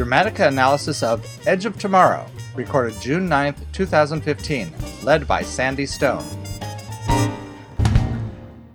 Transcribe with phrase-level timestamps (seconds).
[0.00, 2.24] Dramatica analysis of Edge of Tomorrow,
[2.56, 6.24] recorded June 9th, 2015, led by Sandy Stone.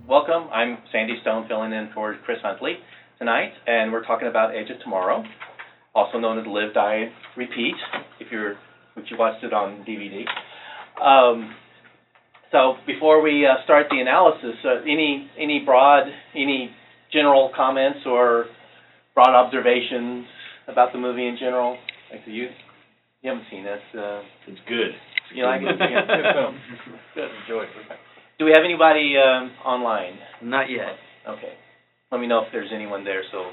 [0.06, 0.48] Welcome.
[0.52, 2.74] I'm Sandy Stone, filling in for Chris Huntley
[3.18, 5.24] tonight, and we're talking about Edge of Tomorrow,
[5.96, 7.74] also known as Live, Die, Repeat,
[8.20, 8.52] if you're
[8.94, 10.22] if you watched it on DVD.
[11.04, 11.56] Um,
[12.52, 16.04] so before we uh, start the analysis, uh, any any broad,
[16.36, 16.70] any
[17.12, 18.44] general comments or
[19.16, 20.26] broad observations
[20.68, 21.76] about the movie in general?
[22.10, 22.48] Like you,
[23.22, 23.80] you haven't seen it.
[23.96, 24.92] Uh, It's good.
[25.34, 25.76] you like it?
[25.80, 26.50] Yeah.
[27.14, 27.30] Good.
[27.42, 27.70] Enjoy it.
[28.38, 30.18] Do we have anybody um, online?
[30.42, 30.96] Not yet.
[31.28, 31.54] Okay.
[32.12, 33.50] Let me know if there's anyone there, so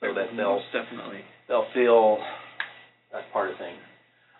[0.00, 1.20] so that they'll Most definitely.
[1.48, 2.18] they'll feel
[3.12, 3.78] that's part of things.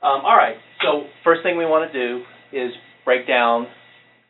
[0.02, 0.56] Um, all right.
[0.82, 2.72] So first thing we want to do is
[3.04, 3.66] break down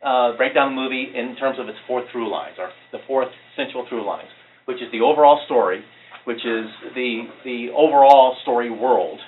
[0.03, 3.25] uh, break down the movie in terms of its four through lines, or the four
[3.55, 4.29] essential through lines,
[4.65, 5.83] which is the overall story,
[6.25, 9.19] which is the the overall story world.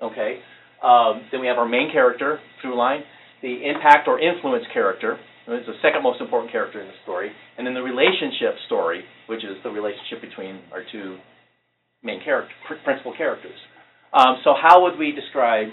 [0.00, 0.40] Okay.
[0.82, 3.02] Um, then we have our main character through line,
[3.42, 5.18] the impact or influence character.
[5.48, 9.42] It's the second most important character in the story, and then the relationship story, which
[9.42, 11.16] is the relationship between our two
[12.02, 12.52] main character,
[12.84, 13.56] principal characters.
[14.12, 15.68] Um, so, how would we describe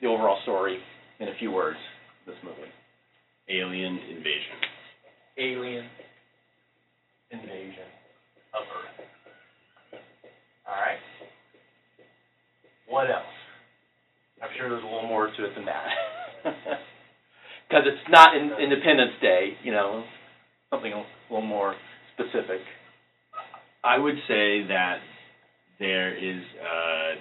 [0.00, 0.78] the overall story
[1.20, 1.78] in a few words?
[2.26, 2.70] This movie.
[3.48, 4.56] Alien invasion.
[5.38, 5.86] Alien
[7.30, 7.88] invasion
[8.54, 9.13] of Earth.
[10.66, 10.98] All right.
[12.88, 13.24] What else?
[14.42, 15.88] I'm sure there's a little more to it than that.
[17.68, 20.04] Because it's not in Independence Day, you know,
[20.70, 21.74] something a little more
[22.12, 22.60] specific.
[23.82, 24.98] I would say that
[25.78, 27.18] there is uh,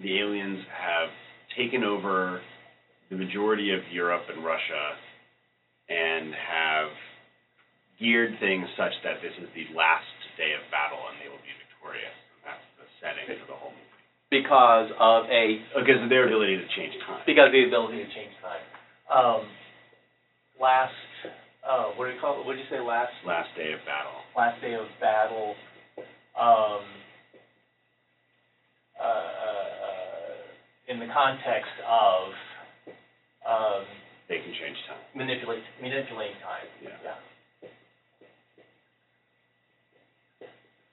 [0.00, 1.10] the aliens have
[1.58, 2.40] taken over
[3.10, 4.96] the majority of Europe and Russia
[5.88, 6.88] and have
[8.00, 11.41] geared things such that this is the last day of battle and they will
[11.92, 12.00] be.
[12.44, 13.88] That's the setting for the whole movie.
[14.32, 17.20] Because of a Because of their ability to change time.
[17.26, 18.64] because of the ability to change time.
[19.12, 19.44] Um,
[20.60, 20.94] last,
[21.68, 22.46] uh, what do you call it?
[22.46, 22.80] What did you say?
[22.80, 24.24] Last Last day of battle.
[24.36, 25.54] last day of battle.
[26.32, 26.80] Um,
[28.98, 32.32] uh, uh, in the context of
[33.44, 33.84] um,
[34.28, 34.96] They can change time.
[35.14, 36.66] manipulate manipulating time.
[36.82, 37.14] Yeah.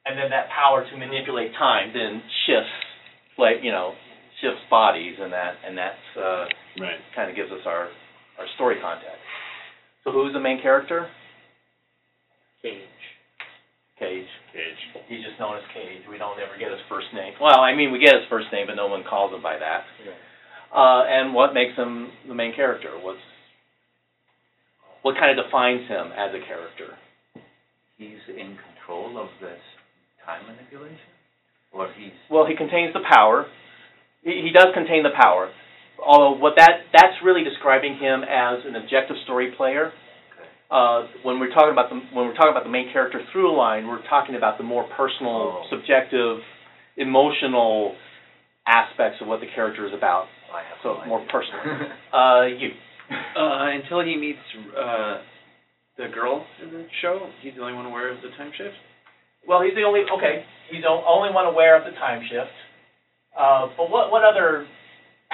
[0.09, 2.74] And then that power to manipulate time then shifts,
[3.38, 3.94] like you know,
[4.42, 6.46] shifts bodies, and that and that's uh,
[6.81, 6.97] Right.
[7.16, 7.94] kind of gives us our
[8.42, 9.22] our story context.
[10.03, 11.06] So who's the main character?
[12.64, 12.81] Cage.
[14.00, 14.31] Cage.
[14.52, 14.81] Cage.
[15.08, 16.02] He's just known as Cage.
[16.09, 17.34] We don't ever get his first name.
[17.40, 19.84] Well, I mean, we get his first name, but no one calls him by that.
[20.74, 22.90] Uh, and what makes him the main character?
[23.02, 23.20] What's
[25.02, 26.97] what kind of defines him as a character?
[27.97, 29.59] He's in control of this
[30.29, 31.09] time manipulation?
[31.73, 33.45] Or he's Well, he contains the power.
[34.23, 35.50] He, he does contain the power.
[35.97, 39.91] Although what that that's really describing him as an objective story player.
[40.72, 43.88] Uh, when we're talking about the when we're talking about the main character through line,
[43.88, 45.66] we're talking about the more personal, Oh.
[45.69, 46.38] subjective,
[46.96, 47.96] emotional
[48.67, 50.28] aspects of what the character is about.
[50.53, 51.31] I have So no more idea.
[51.34, 51.61] personal.
[52.13, 52.69] Uh, you.
[53.35, 54.46] Uh, until he meets
[54.78, 55.22] uh,
[55.97, 58.78] the girl in the show, he's the only one aware of the time shift.
[59.50, 60.46] Well, he's the only okay.
[60.70, 62.54] He's the only one aware of the time shift.
[63.34, 64.68] Uh, but what what other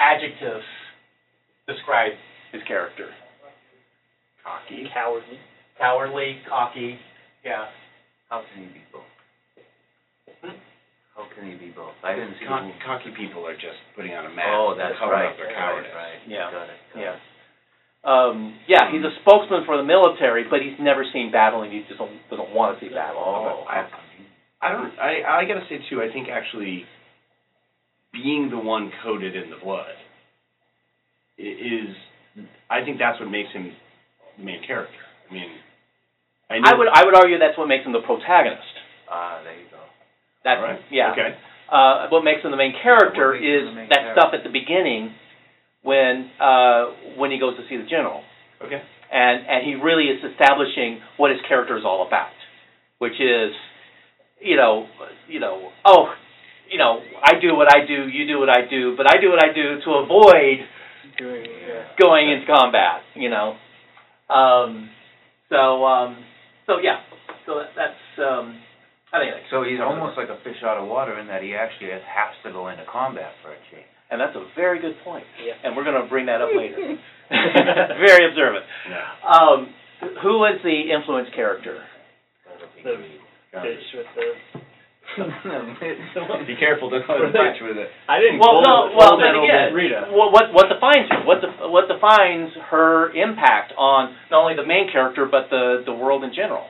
[0.00, 0.64] adjectives
[1.68, 2.12] describe
[2.50, 3.12] his character?
[4.42, 4.88] Cocky.
[4.94, 5.36] Cowardly.
[5.76, 6.96] Cowardly, cocky.
[7.44, 7.66] Yeah.
[8.30, 9.04] How can he be both?
[11.14, 11.92] How can he be both?
[12.04, 14.96] I didn't see the Cock- cocky people are just putting on a mask Oh, that's
[14.98, 15.28] cover right.
[15.32, 15.92] up their right, cowardice.
[15.94, 16.20] right.
[16.28, 16.50] Yeah.
[16.52, 16.80] Got it.
[16.94, 17.16] got Yeah.
[17.16, 17.20] it.
[18.06, 21.82] Um, yeah, he's a spokesman for the military, but he's never seen battle, and he
[21.90, 23.18] just don't, doesn't want to see battle.
[23.18, 24.05] Oh, I- how convenient.
[24.62, 24.98] I don't.
[24.98, 26.00] I I gotta say too.
[26.02, 26.84] I think actually
[28.12, 29.94] being the one coated in the blood
[31.38, 31.94] is.
[32.68, 33.72] I think that's what makes him
[34.38, 34.92] the main character.
[35.30, 35.48] I mean,
[36.50, 38.62] I, know, I would I would argue that's what makes him the protagonist.
[39.10, 39.78] Ah, there you go.
[40.44, 40.80] That's All right.
[40.90, 41.12] yeah.
[41.12, 41.34] Okay.
[41.72, 44.20] uh, what makes him the main character What is main that character?
[44.20, 45.12] stuff at the beginning
[45.82, 48.22] when uh, when he goes to see the general,
[48.64, 48.80] Okay.
[49.12, 52.32] and and he really is establishing what his character is all about,
[52.98, 53.52] which is,
[54.40, 54.86] you know,
[55.28, 56.12] you know, oh,
[56.70, 59.30] you know, I do what I do, you do what I do, but I do
[59.30, 60.66] what I do to avoid
[61.98, 63.56] going into combat, you know.
[64.28, 64.90] Um,
[65.48, 66.24] so um,
[66.66, 67.00] so yeah,
[67.46, 68.58] so that, that's um,
[69.12, 71.90] I think So he's almost like a fish out of water in that he actually
[71.90, 73.88] has to go into combat for a change.
[74.10, 75.24] And that's a very good point.
[75.42, 75.54] Yeah.
[75.64, 76.76] And we're going to bring that up later.
[77.30, 78.64] very observant.
[78.86, 79.02] Yeah.
[79.26, 79.74] Um,
[80.22, 81.82] who was the influence character?
[82.84, 83.02] The
[83.62, 84.26] fish with the
[86.46, 87.88] Be careful, don't touch with it.
[88.08, 88.38] I didn't.
[88.40, 90.10] Well, no, it- well, then again, Rita.
[90.10, 91.24] what, what, what defines her?
[91.24, 95.94] What, def- what defines her impact on not only the main character, but the, the
[95.94, 96.66] world in general?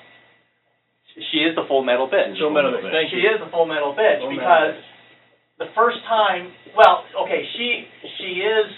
[1.32, 2.36] She is the full metal bitch.
[2.38, 2.92] Full Metal Bitch.
[2.92, 3.32] Thank She you.
[3.32, 4.76] is the full metal bitch Full Metal because
[5.58, 7.88] the first time, well, okay, she,
[8.20, 8.68] she is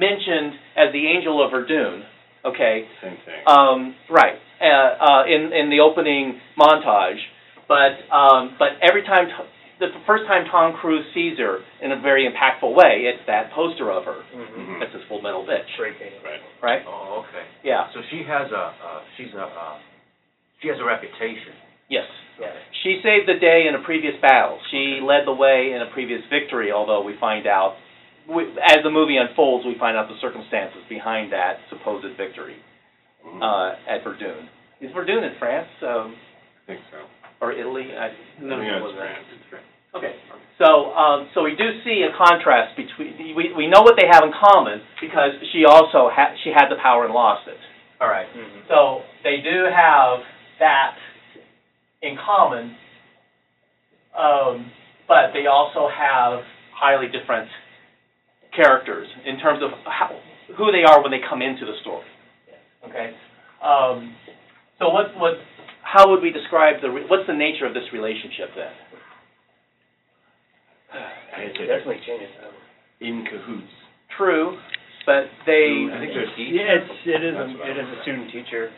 [0.00, 2.00] mentioned as the angel of Verdun,
[2.48, 2.88] okay?
[3.04, 3.44] Same thing.
[3.44, 7.20] Um, right, uh, uh, in, in the opening montage.
[7.68, 9.48] But, um, but every time, T-
[9.80, 13.90] the first time Tom Cruise sees her in a very impactful way, it's that poster
[13.90, 14.22] of her.
[14.34, 14.46] Mhm.
[14.56, 14.80] Mhm.
[14.80, 15.94] That's his full metal bitch, Great.
[16.24, 16.40] Right.
[16.60, 16.82] right?
[16.86, 17.44] Oh, okay.
[17.62, 19.76] Yeah, So she has a, uh, she's a, uh,
[20.60, 21.52] she has a reputation.
[21.88, 22.06] yes.
[22.40, 22.48] Yeah.
[22.82, 24.58] She saved the day in a previous battle.
[24.70, 27.76] She led the way in a previous victory, although we find out,
[28.26, 32.56] we, as the movie unfolds, we find out the circumstances behind that supposed victory
[33.24, 33.42] Mhm.
[33.42, 34.48] uh, at Verdun.
[34.80, 36.16] Is Verdun in France um,
[36.64, 36.98] I think so.
[37.42, 37.90] Or Italy?
[37.90, 38.40] I, I
[39.26, 39.66] think it's France.
[39.98, 40.14] Okay,
[40.56, 44.22] so, um, so we do see a contrast between, we, we know what they have
[44.24, 47.58] in common, because she also had, she had the power and lost it.
[48.00, 48.26] All right.
[48.32, 48.66] Mhm.
[48.68, 50.20] So, they do have
[50.60, 50.96] that
[52.00, 52.74] in common,
[54.16, 54.70] um,
[55.06, 56.40] but they also have
[56.74, 57.48] highly different
[58.56, 60.08] characters in terms of how,
[60.56, 62.06] who they are when they come into the story.
[62.88, 63.14] Okay?
[63.62, 64.14] Um,
[64.78, 65.34] so what, what,
[65.92, 68.72] how would we describe the, re- what's the nature of this relationship then?
[71.36, 72.32] I'd say they're Definitely changes.
[73.00, 73.72] in cahoots.
[74.16, 74.56] True,
[75.04, 78.68] but they, I think there's Yeah, it's, it is, a it is a student teacher.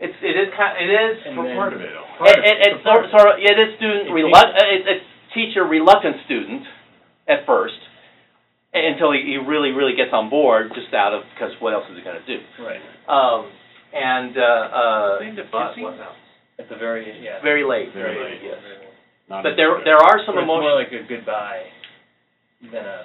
[0.00, 1.92] it's, it is kind, it is, And for then- part of it.
[1.96, 2.08] all.
[2.26, 5.06] it, it, it's sort of, sort of, it is student It reluct, uh, it's, it's
[5.36, 6.64] teacher reluctant student
[7.28, 7.76] at first,
[8.72, 11.96] until he, he really, really gets on board, just out of, because what else is
[11.96, 12.40] he gonna do?
[12.60, 12.80] Right.
[13.08, 13.48] Um,
[13.92, 15.18] and, uh, uh,
[15.52, 15.84] but, kissing?
[15.84, 16.16] what else?
[16.58, 17.42] At the very, yeah.
[17.42, 17.92] Very late.
[17.92, 18.40] Very late.
[18.42, 18.58] Yes.
[19.28, 19.84] Not But there, good.
[19.86, 21.64] there are some But it's more emotional, like a goodbye
[22.72, 23.04] than a.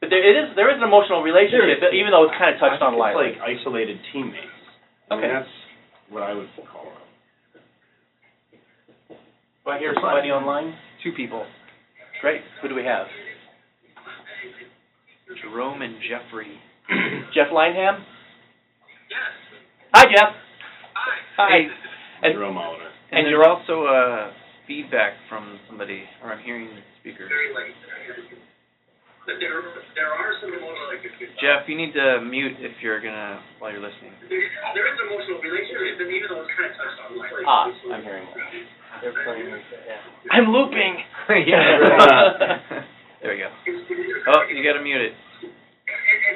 [0.00, 2.00] but there, it is, there is an emotional relationship, There is.
[2.00, 3.36] even though it's kind of touched on think lightly.
[3.36, 4.50] It's like isolated teammates.
[5.10, 5.32] I mean, Okay.
[5.32, 5.54] that's
[6.10, 6.98] what I would call it.
[9.64, 10.74] Do I hear somebody online?
[11.04, 11.46] Two people,
[12.20, 13.06] Great, who do we have?
[15.40, 16.58] Jerome and Jeffrey.
[17.34, 18.02] Jeff Lineham?
[19.94, 20.34] Hi, Jeff.
[21.36, 21.48] Hi.
[21.48, 21.58] Hi.
[22.22, 22.84] And- Jerome Oliver.
[23.12, 24.32] And And, you're- also uh,
[24.66, 27.26] feedback from somebody, or I'm hearing the speaker.
[31.40, 34.12] Jeff, you need to mute if you're gonna while you're listening.
[34.28, 34.40] There,
[34.74, 38.02] there is emotional relationship, and even though it's kind of touched on, like, Ah, I'm
[38.02, 38.36] hearing more.
[39.00, 40.32] They're playing, yeah.
[40.32, 40.94] I'm looping.
[41.30, 41.62] Yeah,
[43.22, 43.50] There we go.
[44.34, 45.12] Oh, you gotta mute it.
[45.14, 45.46] I'll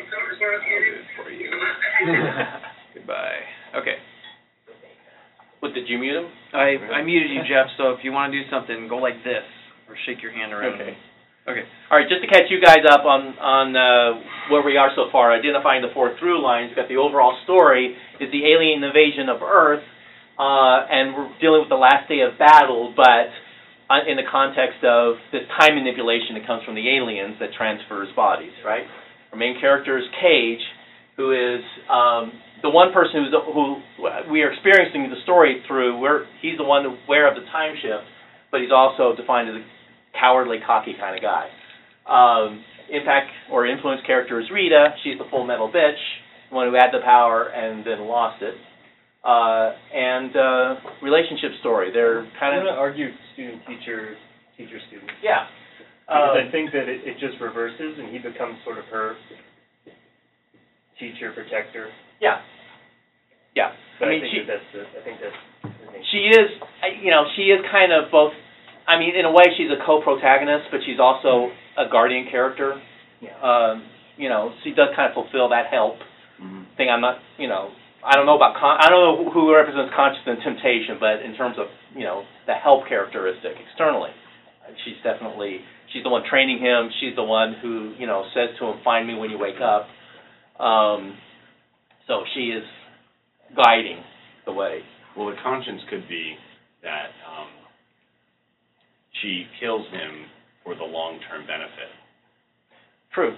[0.06, 1.50] do it for you.
[2.94, 3.42] Goodbye.
[3.74, 3.96] Okay.
[5.64, 6.28] What, did you mute him?
[6.52, 7.72] I I muted you, Jeff.
[7.80, 9.48] So if you want to do something, go like this
[9.88, 10.76] or shake your hand around.
[10.76, 10.92] Okay.
[11.44, 11.64] Okay.
[11.92, 14.16] All right, just to catch you guys up on, on, uh,
[14.48, 17.92] where we are so far, identifying the four through lines, we've got the overall story
[18.16, 19.84] is the alien invasion of Earth,
[20.40, 23.28] uh, and we're dealing with the last day of battle, but
[23.92, 28.08] uh, in the context of this time manipulation that comes from the aliens that transfers
[28.16, 28.88] bodies, right?
[29.28, 30.64] Our main character is Cage,
[31.20, 31.60] who is,
[31.92, 32.32] um,
[32.64, 33.76] the one person who's, who
[34.32, 38.08] we are experiencing the story through, we're, he's the one aware of the time shift,
[38.50, 39.64] but he's also defined as a
[40.18, 41.52] cowardly, cocky kind of guy.
[42.08, 44.96] Um, impact or influence character is Rita.
[45.04, 46.00] She's the full metal bitch,
[46.48, 48.54] the one who had the power and then lost it.
[49.24, 51.90] Uh, and uh, relationship story.
[51.92, 54.16] They're I'm kind of argue student, teacher,
[54.56, 55.10] teacher, student.
[55.22, 55.48] yeah.
[56.04, 59.16] Because I Um, think that it, it just reverses and he becomes sort of her
[61.00, 61.88] teacher, protector.
[62.20, 62.40] yeah,
[63.54, 63.72] yeah.
[63.98, 66.02] But I I, mean, think she that that's the, I think that's the thing.
[66.10, 66.48] she is,
[67.02, 68.32] you know, she is kind of both.
[68.86, 72.76] I mean, in a way, she's a co-protagonist, but she's also a guardian character.
[73.20, 73.32] Yeah.
[73.40, 73.82] Um,
[74.18, 75.96] you know, she does kind of fulfill that help.
[76.42, 76.66] Mhm.
[76.76, 77.70] thing I'm not, you know,
[78.04, 81.34] I don't know about, con- I don't know who represents conscience and temptation, but in
[81.36, 84.10] terms of, you know, the help characteristic externally,
[84.84, 85.60] she's definitely,
[85.92, 89.06] she's the one training him, she's the one who, you know, says to him, find
[89.06, 89.86] me when you wake up.
[90.60, 91.16] Um,
[92.08, 92.64] so she is
[93.56, 94.02] guiding
[94.46, 94.80] the way.
[95.16, 96.34] Well, the conscience could be
[96.82, 97.48] that um,
[99.22, 100.26] she kills him
[100.64, 101.90] for the long-term benefit.
[103.14, 103.36] True.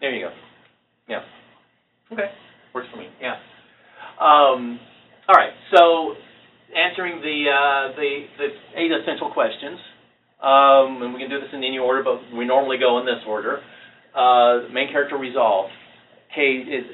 [0.00, 0.32] There you go.
[1.08, 1.22] Yeah.
[2.12, 2.30] Okay.
[2.74, 3.08] Works for me.
[3.20, 3.34] Yeah.
[4.20, 4.78] Um,
[5.28, 5.52] all right.
[5.74, 6.14] So,
[6.74, 8.48] answering the uh, the the
[8.78, 9.78] eight essential questions,
[10.42, 13.22] um, and we can do this in any order, but we normally go in this
[13.26, 13.60] order.
[14.14, 15.70] Uh, main character resolve.
[16.34, 16.84] Cage is,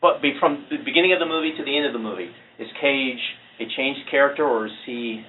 [0.00, 2.68] but be from the beginning of the movie to the end of the movie, is
[2.80, 3.20] Cage
[3.60, 5.22] a changed character or is he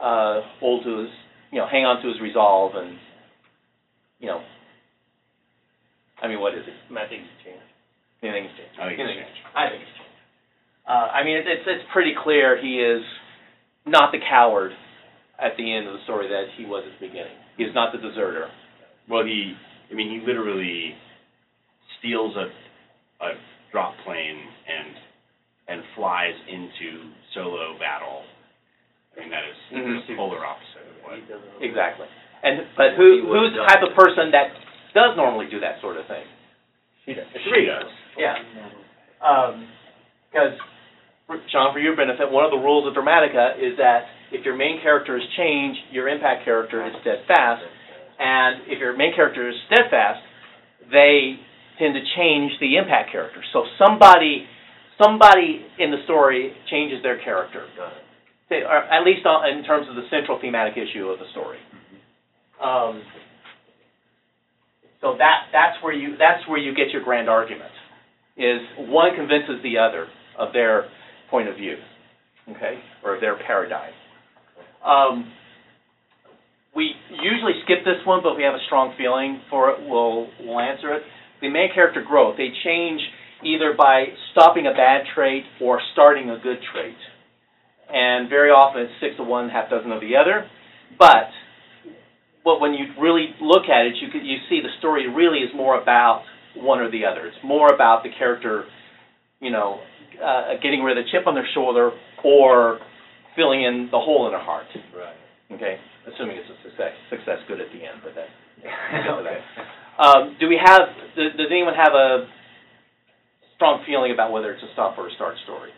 [0.00, 1.10] uh, old to his
[1.52, 2.96] you know, hang on to his resolve and,
[4.18, 4.40] you know,
[6.20, 6.74] I mean, what is it?
[6.96, 7.68] I think it's changed.
[8.24, 8.80] Anything's changed.
[8.80, 9.52] I think it's Anything's changed.
[9.54, 10.20] I think it's changed.
[10.88, 13.04] Uh, I mean, it's, it's, it's pretty clear he is
[13.84, 14.72] not the coward
[15.36, 17.36] at the end of the story that he was at the beginning.
[17.58, 18.48] He is not the deserter.
[19.10, 19.52] Well, he,
[19.90, 20.94] I mean, he literally
[21.98, 22.48] steals a,
[23.24, 23.28] a
[23.72, 24.38] drop plane
[24.68, 24.94] and,
[25.68, 28.22] and flies into solo battle.
[29.16, 30.06] I mean, that is Mhm.
[30.06, 31.18] the polar opposite of what.
[31.64, 32.06] Exactly.
[32.42, 34.52] And, but who, who's the type of person that
[34.94, 36.24] does normally do that sort of thing?
[37.04, 37.26] She does.
[37.32, 37.90] She does.
[38.16, 38.36] Yeah.
[39.20, 39.68] Um,
[40.30, 40.56] because,
[41.50, 44.80] Sean, for your benefit, one of the rules of Dramatica is that if your main
[44.82, 47.62] character is changed, your impact character is steadfast.
[48.18, 50.20] And if your main character is steadfast,
[50.90, 51.38] they
[51.82, 53.42] tend to change the impact character.
[53.52, 54.46] So somebody,
[55.02, 57.66] somebody in the story changes their character.
[58.50, 58.62] It.
[58.62, 61.58] At least on- in terms of the central thematic issue of the story.
[62.62, 63.02] Um,
[65.00, 67.72] so that, that's where you, that's where you get your grand argument,
[68.36, 70.06] is one convinces the other
[70.38, 70.86] of their
[71.30, 71.76] point of view,
[72.50, 73.92] okay, or their paradigm.
[74.84, 75.32] Um,
[76.76, 80.28] we usually skip this one, but if we have a strong feeling for it, we'll,
[80.40, 81.02] we'll answer it.
[81.42, 83.00] The main character growth, they change
[83.44, 86.96] either by stopping a bad trait or starting a good trait.
[87.92, 90.48] And very often it's six of one, half dozen of the other.
[90.98, 91.28] But
[92.44, 95.50] but when you really look at it, you could, you see the story really is
[95.54, 96.24] more about
[96.56, 97.26] one or the other.
[97.26, 98.64] It's more about the character,
[99.40, 99.78] you know,
[100.18, 101.90] uh, getting rid of the chip on their shoulder
[102.24, 102.78] or
[103.36, 104.66] filling in the hole in their heart.
[104.94, 105.16] Right.
[105.54, 106.92] Okay, assuming it's a success.
[107.10, 108.30] Success good at the end, but that.
[109.20, 109.38] Okay.
[109.98, 110.88] Um, do we have?
[111.16, 112.26] Does, does anyone have a
[113.56, 115.70] strong feeling about whether it's a stop or a start story?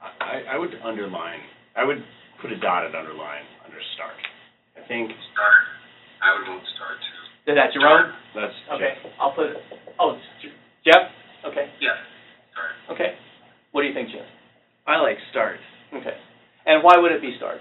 [0.00, 1.40] I, I would underline,
[1.74, 2.04] I would
[2.40, 4.14] put a dotted underline under start.
[4.78, 5.66] I think Start.
[6.22, 7.50] I would vote start too.
[7.50, 8.12] Is that Jerome?
[8.34, 8.54] that's.
[8.78, 9.56] Okay, I'll put.
[9.98, 10.18] Oh,
[10.84, 11.10] Jeff.
[11.46, 11.66] Okay.
[11.80, 11.98] Yes,
[12.52, 12.74] start.
[12.94, 13.14] Okay.
[13.72, 14.22] What do you think, Jim?
[14.86, 15.58] I like start.
[15.94, 16.14] Okay.
[16.66, 17.60] And why would it be start?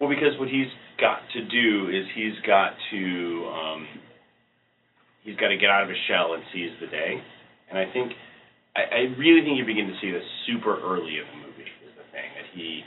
[0.00, 0.66] Well, because what he's
[1.02, 3.02] got to do is he's got to
[3.50, 3.82] um,
[5.26, 7.18] he's got to get out of his shell and seize the day.
[7.70, 8.12] And I think
[8.78, 11.92] I, I really think you begin to see this super early in the movie is
[11.98, 12.86] the thing that he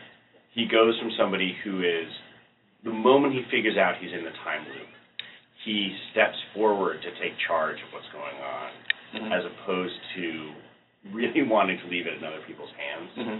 [0.56, 2.08] he goes from somebody who is
[2.88, 4.88] the moment he figures out he's in the time loop,
[5.66, 8.72] he steps forward to take charge of what's going on,
[9.16, 9.32] Mm-hmm.
[9.32, 10.26] as opposed to
[11.14, 13.40] really wanting to leave it in other people's hands Mm-hmm.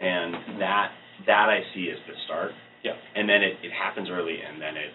[0.00, 0.90] and that
[1.28, 2.50] that I see as the start.
[2.82, 2.98] Yeah.
[3.14, 4.92] And then it, it happens early, and then it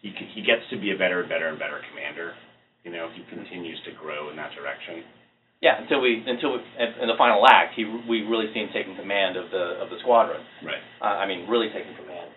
[0.00, 2.32] he he gets to be a better and better and better commander.
[2.84, 5.04] You know, he continues to grow in that direction.
[5.60, 8.96] Yeah, until we until we, in the final act, he we really see him taking
[8.96, 10.40] command of the of the squadron.
[10.64, 10.80] Right.
[11.00, 12.32] Uh, I mean, really taking command.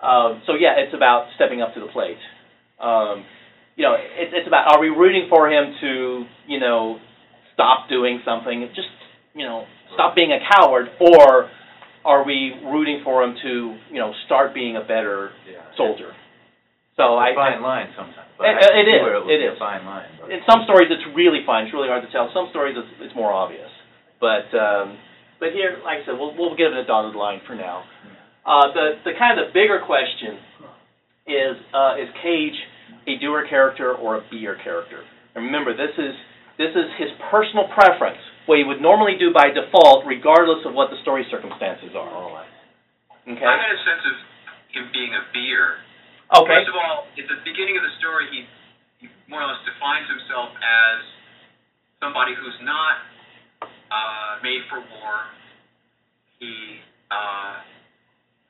[0.00, 2.18] Um, so yeah, it's about stepping up to the plate.
[2.80, 3.24] Um,
[3.76, 6.96] you know, it's it's about are we rooting for him to you know
[7.52, 8.88] stop doing something, just
[9.34, 11.50] you know stop being a coward, or
[12.04, 15.60] are we rooting for him to you know start being a better Yeah.
[15.76, 16.12] soldier?
[16.96, 18.28] So I, It's a fine line sometimes.
[18.36, 19.58] but It- I it see is, where it would it be a is.
[19.58, 20.30] fine line, but.
[20.30, 21.64] in some stories it's really fine.
[21.66, 22.30] It's really hard to tell.
[22.32, 23.70] Some stories it's, it's more obvious.
[24.20, 24.98] But um,
[25.40, 27.84] but here, like I said, we'll we'll give it a dotted line for now.
[28.46, 30.38] Uh, the the kind of the bigger question
[31.26, 32.58] is uh, is Cage
[33.06, 35.02] a doer character or a be-er character?
[35.34, 36.14] And remember, this is
[36.58, 40.90] this is his personal preference, what he would normally do by default, regardless of what
[40.90, 42.10] the story circumstances are.
[42.10, 42.46] Oh, I
[43.22, 43.46] Okay.
[43.46, 44.16] I had a sense of
[44.74, 45.78] him being a be-er.
[46.34, 46.58] Okay.
[46.58, 48.40] First of all, at the beginning of the story, he,
[48.98, 50.98] he more or less defines himself as
[52.02, 53.06] somebody who's not
[53.62, 55.30] uh, made for war.
[56.42, 56.82] He,
[57.14, 57.62] uh,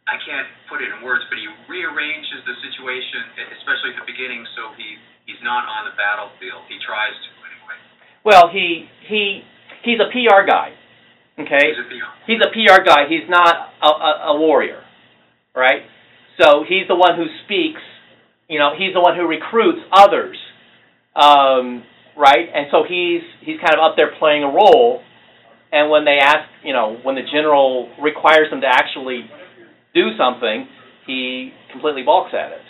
[0.09, 3.29] I can't put it in words, but he rearranges the situation,
[3.61, 4.97] especially at the beginning, so he
[5.29, 6.65] he's not on the battlefield.
[6.67, 7.77] He tries to anyway.
[8.25, 9.45] Well, he he
[9.85, 10.73] he's a PR guy.
[11.39, 11.73] Okay.
[11.73, 12.13] He's a peon.
[12.27, 13.09] he's a PR guy.
[13.09, 14.83] He's not a, a, a warrior,
[15.55, 15.83] right?
[16.41, 17.81] So he's the one who speaks.
[18.49, 20.37] You know, he's the one who recruits others,
[21.17, 21.85] um,
[22.17, 22.49] right?
[22.53, 25.01] And so he's he's kind of up there playing a role.
[25.73, 29.25] And when they ask, you know, when the general requires him to actually
[29.95, 30.69] do something,
[31.07, 32.61] he completely balks at it.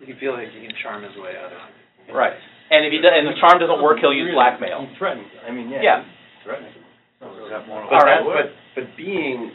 [0.00, 2.12] You can feel like he can charm his way out of it.
[2.12, 2.36] Right.
[2.70, 4.88] And if he do, and the charm doesn't work, he'll use blackmail.
[4.88, 5.28] He threatens.
[5.46, 5.84] I mean, yeah.
[5.84, 5.98] Yeah.
[6.46, 6.74] He Threatens.
[7.42, 8.22] Is that more But, All right.
[8.22, 8.52] but
[8.84, 9.50] but being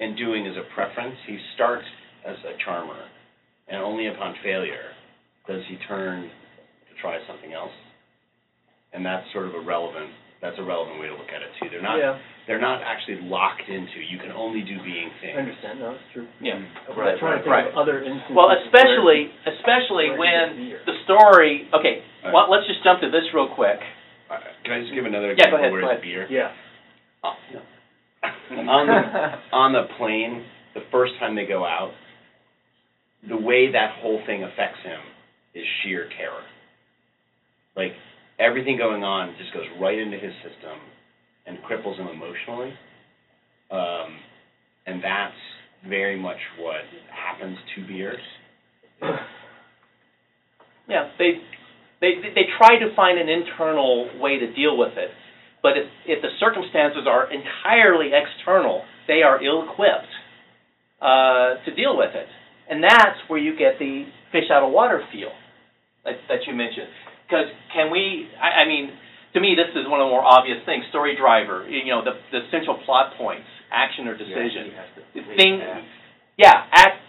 [0.00, 1.16] and doing is a preference.
[1.26, 1.86] He starts
[2.26, 2.98] as a charmer,
[3.68, 4.92] and only upon failure
[5.46, 7.72] does he turn to try something else.
[8.92, 10.10] And that's sort of a relevant.
[10.42, 11.70] That's a relevant way to look at it too.
[11.72, 15.32] They're not, Yeah, they're not actually locked into, you can only do being things.
[15.32, 15.56] I things.
[15.56, 16.28] understand, no, it's true.
[16.44, 16.60] Yeah.
[16.60, 18.36] I'm Right, trying to right, of other instances.
[18.36, 23.48] Well, especially, especially when the story, okay, All well, let's just jump to this real
[23.56, 23.80] quick.
[24.30, 26.02] Uh, Can I just give another Yeah, go example ahead, where go it's ahead.
[26.02, 26.26] be-er?
[26.30, 26.52] Yeah.
[28.56, 31.92] on the on the plane, the first time they go out,
[33.28, 35.00] the way that whole thing affects him
[35.54, 36.42] is sheer terror.
[37.76, 37.92] Like
[38.38, 40.78] everything going on just goes right into his system
[41.46, 42.72] and cripples him emotionally.
[43.70, 44.18] Um,
[44.86, 45.34] and that's
[45.88, 48.16] very much what happens to be-er.
[50.88, 51.32] Yeah, they,
[52.04, 55.08] they, they try to find an internal way to deal with it,
[55.64, 60.12] but if, if the circumstances are entirely external, they are ill-equipped
[61.00, 62.28] uh, to deal with it.
[62.68, 65.32] And that's where you get the fish out of water feel
[66.04, 66.92] that, that you mentioned.
[67.24, 68.92] Because can we, I, I mean,
[69.32, 72.14] to me, this is one of the more obvious things, story driver, you know, the,
[72.30, 74.70] the central plot points, action or decision.
[75.36, 75.60] Thing,
[76.36, 77.00] yeah, act,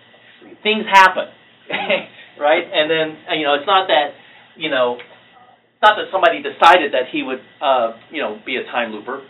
[0.63, 1.27] things happen,
[2.39, 2.65] right?
[2.65, 4.15] And then, you know, it's not that,
[4.57, 4.97] you know,
[5.81, 9.21] not that somebody decided that he would, uh, you know, be a time looper.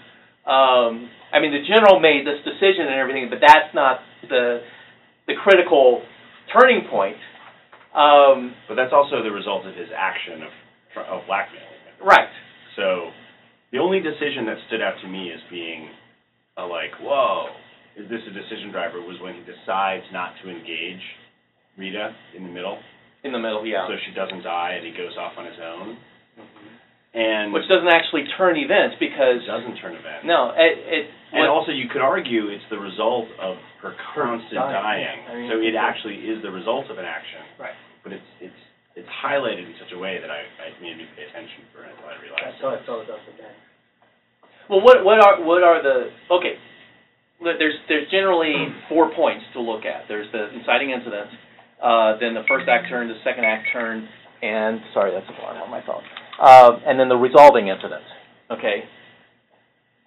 [0.46, 4.62] Um, I mean, the general made this decision and everything, but that's not the
[5.27, 6.03] the critical
[6.53, 7.17] turning point.
[7.96, 10.53] Um, But that's also the result of his action of
[10.96, 12.08] of blackmailing him.
[12.08, 12.29] right.
[12.77, 13.10] So
[13.72, 15.89] the only decision that stood out to me as being
[16.58, 17.48] a like, whoa,
[17.98, 21.03] is this a decision driver was when he decides not to engage
[21.77, 22.79] Rita in the middle.
[23.25, 23.89] In the middle, yeah.
[23.89, 25.98] So she doesn't die and he goes off on his own.
[26.38, 27.17] Mm-hmm.
[27.17, 30.27] And Which doesn't actually turn events because it doesn't turn events.
[30.27, 31.03] no, it, it
[31.34, 35.20] And what- also you could argue it's the result of her constant dying, dying.
[35.25, 37.41] I mean, So it actually is the result of an action.
[37.58, 37.74] Right.
[38.03, 38.62] But it's it's
[38.96, 41.91] it's highlighted in such a way that I, I made me pay attention for it
[41.91, 42.46] until I realized.
[42.48, 43.58] That's how I felt about the band.
[44.70, 46.55] Well, what what are what are the okay?
[47.41, 48.55] look, There's there's generally
[48.91, 50.05] four points to look at.
[50.12, 51.32] There's the inciting incident,
[51.82, 54.07] uh, then the first act turn, the second act turn,
[54.42, 56.03] and sorry, that's an alarm on my phone.
[56.42, 58.03] Uh, and then the resolving incident.
[58.51, 58.83] Okay.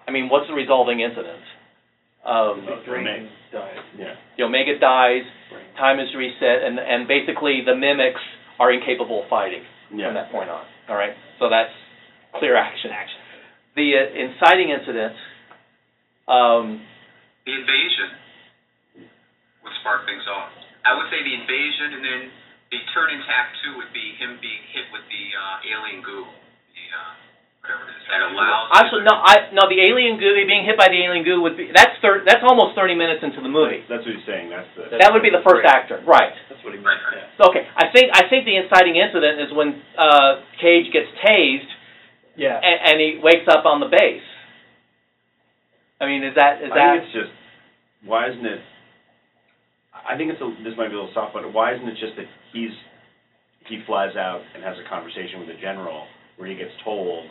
[0.06, 1.42] I mean, what's the resolving incident?
[2.24, 3.76] Um, Draining died.
[3.96, 4.14] Yeah.
[4.36, 5.22] the Omega dies,
[5.78, 8.20] time is reset, and and basically the mimics
[8.58, 9.62] are incapable of fighting
[9.94, 10.08] Yeah.
[10.08, 10.64] from that point on.
[10.88, 11.72] All right, so that's
[12.38, 12.90] clear action.
[12.92, 13.16] Action.
[13.76, 15.14] The uh, inciting incident.
[16.26, 16.82] Um,
[17.46, 18.08] The invasion
[19.64, 20.50] would spark things off.
[20.88, 22.20] I would say the invasion, and then
[22.72, 26.24] the turn in Act Two would be him being hit with the uh, alien goo,
[26.24, 27.12] the uh,
[27.60, 28.72] whatever it is that allows.
[28.72, 31.68] actually, no, I no, the alien goo being hit by the alien goo would be
[31.68, 33.84] that's thir- that's almost thirty minutes into the movie.
[33.84, 34.48] That's what he's saying.
[34.48, 34.96] That's the.
[34.96, 36.32] That would be the first actor, right?
[36.48, 36.96] That's what he meant.
[37.04, 37.28] right.
[37.36, 37.46] Yeah.
[37.52, 41.68] Okay, I think I think the inciting incident is when uh, Cage gets tased
[42.36, 42.56] Yeah.
[42.56, 44.24] and, and he wakes up on the base.
[46.00, 46.90] I mean, is that is I that?
[46.94, 47.32] think it's just
[48.08, 48.62] why isn't it?
[50.06, 52.16] I think it's a, this might be a little soft, but why isn't it just
[52.16, 52.74] that he's
[53.68, 57.28] he flies out and has a conversation with a general where he gets told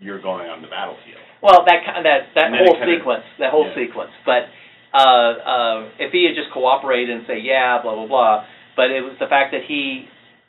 [0.00, 1.22] you're going on the battlefield.
[1.42, 3.78] Well, that that that whole sequence, that whole yeah.
[3.78, 4.10] sequence.
[4.26, 4.50] But
[4.92, 8.44] uh, uh, if he had just cooperated and say, yeah, blah blah blah,
[8.76, 10.06] but it was the fact that he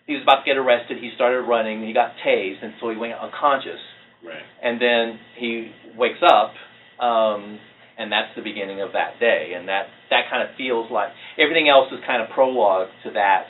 [0.08, 0.98] he was about to get arrested.
[0.98, 1.86] He started running.
[1.86, 3.82] He got tased, and so he went unconscious.
[4.26, 4.42] Right.
[4.62, 6.54] And then he wakes up,
[6.98, 7.60] um,
[7.98, 9.54] and that's the beginning of that day.
[9.56, 13.48] And that that kind of feels like everything else is kind of prologue to that.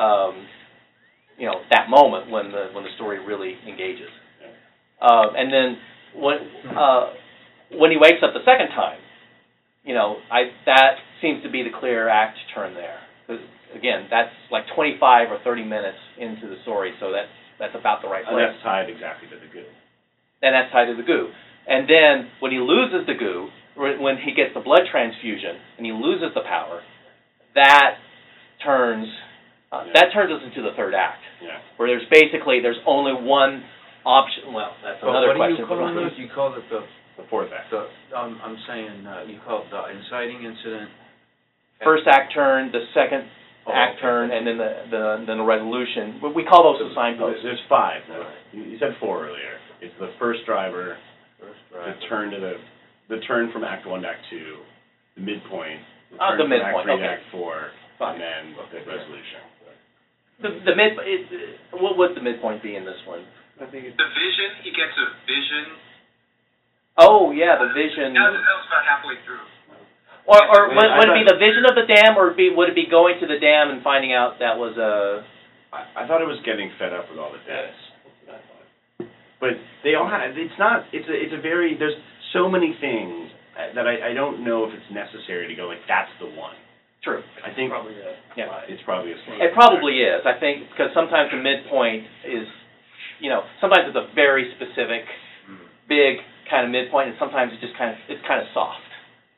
[0.00, 0.46] Um,
[1.38, 4.10] you know that moment when the when the story really engages.
[5.00, 5.78] Uh, and then
[6.14, 6.38] when
[6.76, 7.12] uh,
[7.78, 8.98] when he wakes up the second time,
[9.84, 12.98] you know, I that seems to be the clear act turn there.
[13.74, 18.08] again, that's like 25 or 30 minutes into the story, so that's that's about the
[18.08, 18.46] right And place.
[18.50, 19.66] that's tied exactly to the good.
[20.42, 21.30] And that's tied to the goo.
[21.68, 25.92] And then when he loses the goo, when he gets the blood transfusion and he
[25.92, 26.80] loses the power,
[27.54, 27.96] that
[28.64, 29.06] turns
[29.70, 29.92] uh, Yeah.
[30.00, 31.58] that turns us into the third act, Yeah.
[31.76, 33.62] where there's basically there's only one
[34.06, 34.54] option.
[34.54, 36.18] Well, that's But another what do you call another- those?
[36.18, 36.82] You call it the,
[37.18, 37.68] The fourth act.
[37.70, 37.84] the,
[38.16, 40.88] um, I'm saying, uh, you call it the inciting incident?
[41.84, 43.28] first act turn, the second
[43.66, 44.00] Oh, act okay.
[44.00, 46.18] turn, and then the, the then the resolution.
[46.22, 47.42] We- We call those the signposts.
[47.44, 48.02] there's five.
[48.08, 48.24] Right.
[48.52, 49.60] You, you said four earlier.
[49.82, 50.96] It's the first driver,
[51.84, 52.54] First the turn to the
[53.08, 54.58] the turn from Act One to Act Two,
[55.16, 55.80] the midpoint,
[56.12, 57.02] the Ah, turn the from midpoint, Act Three okay.
[57.02, 57.54] to Act Four,
[57.98, 58.20] Fine.
[58.20, 59.40] and then the resolution.
[60.38, 61.22] The, the mid, it,
[61.82, 63.26] what would the midpoint be in this one?
[63.58, 65.74] I think it's, The vision, he gets a vision.
[66.98, 68.14] Oh yeah, the vision.
[68.14, 69.42] That was, that was about halfway through.
[70.30, 72.50] Or, or would, I would it be thought- the vision of the dam, or be,
[72.54, 75.24] would it be going to the dam and finding out that was a?
[75.74, 77.74] I, I thought it was getting fed up with all the deaths.
[79.40, 80.20] But they all have.
[80.36, 80.86] It's not.
[80.92, 81.14] It's a.
[81.14, 81.76] It's a very.
[81.78, 81.96] There's
[82.32, 83.30] so many things
[83.74, 86.54] that I, I don't know if it's necessary to go like that's the one.
[87.02, 87.22] True.
[87.46, 88.66] I think Probably, uh, Yeah.
[88.66, 89.18] it's probably a.
[89.26, 89.40] slate.
[89.40, 92.46] It probably is, I think, because sometimes the midpoint is,
[93.22, 95.06] you know, sometimes it's a very specific,
[95.88, 96.18] big
[96.50, 98.82] kind of midpoint, and sometimes it's just kind of, it's kind of soft,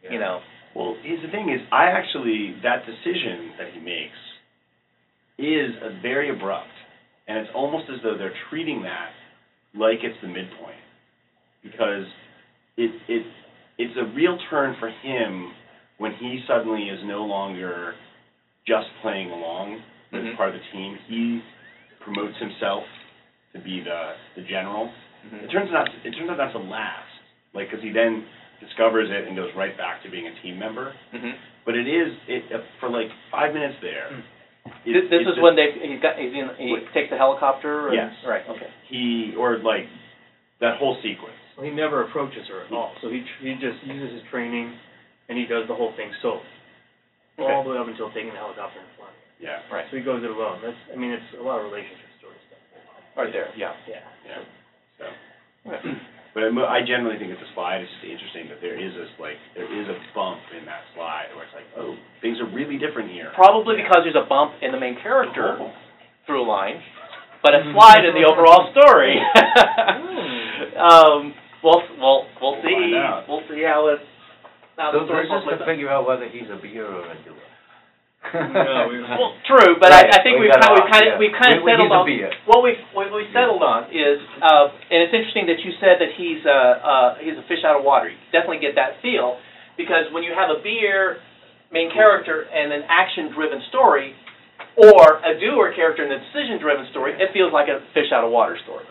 [0.08, 0.40] you know?
[0.74, 4.16] Well, here's the thing: is I actually that decision that he makes
[5.36, 6.72] is a very abrupt,
[7.28, 9.12] and it's almost as though they're treating that
[9.74, 10.80] like it's the midpoint,
[11.62, 12.06] because
[12.76, 13.22] it it
[13.78, 15.52] it's a real turn for him
[15.98, 17.94] when he suddenly is no longer
[18.66, 20.37] just playing along as Mhm.
[20.37, 20.98] part of the team.
[21.06, 21.42] He
[22.00, 22.85] promotes himself
[23.52, 24.92] to be the the general.
[25.30, 25.44] Mhm.
[25.44, 27.09] It turns out it turns out that's to last,
[27.54, 28.26] like because he then
[28.61, 30.94] discovers it and goes right back to being a team member.
[31.12, 31.35] Mhm.
[31.64, 34.06] But it is it uh, for like five minutes there.
[34.09, 34.20] it- Hmm.
[34.85, 36.88] This, this it's is when they, he's got, he's in, he Wait.
[36.95, 37.97] takes the helicopter and?
[37.97, 38.12] Yes.
[38.25, 38.71] Right, okay.
[38.88, 39.85] he or like
[40.61, 41.37] that whole sequence.
[41.57, 44.73] Well, he never approaches her at all, so he, tr- he just uses his training,
[45.29, 46.40] and he does the whole thing solo.
[47.40, 49.16] All the way up until taking the helicopter and flying.
[49.40, 52.09] Yeah, Right, So he goes it alone, that's, I mean, it's a lot of relationship
[52.21, 52.61] story stuff.
[53.16, 53.73] right there, yeah.
[53.88, 54.05] Yeah.
[54.29, 54.45] yeah.
[55.01, 55.05] So,
[55.73, 55.97] Okay.
[56.35, 57.83] But I'm- generally think it's a slide.
[57.83, 61.35] It's just interesting that there is this like there is a bump in that slide
[61.35, 63.33] where it's like, oh, things are really different here.
[63.35, 65.59] Probably because there's a bump in the main character
[66.27, 66.79] through line,
[67.43, 69.19] but a slide in the overall story.
[70.61, 73.25] Um, we'll, we'll, we'll see, Find out.
[73.29, 74.01] we'll see how it,
[74.77, 77.16] how the So story this is to figure out whether he's a be-er or a
[77.25, 77.49] doer.
[78.33, 81.18] No, we- Well, true, but I, I think we we've kind, we've kind of, yeah.
[81.18, 82.30] we've kind of We- we- settled on, be-er.
[82.46, 86.12] what we've, what we settled on is, uh, and it's interesting that you said that
[86.14, 88.12] he's, uh, uh, he's a fish out of water.
[88.12, 89.40] You definitely get that feel,
[89.80, 91.18] because when you have a be-er
[91.72, 94.14] main character and an action-driven story,
[94.76, 98.30] or a doer character and a decision-driven story, it feels like a fish out of
[98.30, 98.85] water story.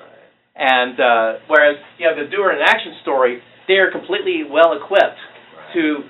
[0.60, 3.40] And, uh, whereas you have the doer and an action story,
[3.70, 5.22] they're completely well-equipped
[5.78, 6.04] to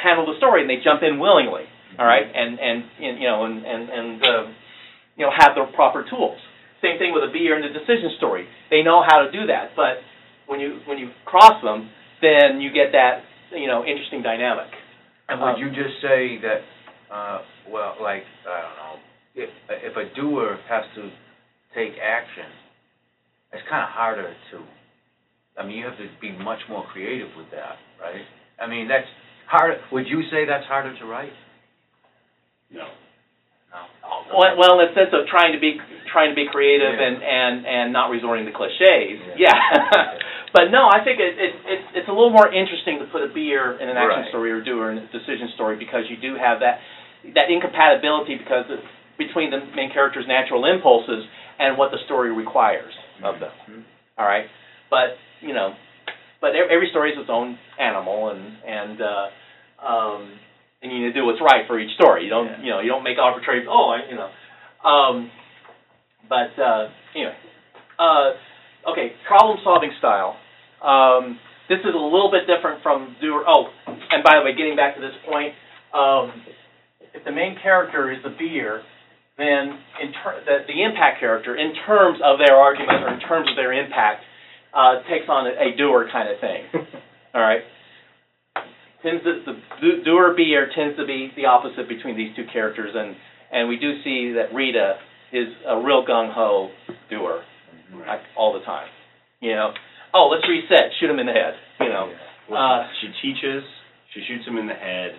[0.00, 3.44] handle the story, and they jump in willingly, all right, and, and, and, you know,
[3.44, 4.42] and, and, and, uh,
[5.16, 6.38] you know, have the proper tools.
[6.82, 8.46] Same thing with a be-er and the decision story.
[8.70, 10.04] They know how to do that, but
[10.46, 11.88] when you, when you cross them,
[12.20, 14.68] then you get that, you know, interesting dynamic.
[15.28, 16.60] And would you just say that,
[17.12, 17.38] uh,
[17.70, 18.94] well, like, I don't know,
[19.34, 21.10] if, if a doer has to
[21.74, 22.46] take action,
[23.52, 24.56] it's kind of harder to,
[25.58, 28.22] I mean, you have to be much more creative with that, right?
[28.60, 29.08] I mean, that's
[29.48, 31.32] hard, would you say that's harder to write?
[32.70, 32.86] No.
[33.72, 33.80] No?
[34.36, 35.78] Well, well, in the sense of trying to be,
[36.10, 37.06] trying to be creative Yeah.
[37.06, 39.52] and, and, and not resorting to cliches, Yeah.
[39.52, 40.18] yeah.
[40.54, 43.28] But no, I think it, it, it's, it's a little more interesting to put a
[43.28, 44.28] be-er in an action Right.
[44.30, 46.80] story or doer in a decision story because you do have that,
[47.34, 48.86] that incompatibility because it's
[49.18, 53.52] between the main character's natural impulses and what the story requires of them.
[53.68, 53.82] Mhm.
[54.16, 54.46] All right,
[54.88, 55.74] but you know,
[56.40, 59.26] but e- every story is its own animal, and and uh,
[59.84, 60.30] um,
[60.82, 62.24] and you need to do what's right for each story.
[62.24, 62.60] You don't Yeah.
[62.62, 63.66] you know you don't make arbitrary.
[63.68, 64.30] Oh, I, you know,
[64.88, 65.30] um,
[66.28, 67.36] but uh, anyway,
[67.98, 70.36] uh, okay, problem solving style.
[70.82, 73.42] Um, this is a little bit different from doer.
[73.46, 75.54] Oh, and by the way, getting back to this point,
[75.94, 76.30] um,
[77.14, 78.82] if the main character is the be-er,
[79.38, 83.48] then in ter- the, the impact character, in terms of their argument or in terms
[83.50, 84.22] of their impact,
[84.74, 86.62] uh, takes on a, a doer kind of thing.
[87.34, 87.62] All right.
[89.06, 92.90] Tends to, the do- be be-er tends to be the opposite between these two characters,
[92.90, 93.14] and
[93.54, 94.98] and we do see that Rita
[95.32, 96.70] is a real gung ho
[97.08, 97.42] doer,
[98.02, 98.88] like all the time.
[99.38, 99.70] You know,
[100.12, 101.54] oh let's reset, shoot him in the head.
[101.78, 102.10] You know,
[102.50, 103.62] Well, Uh, she teaches.
[104.12, 105.14] She shoots him in the head.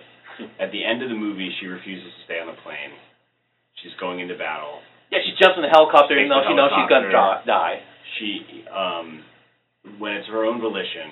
[0.60, 2.92] At the end of the movie, she refuses to stay on the plane.
[3.82, 4.82] She's going into battle.
[5.10, 7.08] yeah, she jumps in the helicopter even though she knows she's gonna
[7.46, 7.80] die.
[8.18, 9.24] She, um,
[9.98, 11.08] when it's her own volition,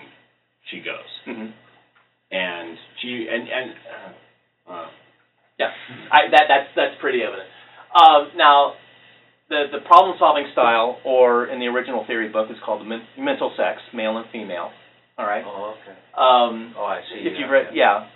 [0.68, 1.08] she goes.
[1.24, 1.46] hmm
[2.30, 3.70] And she and and
[4.66, 4.86] uh, uh,
[5.58, 5.70] Yeah,
[6.12, 7.48] I, that, that's, that's pretty evident.
[7.94, 8.74] Um, now,
[9.48, 13.54] the, the problem-solving style, or in the original theory book, is called the men- mental
[13.56, 14.70] sex, male and female,
[15.16, 15.44] all right?
[15.46, 15.96] Oh, okay.
[16.18, 17.20] Um, Oh, I see.
[17.22, 18.08] if you've read, yeah,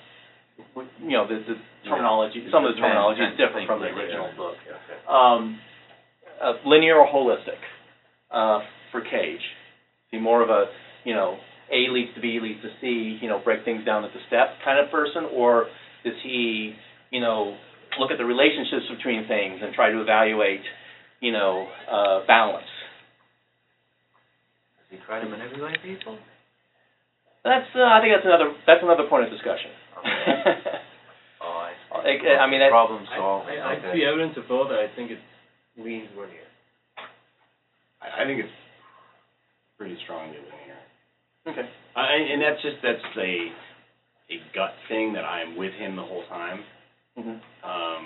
[1.01, 4.01] you know, the, the terminology, some of the terminology is different from the like that.
[4.03, 4.57] original book.
[4.67, 4.99] Okay.
[5.09, 5.59] Um,
[6.43, 7.57] uh, linear or holistic,
[8.31, 9.39] uh, for Cage.
[9.39, 10.67] Is he more of a,
[11.05, 11.39] you know,
[11.73, 14.49] A leads to B leads to C, you know, break things down at the step
[14.65, 15.67] kind of person, or
[16.05, 16.75] does he,
[17.11, 17.57] you know,
[17.99, 20.63] look at the relationships between things and try to evaluate,
[21.21, 22.67] you know, uh, balance?
[24.91, 26.19] Does he try to manipulate people?
[27.45, 29.71] That's, uh, I think that's another, that's another point of discussion.
[31.43, 32.29] Oh, I I- see.
[32.29, 33.93] I mean, that- Problem I, solving, I, I okay.
[33.97, 35.19] see evidence of both, I think it
[35.79, 36.45] leans linear.
[38.03, 38.53] I, I think it's
[39.79, 40.80] pretty strongly linear.
[41.49, 41.69] Okay.
[41.97, 43.33] I, and that's just that's a
[44.31, 46.61] a gut thing that I'm with him the whole time.
[47.19, 47.39] Mm-hmm.
[47.67, 48.05] Um,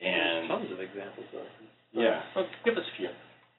[0.00, 1.46] and Tons of examples though.
[1.92, 3.08] yeah, Well, give us a few.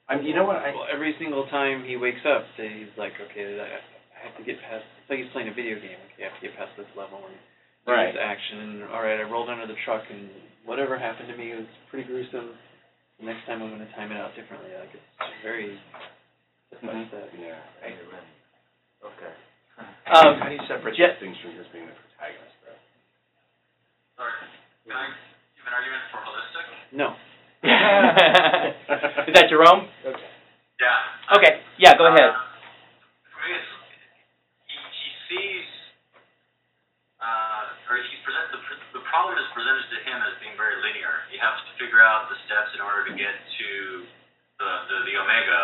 [0.08, 0.56] I mean, you know what?
[0.56, 4.44] I Well, every single time he wakes up, he's like, okay, I I have to
[4.44, 4.84] get past.
[5.02, 5.96] It's like he's playing a video game.
[6.14, 7.34] Okay, I have to get past this level and
[7.86, 8.12] do Right.
[8.12, 8.58] this action.
[8.60, 10.28] And all right, I rolled under the truck, and
[10.68, 12.52] whatever happened to me was pretty gruesome.
[13.18, 14.70] The next time I'm going to time it out differently.
[14.76, 15.72] Like it's very
[16.70, 17.08] step by Mhm.
[17.08, 17.30] step.
[17.38, 17.58] yeah.
[17.82, 17.96] Hey,
[19.02, 19.32] Okay.
[20.10, 22.78] Um, How do you separate Je- these things from just being the protagonist, though?
[24.18, 24.32] Sorry,
[24.86, 25.06] can I
[25.56, 26.66] give an argument for holistic?
[26.92, 27.16] No.
[29.30, 29.88] Is that Jerome?
[30.04, 31.36] Yeah.
[31.38, 31.62] Okay.
[31.78, 31.94] Yeah.
[31.96, 32.30] Go ahead.
[32.34, 32.42] Uh,
[33.30, 33.70] For me, it's,
[34.66, 35.68] he, he sees,
[37.22, 40.76] uh, or he's present, the, pr- the problem is presented to him as being very
[40.82, 41.22] linear.
[41.30, 43.68] He has to figure out the steps in order to get to
[44.58, 45.60] the, the, the omega,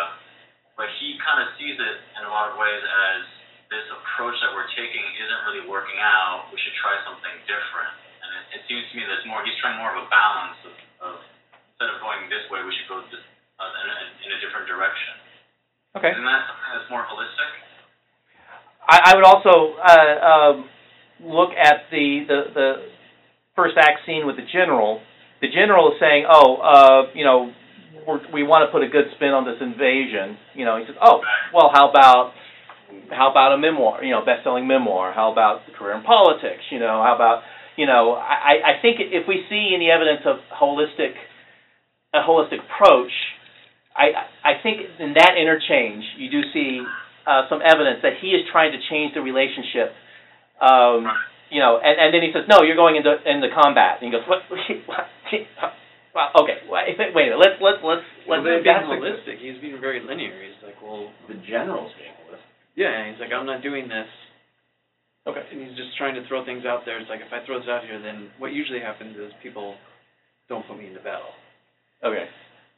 [0.77, 3.25] but he kind of sees it in a lot of ways as
[3.73, 6.47] this approach that we're taking isn't really working out.
[6.53, 7.91] We should try something different.
[8.23, 10.75] And it, it seems to me that more, he's trying more of a balance of,
[11.03, 11.13] of
[11.73, 13.25] instead of going this way, we should go this,
[13.59, 15.17] uh, in, a, in a different direction.
[15.99, 16.13] Okay.
[16.13, 17.49] Isn't that something that's more holistic?
[18.87, 20.55] I, I would also uh, um,
[21.19, 22.69] look at the, the the
[23.55, 25.01] first act scene with the general.
[25.41, 27.51] The general is saying, "Oh, uh, you know,
[28.05, 30.95] we're, we want to put a good spin on this invasion." You know, he says,
[31.01, 31.21] "Oh,
[31.53, 32.33] well, how about
[33.11, 34.03] how about a memoir?
[34.03, 35.13] You know, best-selling memoir?
[35.13, 36.63] How about a career in politics?
[36.71, 37.43] You know, how about
[37.75, 41.15] you know?" I, I think if we see any evidence of holistic
[42.13, 43.11] a holistic approach,
[43.95, 46.81] I I think in that interchange you do see
[47.25, 49.91] uh, some evidence that he is trying to change the relationship.
[50.61, 51.05] Um,
[51.49, 54.11] you know, and, and then he says, "No, you're going into into combat." And he
[54.11, 54.43] goes, "What?
[56.17, 56.33] what?
[56.33, 57.37] Well, okay, wait, wait a minute.
[57.37, 60.33] Let's let's let's let's." Well, being that's a- holistic, he's being very linear.
[60.41, 62.49] He's like, well, The general's being holistic.
[62.73, 63.05] yeah.
[63.13, 64.09] He's like, I'm not doing this.
[65.29, 65.43] Okay.
[65.51, 66.97] And he's just trying to throw things out there.
[66.99, 69.75] It's like if I throw this out here, then what usually happens is people
[70.49, 71.35] don't put me into battle.
[72.03, 72.25] Okay.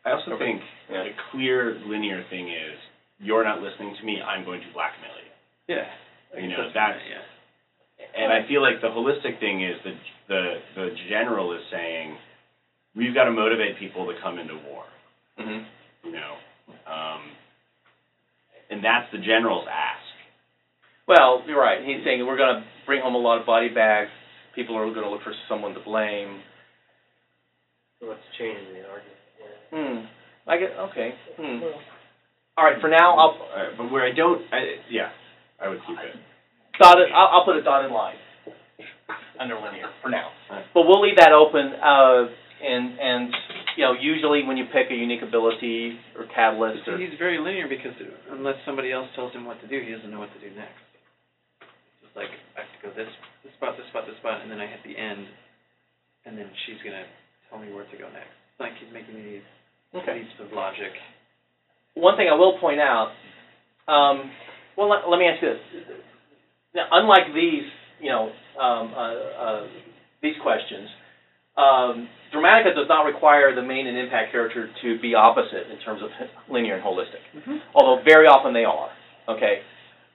[0.06, 0.58] I also Okay.
[0.58, 1.04] think Yeah.
[1.04, 2.73] the clear linear thing is
[3.19, 4.21] you're not listening to me.
[4.21, 5.75] I'm going to blackmail you.
[5.75, 5.86] Yeah.
[6.41, 7.25] You know, what that's- I yeah.
[8.15, 9.93] And I feel like the holistic thing is the
[10.28, 12.17] the the general is saying
[12.95, 14.84] we've got to motivate people to come into war.
[15.38, 15.63] hmm
[16.04, 16.34] You know,
[16.88, 17.21] um,
[18.69, 20.06] and that's the general's ask.
[21.08, 21.82] Well, you're right.
[21.84, 24.12] He's saying we're going to bring home a lot of body bags.
[24.56, 26.41] People are going to look for someone to blame.
[28.02, 29.19] Let's change the argument.
[29.39, 29.56] Yeah.
[29.73, 30.06] Hmm.
[30.49, 31.13] I get okay.
[31.38, 31.63] Hmm.
[32.58, 32.80] All right.
[32.82, 35.10] For now, I'll Uh, but where I don't, I, yeah,
[35.62, 36.15] I would keep it.
[36.80, 37.10] dotted.
[37.13, 38.15] I'll, I'll put a dotted line
[39.39, 40.30] under linear for now.
[40.49, 40.63] Right.
[40.73, 41.73] But we'll leave that open.
[41.73, 43.34] Uh, and and
[43.78, 47.67] you know, usually when you pick a unique ability or catalyst or he's very linear
[47.67, 47.95] because
[48.32, 50.84] unless somebody else tells him what to do, he doesn't know what to do next.
[51.63, 53.12] It's just like I have to go this
[53.43, 55.24] this spot, this spot, this spot, and then I hit the end,
[56.28, 57.08] and then she's gonna
[57.48, 58.36] tell me where to go next.
[58.54, 59.45] It's like he's making these
[59.95, 60.19] okay.
[60.19, 60.91] leaps of logic.
[61.95, 63.15] One thing I will point out.
[63.88, 64.30] Um,
[64.78, 65.98] well, let, let me ask you this.
[66.76, 67.65] Now, unlike these,
[68.00, 68.30] you know,
[68.62, 69.67] um, uh, uh,
[70.22, 70.88] these questions,
[71.60, 76.02] um, Dramatica does not require the main and impact character to be opposite in terms
[76.02, 76.10] of
[76.50, 77.22] linear and holistic.
[77.76, 78.89] Although very often they are.
[79.28, 79.62] Okay,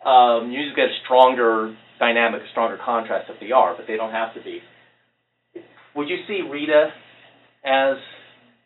[0.04, 3.96] um, you usually get a stronger dynamic, a stronger contrast if they are, but they
[3.96, 4.60] don't have to be.
[5.94, 6.90] Would you see Rita
[7.64, 7.96] as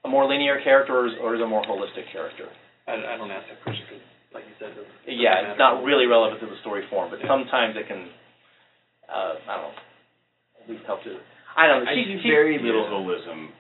[0.05, 2.49] a more linear character or, or as a more holistic character?
[2.87, 4.73] I, I don't ask that question because, like you said,
[5.05, 7.29] it Yeah, it's not really relevant to the story form, but Yeah.
[7.29, 8.09] sometimes it can,
[9.09, 9.77] uh, I don't know,
[10.65, 11.17] at least help to.
[11.59, 11.91] I don't know.
[11.91, 13.51] I She's, see she's, very little holism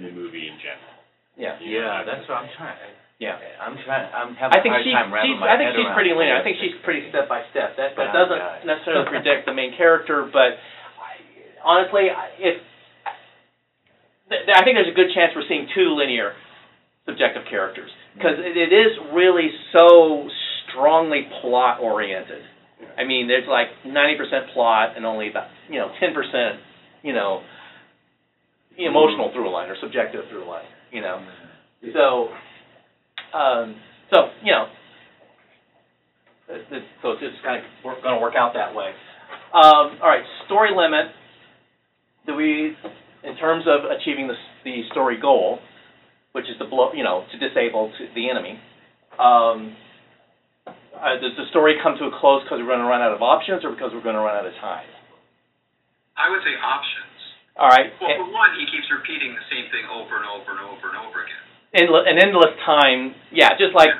[0.00, 0.96] in the movie in general.
[1.36, 2.76] Yeah, You know, Yeah, that's what I'm trying,
[3.20, 3.36] yeah.
[3.60, 5.68] I'm trying, I'm having I a think hard she, time wrapping she's, my I think
[5.72, 6.36] head she's pretty linear.
[6.36, 7.76] I think she's pretty step by step.
[7.76, 8.66] That But that I'm doesn't not.
[8.66, 10.56] necessarily predict the main character, but
[10.98, 11.12] I,
[11.64, 12.56] honestly, I- if
[14.28, 16.32] th- th- I think there's a good chance we're seeing two linear
[17.06, 20.28] subjective characters because it, it is really so
[20.68, 22.42] strongly plot oriented.
[22.98, 26.12] I mean, there's like 90% plot and only about you know 10%
[27.02, 27.42] you know
[28.78, 30.64] emotional through a line or subjective through a line.
[30.90, 31.24] You know,
[31.92, 32.28] so
[33.36, 33.76] um,
[34.12, 34.66] so you know,
[36.48, 38.92] it, it, so it's just kind of going to work out that way.
[39.54, 41.12] Um, all right, story limit.
[42.26, 42.76] Do we,
[43.24, 44.34] in terms of achieving the
[44.64, 45.58] the story goal,
[46.32, 48.58] which is to blow, you know, to disable to the enemy.
[49.18, 49.76] Um,
[50.66, 53.22] uh, does the story come to a close because we're going to run out of
[53.22, 54.86] options, or because we're going to run out of time?
[56.22, 57.10] I would say options.
[57.58, 60.62] All right, Well, for one, he keeps repeating the same thing over and over and
[60.62, 61.42] over and over again.
[61.76, 63.14] endle- an endless time.
[63.30, 63.90] Yeah, just like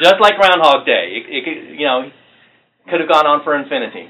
[0.00, 1.18] just like Groundhog Day.
[1.18, 2.06] It, it could, you know,
[2.88, 4.08] could have gone on for infinity.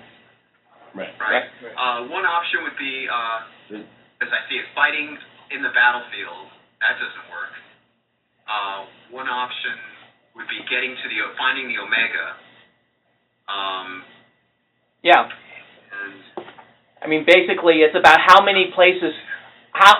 [0.95, 1.11] Right.
[1.19, 1.47] Right.
[1.75, 3.81] Uh, one option would be, uh,
[4.21, 5.17] as I see it, fighting
[5.51, 6.53] in the battlefield.
[6.85, 7.53] That doesn't work.
[8.47, 9.75] Uh, one option
[10.37, 12.27] would be getting to the finding the Omega.
[13.49, 14.05] Um,
[15.03, 15.25] Yeah.
[15.25, 16.15] and
[17.03, 19.15] I mean, basically, it's about how many places.
[19.73, 19.95] How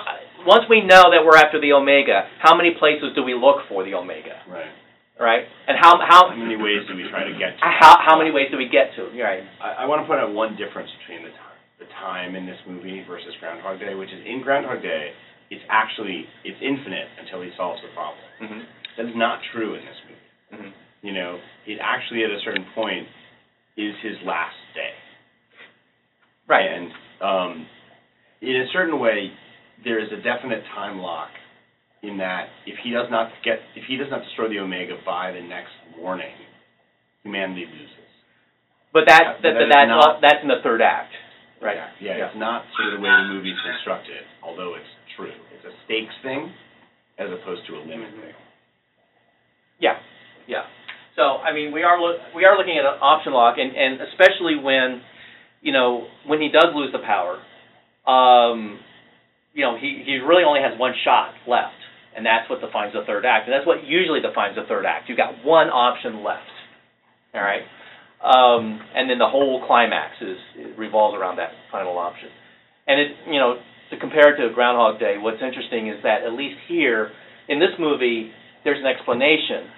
[0.45, 3.83] once we know that we're after the omega, how many places do we look for
[3.83, 4.71] the omega, Right.
[5.19, 5.43] right?
[5.67, 7.63] And how how How many ways do we try to get to?
[7.63, 9.11] how how many ways do we get to?
[9.21, 9.43] right.
[9.61, 12.59] I, I want to point out one difference between the time, the time in this
[12.67, 15.11] movie versus Groundhog Day, which is in Groundhog Day,
[15.51, 18.23] it's actually it's infinite until he solves the problem.
[18.43, 18.61] Mm-hmm.
[18.97, 20.27] That is not true in this movie.
[20.55, 20.71] Mm-hmm.
[21.07, 23.07] You know, it actually at a certain point
[23.79, 24.91] is his last day.
[26.49, 26.65] Right.
[26.65, 27.67] And um,
[28.41, 29.31] in a certain way,
[29.83, 31.29] there is a definite time lock
[32.01, 35.31] in that if he does not get, if he does not destroy the Omega by
[35.31, 36.33] the next morning,
[37.23, 37.95] humanity loses.
[38.91, 41.13] But that, that, That is that's not- that's in the third act,
[41.61, 41.77] right?
[42.01, 45.35] Yeah, it's not sort of the way the movie's constructed, although it's true.
[45.53, 46.49] It's a stakes thing
[47.19, 48.33] as opposed to a limit thing.
[49.77, 49.99] Yeah,
[50.47, 50.65] yeah.
[51.15, 54.01] So, I mean, we are look, we are looking at an option lock, and, and
[54.09, 55.03] especially when,
[55.61, 57.39] you know, when he does lose the power,
[58.09, 58.79] um,
[59.53, 61.75] you know, he, he really only has one shot left,
[62.15, 65.09] and that's what defines the third act, and that's what usually defines the third act.
[65.09, 66.49] You've got one option left,
[67.33, 67.63] all right?
[68.23, 70.37] Um, and then the whole climax is,
[70.77, 72.29] revolves around that final option.
[72.87, 73.59] And it, you know,
[73.91, 77.11] to compare it to Groundhog Day, what's interesting is that at least here,
[77.47, 78.31] in this movie,
[78.63, 79.71] there's an explanation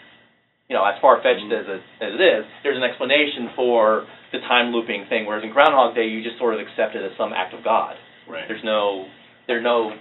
[0.72, 4.40] you know, as far fetched as it, as it is, there's an explanation for the
[4.48, 5.26] time looping thing.
[5.26, 7.96] Whereas in Groundhog Day, you just sort of accept it as some act of God.
[8.30, 8.48] Right.
[8.48, 9.06] There's no,
[9.48, 9.92] there's no,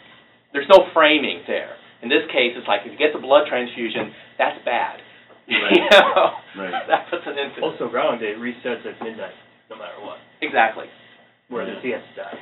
[0.52, 1.74] there's no framing there.
[2.02, 5.00] In this case, it's like if you get the blood transfusion, that's bad.
[5.50, 5.74] Right.
[5.74, 6.30] you know,
[6.62, 6.86] Right.
[6.94, 7.66] that puts an infant.
[7.66, 9.34] Also, Groundhog Day resets at midnight,
[9.66, 10.86] no matter what, Exactly.
[11.50, 12.38] whereas he has to die.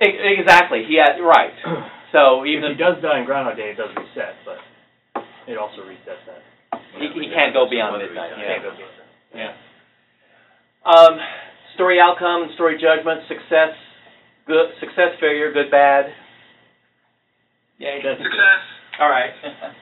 [0.00, 0.84] Exactly.
[0.86, 1.54] He had right.
[2.14, 4.62] So even If he does die in Groundhog Day, it does reset, but
[5.50, 6.78] it also resets that.
[6.94, 8.38] he, he can't go beyond Whether midnight.
[8.38, 8.46] Yeah.
[8.54, 9.10] Can't go beyond that.
[9.34, 9.52] Yeah.
[10.84, 11.18] Um,
[11.74, 13.72] story outcome, and story judgment, success,
[14.46, 16.12] good, success, failure, good, bad.
[17.78, 18.00] Yay.
[18.04, 18.62] That's success.
[19.00, 19.32] All right.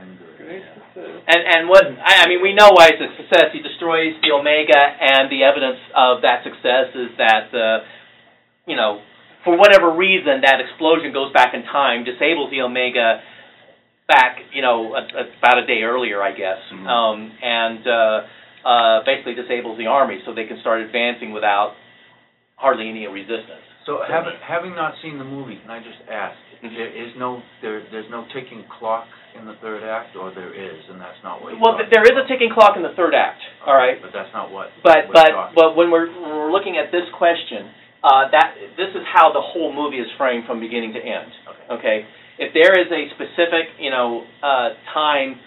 [0.00, 1.04] And good, yeah.
[1.28, 3.52] And and what I, I mean, we know why it's a success.
[3.52, 7.84] He destroys the Omega, and the evidence of that success is that, uh,
[8.66, 9.02] you know,
[9.44, 13.20] for whatever reason, that explosion goes back in time, disables the Omega
[14.08, 16.86] back, you know, a, a, about a day earlier, I guess, Mhm.
[16.88, 18.20] um, and uh,
[18.64, 21.74] uh, basically disables the army so they can start advancing without
[22.56, 23.62] hardly any resistance.
[23.86, 26.70] So having, having not seen the movie, can I just ask, Mhm.
[26.78, 30.78] there is no, there, there's no ticking clock in the third act, or there is,
[30.88, 33.42] and that's not what Well, th- there is a ticking clock in the third act.
[33.66, 33.98] All right.
[34.00, 34.70] But that's not what.
[34.84, 37.66] But but talking- but when we're when we're looking at this question,
[38.04, 41.32] uh, that this is how the whole movie is framed from beginning to end.
[41.48, 41.74] Okay.
[41.74, 42.06] Okay,
[42.38, 45.40] if there is a specific you know uh, time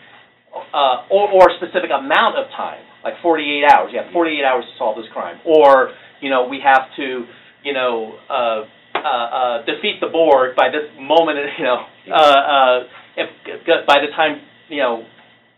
[0.55, 4.73] uh, or or specific amount of time, like 48 hours, you have 48 hours to
[4.77, 5.91] solve this crime, or
[6.21, 7.25] you know we have to
[7.63, 8.63] you know uh,
[8.95, 12.77] uh, uh, defeat the board by this moment, you know uh, uh,
[13.17, 13.29] if
[13.87, 14.39] by the time
[14.69, 15.03] you know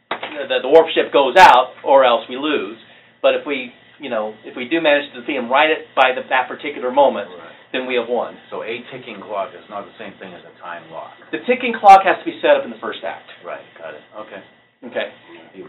[0.10, 2.78] the, the warp ship goes out, or else we lose.
[3.22, 6.14] But if we, you know, if we do manage to defeat him right at by
[6.14, 7.50] the, that particular moment, Right.
[7.74, 8.38] then we have won.
[8.50, 11.18] So a ticking clock is not the same thing as a time lock.
[11.32, 13.26] The ticking clock has to be set up in the first act.
[13.44, 14.42] Right, got it, okay.
[14.84, 15.10] Okay,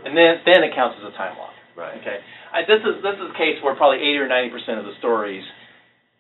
[0.05, 1.53] and then then it counts as a time lock.
[1.77, 1.97] Right.
[2.01, 2.18] Okay,
[2.53, 4.97] I, this is this is a case where probably 80 or 90 percent of the
[4.99, 5.44] stories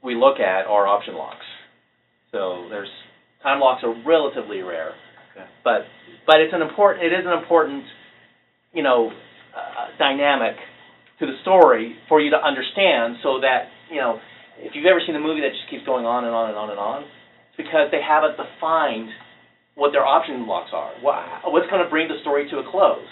[0.02, 1.44] we look at are option locks.
[2.32, 2.88] So there's
[3.42, 4.92] time locks are relatively rare,
[5.32, 5.46] Okay.
[5.64, 5.84] but
[6.26, 7.84] but it's an important it is an important
[8.72, 9.10] you know
[9.56, 10.56] uh, dynamic
[11.20, 14.20] to the story for you to understand so that you know
[14.58, 16.70] if you've ever seen a movie that just keeps going on and on and on
[16.70, 19.10] and on it's because they haven't defined
[19.78, 20.90] what their option locks are.
[21.00, 21.22] What,
[21.54, 23.06] what's going to bring the story to a close?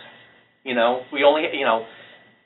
[0.66, 1.86] You know we only you know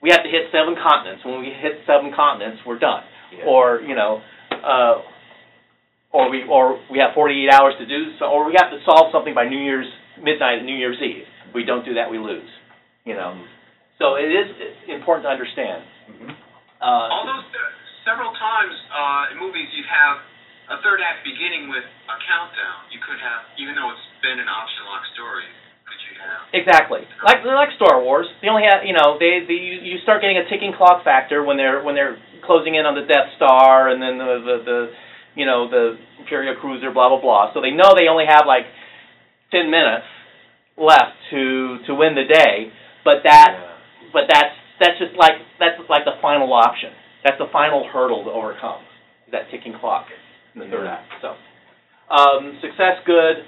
[0.05, 1.25] we have to hit seven continents.
[1.25, 3.03] When we hit seven continents we're done.
[3.33, 3.47] Yeah.
[3.47, 5.01] or you know uh
[6.13, 9.09] or we or we have 48 hours to do so or we have to solve
[9.15, 9.87] something by New Year's
[10.21, 11.25] midnight at New Year's Eve.
[11.49, 12.51] If we don't do that we lose
[13.07, 13.39] you know?
[14.03, 14.49] So it is
[14.91, 15.81] important to understand.
[16.11, 16.35] Mhm.
[16.83, 20.19] uh Although se- several times uh, in movies you have
[20.71, 22.87] a third act beginning with a countdown.
[22.95, 25.47] You could have, even though it's been an option lock story,
[25.85, 26.41] could you have?
[26.55, 27.03] Exactly.
[27.27, 30.39] Like like Star Wars, they only have you know they, they you you start getting
[30.39, 32.17] a ticking clock factor when they're when they're
[32.47, 34.79] closing in on the Death Star and then the the, the
[35.35, 37.51] you know the Imperial cruiser blah blah blah.
[37.53, 38.65] So they know they only have like
[39.51, 40.07] ten minutes
[40.79, 42.71] left to to win the day.
[43.05, 44.13] but that, Yeah.
[44.13, 46.93] but that's, that's just like, that's like the final option.
[47.25, 48.85] That's the final hurdle to overcome,
[49.27, 50.07] is that ticking clock
[50.55, 51.35] in the third act, so.
[52.11, 53.47] Um, success, good.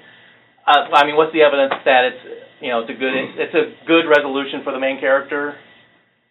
[0.65, 2.23] Uh, I mean, what's the evidence that it's,
[2.61, 3.11] you know, it's a good,
[3.43, 5.55] it's a good resolution for the main character?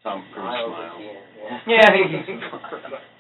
[0.03, 1.01] Tom Cruise smile.
[1.67, 2.99] Yeah.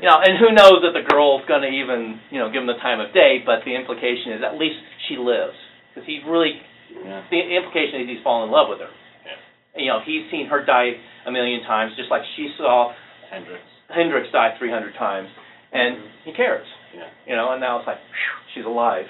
[0.00, 2.78] You know, and who knows that the girl's gonna even, you know, give him the
[2.80, 4.78] time of day, but the implication is at least
[5.10, 5.58] she lives.
[5.90, 7.20] Because he really, Yeah.
[7.28, 8.88] the implication is he's fallen in love with her.
[8.88, 9.82] Yeah.
[9.82, 10.96] You know, he's seen her die
[11.26, 12.94] a million times, just like she saw
[13.28, 13.60] Hendrix.
[13.90, 15.28] Hendrix die three hundred times,
[15.72, 16.66] and he cares.
[16.94, 17.08] Yeah.
[17.26, 19.06] You know, and now it's like, phew, she's alive.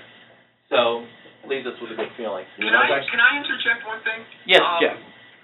[0.69, 1.07] So,
[1.49, 2.45] leaves us with a good feeling.
[2.61, 4.21] You Can know, I, guys, can I interject one thing?
[4.45, 4.97] Yes, Um, Jeff.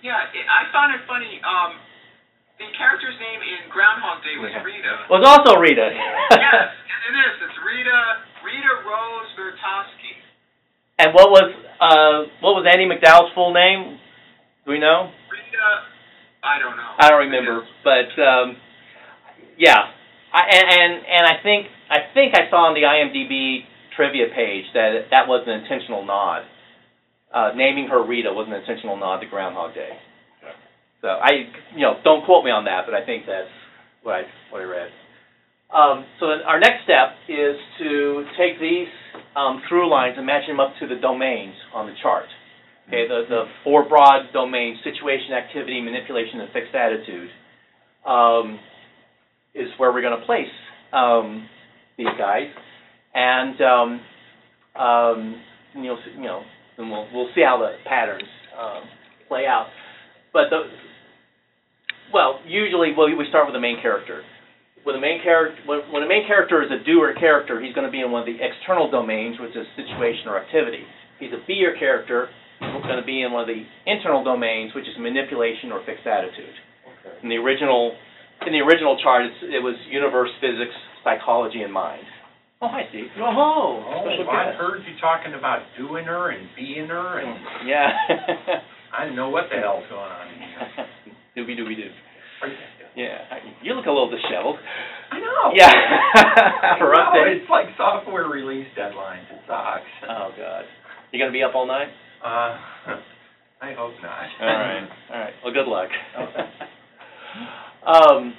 [0.04, 1.80] Yeah, I found it funny, um,
[2.60, 5.08] the character's name in Groundhog Day was Rita.
[5.08, 5.90] Was also Rita.
[5.94, 6.70] Yes,
[7.08, 7.98] it is, it's Rita,
[8.44, 10.12] Rita Rose Vrataski.
[11.00, 11.50] And what was
[11.82, 13.98] uh what was Andie MacDowell's full name?
[14.64, 15.10] Do we know?
[15.32, 15.66] Rita,
[16.44, 16.90] I don't know.
[17.00, 18.56] I don't remember, but um,
[19.58, 19.90] yeah,
[20.34, 23.62] And and and I think I think I saw on the IMDb
[23.94, 26.42] trivia page that that was an intentional nod.
[27.32, 29.90] Uh, naming her Rita was an intentional nod to Groundhog Day.
[31.02, 33.50] So I, you know, don't quote me on that, but I think that's
[34.02, 34.90] what I what I read.
[35.68, 38.88] Um, so our next step is to take these
[39.36, 42.24] um, through lines and match them up to the domains on the chart.
[42.88, 47.28] Okay, the, the four broad domains, situation, activity, manipulation, and fixed attitude,
[48.06, 48.60] um,
[49.54, 50.50] is where we're going to place
[50.92, 51.48] um,
[51.96, 52.48] these guys.
[53.14, 54.00] And, um,
[54.80, 55.40] um,
[55.74, 56.42] you'll, see- you know,
[56.78, 58.28] and we'll, we'll see how the patterns
[58.58, 58.82] um,
[59.28, 59.68] play out.
[60.32, 60.62] But the,
[62.12, 64.22] well, usually we, we start with the main character.
[64.82, 67.86] When the main character, when, when the main character is a doer character, he's going
[67.86, 70.82] to be in one of the external domains, which is situation or activity.
[71.18, 72.28] He's a be-er character,
[72.60, 76.06] he's going to be in one of the internal domains, which is manipulation or fixed
[76.06, 76.52] attitude.
[77.22, 77.96] In the original,
[78.46, 82.04] in the original chart, it's, it was universe, physics, psychology, and mind.
[82.62, 83.06] Oh, I see.
[83.20, 84.58] Oh, oh special I guest.
[84.58, 87.88] heard you talking about doing her and being her, and Yeah.
[88.94, 90.86] I didn't know what the hell's going on in here.
[91.36, 91.90] Doobie doobie doo.
[92.42, 92.56] Are you-
[92.94, 93.18] Yeah,
[93.60, 94.56] you look a little disheveled.
[95.10, 95.50] I know.
[95.52, 95.68] Yeah.
[96.78, 97.42] For know, update.
[97.42, 99.26] It's like software release deadlines.
[99.34, 99.90] It sucks.
[100.08, 100.64] Oh God.
[101.12, 101.88] You gonna be up all night?
[102.22, 102.56] Uh,
[103.62, 104.26] I hope not.
[104.40, 104.88] All right.
[105.12, 105.34] All right.
[105.44, 105.88] Well, good luck.
[106.18, 106.46] Okay.
[107.86, 108.34] Um.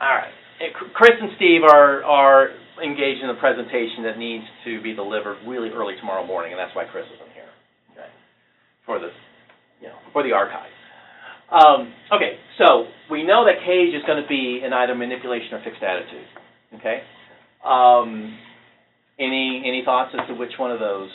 [0.00, 0.32] All right.
[0.94, 2.48] Chris and Steve are are
[2.82, 6.74] engaged in a presentation that needs to be delivered really early tomorrow morning, and that's
[6.76, 7.48] why Chris isn't here.
[7.92, 8.08] Okay.
[8.84, 9.08] For the,
[9.80, 10.72] you know, for the archive.
[11.46, 15.62] Um, okay, so we know that Cage is going to be in either manipulation or
[15.62, 16.26] fixed attitude.
[16.80, 17.00] Okay.
[17.64, 18.36] Um,
[19.18, 21.08] any any thoughts as to which one of those?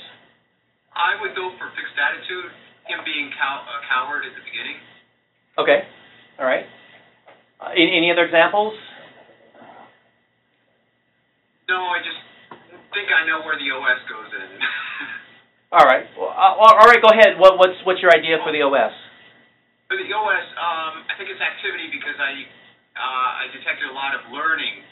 [0.96, 2.50] I would go for fixed attitude,
[2.88, 4.80] him being cow- a coward at the beginning.
[5.60, 5.86] Okay.
[6.42, 6.66] All right.
[7.62, 8.74] Uh, any, any other examples?
[11.70, 12.18] No, I just
[12.90, 14.50] think I know where the OS goes in.
[15.78, 16.10] All right.
[16.18, 17.00] Well, uh, all right.
[17.00, 17.40] Go ahead.
[17.40, 18.92] What, what's what's your idea for the OS?
[19.88, 22.44] For the OS, um, I think it's activity because I
[23.00, 24.84] uh, I detected a lot of learning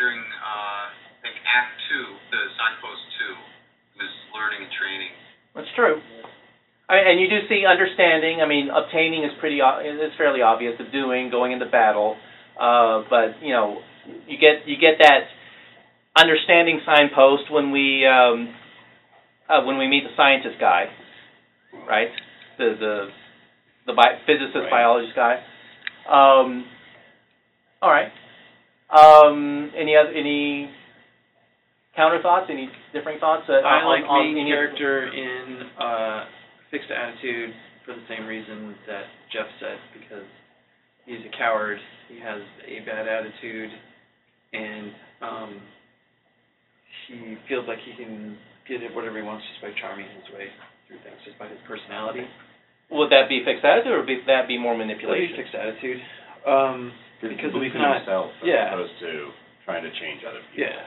[0.00, 3.34] during uh, I think Act Two, the signpost two,
[4.00, 5.12] was learning and training.
[5.52, 6.00] That's true.
[6.88, 8.40] I mean, and you do see understanding.
[8.42, 9.60] I mean, obtaining is pretty.
[9.62, 10.74] It's fairly obvious.
[10.78, 12.16] The doing, going into battle.
[12.58, 13.78] Uh, but you know,
[14.26, 15.24] you get you get that
[16.16, 18.54] understanding signpost when we um,
[19.48, 20.86] uh, when we meet the scientist guy,
[21.88, 22.08] right?
[22.58, 23.08] The the
[23.86, 24.70] the bi- physicist Right.
[24.70, 25.42] biologist guy.
[26.08, 26.64] Um,
[27.80, 28.10] all right.
[28.90, 30.70] Um, any other any
[31.96, 32.46] counter thoughts?
[32.50, 33.44] Any differing thoughts?
[33.48, 36.24] Uh, I on, like on main character in uh,
[36.72, 37.52] fixed attitude
[37.84, 40.24] for the same reason that Jeff said, because
[41.04, 43.70] he's a coward, he has a bad attitude,
[44.52, 45.50] and um,
[47.08, 50.46] he feels like he can get it whatever he wants just by charming his way
[50.88, 52.24] through things, just by his personality.
[52.92, 55.36] Would that be fixed attitude, or would that be more Maybe manipulation?
[55.36, 56.00] fixed attitude.
[56.46, 56.92] Um,
[57.22, 58.74] because belief it's in not, himself as yeah.
[58.74, 59.30] opposed to
[59.64, 60.66] trying to change other people.
[60.66, 60.82] yeah.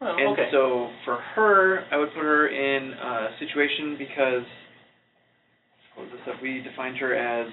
[0.00, 0.48] Well, And okay.
[0.52, 4.44] so for her, I would put her in a situation because
[5.94, 7.48] what was the stuff we defined her as?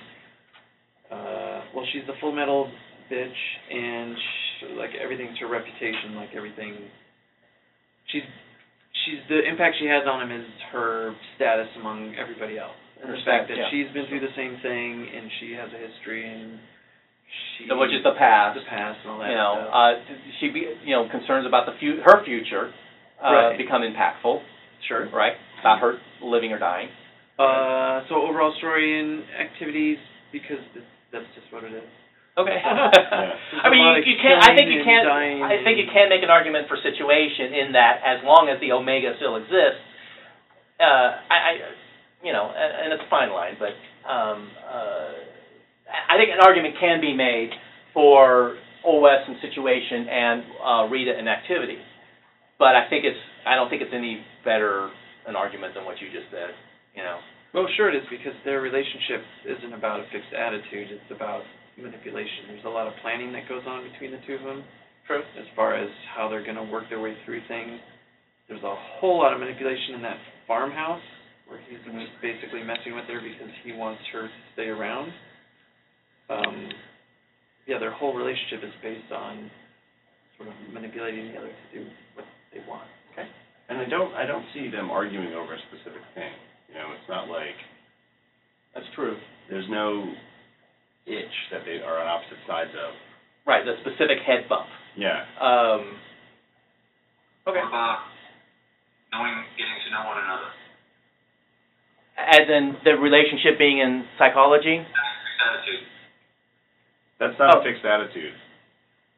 [1.11, 2.69] Uh, well, she's the full metal
[3.11, 6.75] bitch, and sh like everything's her reputation, like everything.
[8.11, 8.23] She's
[9.05, 13.17] she's the impact she has on him is her status among everybody else, and Her
[13.17, 13.69] the fact that yeah.
[13.71, 16.59] she's been through the same thing, and she has a history, and
[17.57, 18.57] she So, which is the past.
[18.59, 20.13] the past and all that You know, stuff.
[20.13, 22.69] uh, she be, you know, concerns about the fu- her future
[23.21, 23.57] uh, Right.
[23.57, 24.41] become impactful,
[24.87, 25.09] sure.
[25.13, 25.33] right?
[25.59, 26.89] About her living or dying.
[27.39, 29.97] Uh, so overall story and activities,
[30.31, 30.59] because
[31.11, 31.87] that's just what it is.
[32.39, 32.55] Okay.
[32.63, 34.39] There's I mean, you, you can.
[34.39, 35.03] I think you can.
[35.07, 38.71] I think you can make an argument for situation in that as long as the
[38.71, 39.83] omega still exists,
[40.79, 41.51] uh, I, I,
[42.23, 43.75] you know, and, and it's a fine line, but
[44.07, 45.11] um, uh,
[46.07, 47.51] I think an argument can be made
[47.93, 48.55] for
[48.87, 51.79] OS and situation and uh, Rita and activity.
[52.55, 53.19] But I think it's.
[53.43, 54.91] I don't think it's any better
[55.27, 56.55] an argument than what you just said.
[56.95, 57.19] You know.
[57.53, 59.25] Well, sure it is, because their relationship
[59.57, 61.41] isn't about a fixed attitude, it's about
[61.77, 62.53] manipulation.
[62.53, 64.63] There's a lot of planning that goes on between the two of them.
[65.07, 65.23] True.
[65.39, 67.79] As far as how they're gonna work their way through things.
[68.47, 71.01] There's a whole lot of manipulation in that farmhouse,
[71.47, 75.11] where he's just basically messing with her because he wants her to stay around.
[76.29, 76.69] Um,
[77.65, 79.49] yeah, their whole relationship is based on
[80.37, 82.85] sort of manipulating the other to do what they want.
[83.13, 83.25] Okay.
[83.69, 86.33] And I don't, I don't see them arguing over a specific thing.
[86.69, 87.57] You know, it's not like,
[88.75, 89.17] That's true.
[89.49, 90.05] there's no
[91.05, 92.93] itch that they are on opposite sides of.
[93.47, 93.65] Right.
[93.65, 94.67] The specific head bump.
[94.95, 95.25] Yeah.
[95.41, 95.97] Um,
[97.49, 97.57] okay.
[97.57, 98.05] What about
[99.11, 100.49] knowing, getting to know one another?
[102.19, 104.77] As in the relationship being in psychology?
[104.77, 105.85] Fixed attitude.
[107.17, 107.59] That's not Oh.
[107.61, 108.35] a fixed attitude.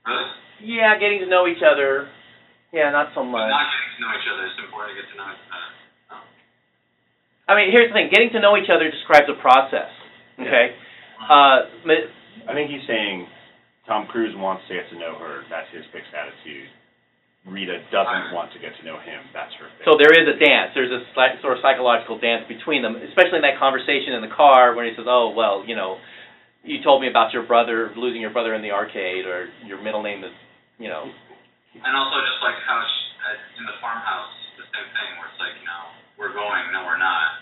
[0.08, 0.28] Really?
[0.62, 2.08] Yeah, getting to know each other.
[2.72, 3.50] Yeah, not so But much.
[3.50, 4.46] not getting to know each other.
[4.48, 5.70] It's important to get to know each other.
[7.52, 9.92] I mean, here's the thing: getting to know each other describes a process.
[10.40, 10.72] Okay.
[11.20, 11.68] Uh,
[12.48, 13.28] I think he's saying
[13.86, 16.72] Tom Cruise wants to get to know her, that's his fixed attitude.
[17.42, 19.90] Rita doesn't want to get to know him, that's her fixed.
[19.90, 20.78] so there is a dance.
[20.78, 21.02] There's a
[21.42, 24.94] sort of psychological dance between them, especially in that conversation in the car when he
[24.94, 25.98] says, "Oh, well, you know,
[26.62, 30.06] you told me about your brother losing your brother in the arcade, or your middle
[30.06, 30.34] name is,
[30.78, 31.10] you know."
[31.74, 35.42] And also just like how sh uh, in the farmhouse, the same thing where it's
[35.42, 35.84] like, you know,
[36.22, 37.41] we're going, no, we're not.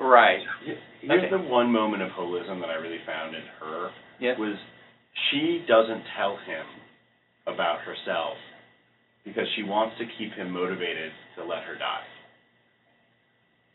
[0.00, 0.40] Right.
[0.64, 1.28] Here's Okay.
[1.30, 4.36] the one moment of holism that I really found in her, Yeah.
[4.38, 4.56] was
[5.30, 6.66] she doesn't tell him
[7.46, 8.38] about herself
[9.24, 12.04] because she wants to keep him motivated to let her die.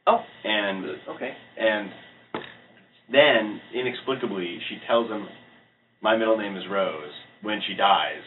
[0.08, 0.26] Oh.
[0.44, 1.36] And Okay.
[1.58, 1.92] and
[3.10, 5.30] then inexplicably she tells him,
[6.02, 8.24] "My middle name is Rose." When she dies,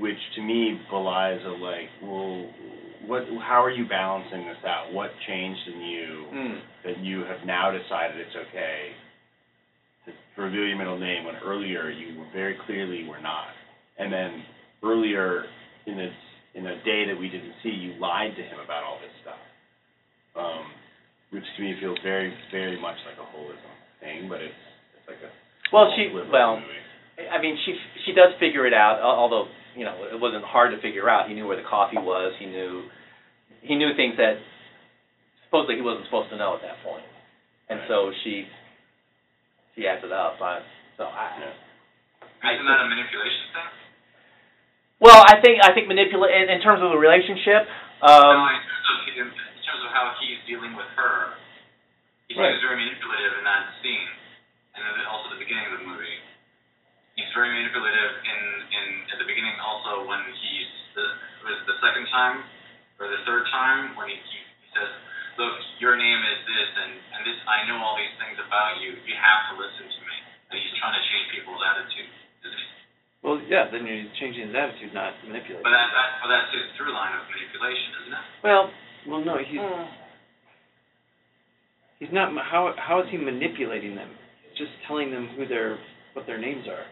[0.00, 2.48] which to me belies a like, well,
[3.06, 3.22] what?
[3.46, 4.92] How are you balancing this out?
[4.92, 6.56] What changed in you Hmm.
[6.84, 8.92] that you have now decided it's okay
[10.06, 13.48] to reveal your middle name when earlier you were very clearly were not,
[13.98, 14.42] and then
[14.82, 15.44] earlier
[15.86, 16.10] in a
[16.54, 19.38] in a day that we didn't see, you lied to him about all this stuff.
[20.34, 20.66] Um,
[21.30, 24.54] which to me feels very, very much like a holism thing, but it's
[24.98, 25.30] it's like a
[25.74, 27.28] Well, she- well, movie.
[27.30, 29.46] I mean, she she does figure it out, although
[29.80, 31.24] you know it wasn't hard to figure out.
[31.28, 32.36] He knew where the coffee was.
[32.36, 32.84] He knew
[33.64, 34.36] he knew things that
[35.48, 37.04] supposedly he wasn't supposed to know at that point.
[37.72, 38.44] and so she
[39.74, 40.36] she acted up.
[40.40, 40.60] I,
[41.00, 42.52] so I, Yeah.
[42.52, 43.68] Isn't that a manipulation thing?
[45.00, 47.64] well, I think I think manipulate in, in terms of the relationship.
[48.04, 51.36] no, Um, in terms of in, in terms of how he's dealing with her.
[52.28, 52.52] He Right.
[52.54, 54.06] seems very manipulative in that scene,
[54.78, 56.09] and then also the beginning of the movie.
[57.20, 58.40] He's very manipulative in
[58.72, 61.04] in at the beginning also when he's the
[61.44, 62.48] was the second time
[62.96, 64.88] or the third time when he, he, he says,
[65.36, 65.52] "Look,
[65.84, 68.96] your name is this, and and this I know all these things about you.
[69.04, 70.16] You have to listen to me."
[70.48, 72.08] And he's trying to change people's attitude.
[73.20, 75.60] Well, yeah, then you're changing his attitude, not manipulating.
[75.60, 78.24] But that, that but that's his through line of manipulation, isn't it?
[78.40, 78.72] Well,
[79.04, 79.92] well, no, he's hmm.
[82.00, 82.32] he's not.
[82.48, 84.08] How how is he manipulating them?
[84.48, 85.76] He's just telling them who their
[86.16, 86.88] what their names are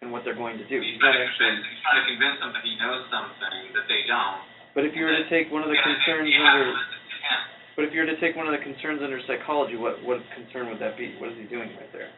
[0.00, 0.80] and what they're going to do.
[0.80, 1.60] He's He's not to actually.
[1.60, 3.36] he's trying to convince them that he knows something
[3.76, 4.40] that they don't.
[4.72, 7.18] But if you were to take one of the And concerns you under, listen to
[7.20, 7.40] him.
[7.76, 10.72] but if you were to take one of the concerns under psychology, what what concern
[10.72, 11.12] would that be?
[11.20, 12.08] What is he doing right there?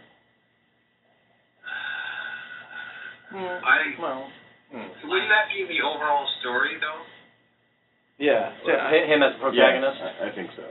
[3.33, 4.29] I, well,
[4.69, 5.09] hmm.
[5.09, 7.01] wouldn't that be the overall story, though?
[8.21, 8.53] Yeah.
[8.61, 9.97] So, hi- him as the protagonist.
[9.97, 10.69] Yeah, I, I think so.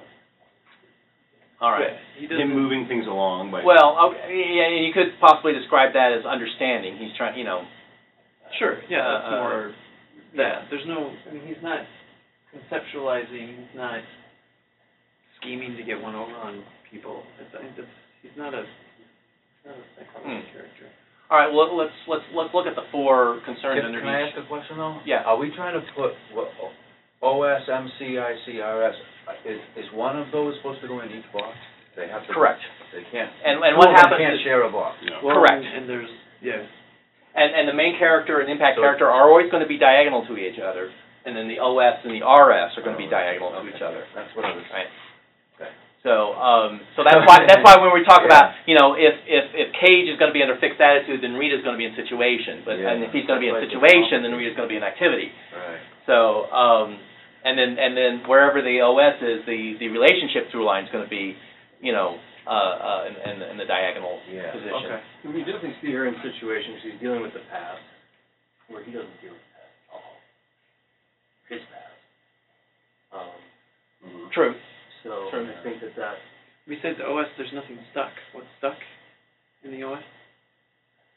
[1.62, 1.94] All right.
[2.18, 6.26] He Him moving things along, but Well, okay, yeah, you could possibly describe that as
[6.26, 6.98] understanding.
[6.98, 7.62] He's trying, you know.
[8.58, 8.82] Sure.
[8.90, 9.06] Yeah.
[9.06, 9.74] That's Uh, uh, more.
[10.34, 10.66] Yeah.
[10.74, 11.14] There's no.
[11.14, 11.86] I mean, he's not
[12.50, 13.62] conceptualizing.
[13.62, 14.02] He's not
[15.40, 17.24] scheming to get one over on people.
[17.40, 17.88] It's, I think that's,
[18.22, 18.66] he's not a.
[18.66, 20.52] He's not a psychology Hmm.
[20.52, 20.88] character.
[21.30, 21.52] All right.
[21.54, 24.34] Well, let's let's let's look at the four concerns Can, under can I each.
[24.36, 25.00] ask a question though?
[25.06, 25.24] Yeah.
[25.30, 26.50] Are we trying to put what,
[27.22, 28.98] OS, MCICRS,
[29.30, 31.54] uh, is, is one of those supposed to go in each box?
[31.96, 32.34] They have to.
[32.34, 32.62] Correct.
[32.96, 33.30] They can't.
[33.46, 34.98] And and what of them happens can't is, share a box.
[35.04, 35.20] you know.
[35.22, 35.60] Well, Correct.
[35.62, 36.10] And, and there's
[36.42, 36.64] yeah.
[37.36, 40.26] and and the main character and impact So- character are always going to be diagonal
[40.26, 40.90] to each other,
[41.28, 44.08] and then the OS and the RS are going to be diagonal to each other.
[44.16, 44.66] That's what I was.
[44.72, 44.90] Right.
[46.02, 49.46] So, um, so that's why, that's why when we talk about, you know, if, if,
[49.54, 52.66] if Cage is gonna be under fixed attitude, then Rita's gonna be in situation.
[52.66, 53.70] But, and if he's gonna be in Yeah.
[53.70, 55.30] situation, then Rita's gonna be in activity.
[55.54, 55.78] Right.
[56.10, 56.98] So, um,
[57.44, 61.08] and then, and then wherever the OS is, the, the relationship through line is gonna
[61.10, 61.36] be,
[61.82, 64.52] you know, uh, uh, in, in, the- in the diagonal Yeah.
[64.52, 64.74] position.
[64.86, 65.02] Okay.
[65.26, 67.82] We definitely see her in situations, she's dealing with the past,
[68.68, 70.18] where he doesn't deal with the past at all.
[71.50, 71.98] His past.
[73.14, 73.32] Um,
[74.06, 74.32] Mhm.
[74.34, 74.56] True.
[75.04, 75.46] so Sure.
[75.46, 76.18] I think that that,
[76.68, 78.12] Besides the OS, there's nothing stuck.
[78.34, 78.78] What's stuck
[79.64, 80.04] in the OS?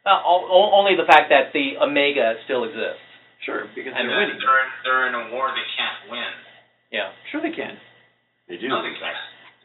[0.07, 3.05] Uh, o- o- only the fact that the Omega still exists.
[3.45, 4.41] Sure, because And they're winning.
[4.41, 6.33] they're in, they're in a war they can't win.
[6.91, 7.13] Yeah.
[7.31, 7.77] Sure they can.
[8.49, 9.17] They do, No, they can't.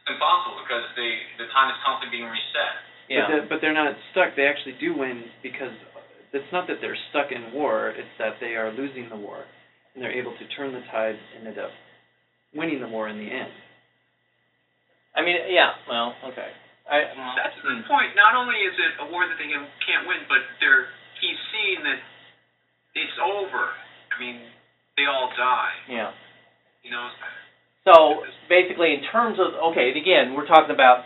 [0.04, 1.10] It's impossible because the,
[1.44, 2.74] the time is constantly being reset.
[3.08, 3.28] Yeah.
[3.28, 4.36] But, the, but they're not stuck.
[4.36, 5.72] They actually do win because
[6.34, 7.90] it's not that they're stuck in war.
[7.96, 9.44] It's that they are losing the war,
[9.94, 11.72] and they're able to turn the tide and end up
[12.54, 13.52] winning the war in the end.
[15.18, 16.54] I mean, yeah, well, okay.
[16.90, 17.06] I,
[17.38, 18.14] That's a good mm, point.
[18.18, 20.90] Not only is it a war that they can- can't win, but they're
[21.22, 22.00] he's seeing that
[22.96, 23.70] it's over.
[24.12, 24.42] I mean,
[24.98, 25.74] they all die.
[25.90, 26.12] yeah.
[26.90, 27.94] Knows that.
[27.94, 31.06] So basically, in terms of okay, again, we're talking about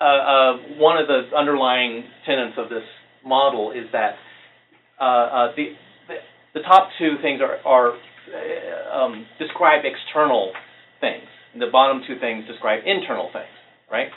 [0.00, 2.84] uh, uh, one of the underlying tenets of this
[3.24, 4.16] model is that
[5.00, 5.72] uh, uh, the,
[6.08, 6.16] the
[6.54, 10.52] the top two things are are uh, um, describe external
[11.00, 11.24] things.
[11.52, 13.54] And The bottom two things describe internal things,
[13.90, 14.08] right?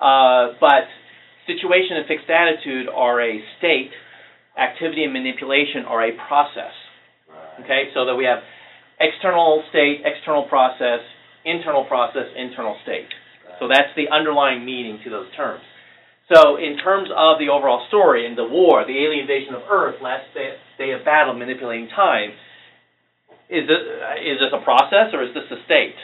[0.00, 0.88] Uh, but
[1.46, 3.90] situation and fixed attitude are a state.
[4.56, 6.72] Activity and manipulation are a process.
[7.62, 8.38] Okay, so that we have
[9.00, 11.00] external state, external process,
[11.44, 13.06] internal process, internal state.
[13.58, 15.62] So that's the underlying meaning to those terms.
[16.32, 20.00] So in terms of the overall story and the war, the alien invasion of Earth,
[20.02, 22.30] last day, day of battle, manipulating time,
[23.50, 23.82] is this,
[24.24, 25.94] is this a process or is this a state?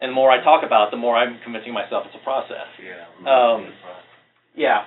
[0.00, 2.68] And the more I talk about it, the more I'm convincing myself it's a process.
[2.78, 3.02] Yeah.
[3.26, 3.72] Um,
[4.54, 4.82] Yeah,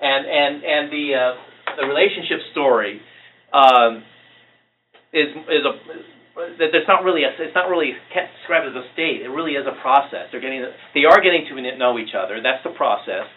[0.00, 1.34] and and and the uh,
[1.76, 3.00] the relationship story
[3.52, 4.02] um,
[5.12, 5.72] is is a
[6.34, 9.20] that there's not really a it's not really can't describe as a state.
[9.20, 10.32] It really is a process.
[10.32, 10.64] They're getting
[10.94, 12.40] they are getting to know each other.
[12.40, 13.28] That's the process.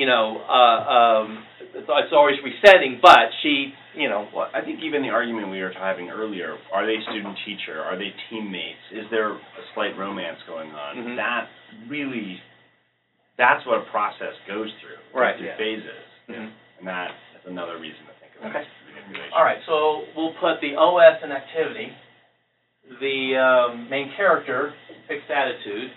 [0.00, 3.00] You know, uh, um, it's, it's always resetting.
[3.02, 6.86] But she, you know, Well, I think even the argument we were having earlier, are
[6.86, 7.76] they student teacher?
[7.84, 8.80] Are they teammates?
[8.92, 10.96] Is there a slight romance going on?
[10.96, 11.16] Mhm.
[11.16, 11.48] That
[11.86, 12.40] really,
[13.36, 14.96] that's what a process goes through.
[15.12, 15.56] Right, through yeah.
[15.58, 16.04] phases.
[16.30, 16.50] Mhm.
[16.78, 17.10] And that
[17.48, 18.64] another reason to think of it Okay.
[18.94, 19.32] manipulation.
[19.34, 21.92] All right, so we'll put the OS in activity,
[23.00, 24.72] the um, main character,
[25.08, 25.90] fixed attitude,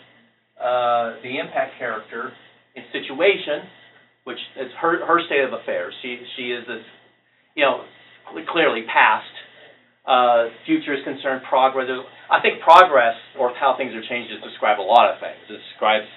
[0.60, 2.34] uh, the impact character
[2.76, 3.68] in situation,
[4.24, 5.94] which is her her state of affairs.
[6.02, 6.84] She she is this,
[7.56, 7.84] you know,
[8.52, 9.28] clearly past.
[10.06, 11.88] Uh, future is concerned progress.
[12.30, 15.38] I think progress or how things are changed is describe a lot of things.
[15.50, 16.08] It describes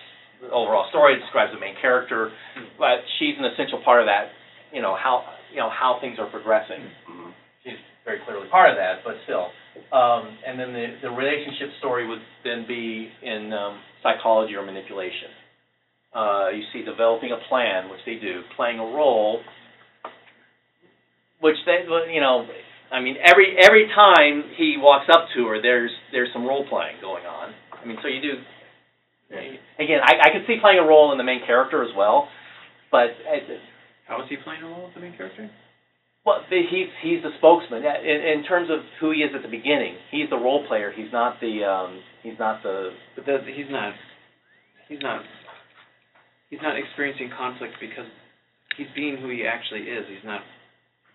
[0.41, 1.17] the overall story.
[1.17, 2.33] It describes the main character,
[2.79, 4.33] but she's an essential part of that.
[4.75, 5.23] You know how
[5.53, 7.33] you know how things are progressing Mhm.
[7.63, 9.49] she's very clearly part of that, but still.
[9.93, 15.31] Um, and then the, the relationship story would then be in um, psychology or manipulation.
[16.15, 19.41] Uh, you see developing a plan, which they do, playing a role,
[21.41, 22.47] which they, you know,
[22.93, 26.97] I mean, every every time he walks up to her, there's there's some role playing
[27.01, 27.53] going on.
[27.73, 28.35] I mean, so you do.
[29.81, 32.29] Again, I, I could see playing a role in the main character as well,
[32.93, 33.59] but uh,
[34.07, 35.51] How is he playing a role with the main character?
[36.25, 39.43] well, the, he's he's the spokesman Yeah, in, in terms of who he is at
[39.43, 39.97] the beginning.
[40.11, 40.93] He's the role player.
[40.95, 43.93] He's not the um, he's not the But that, he's not.
[44.89, 45.23] He's not.
[46.51, 48.07] He's not experiencing conflict because
[48.77, 50.05] he's being who he actually is.
[50.09, 50.41] He's not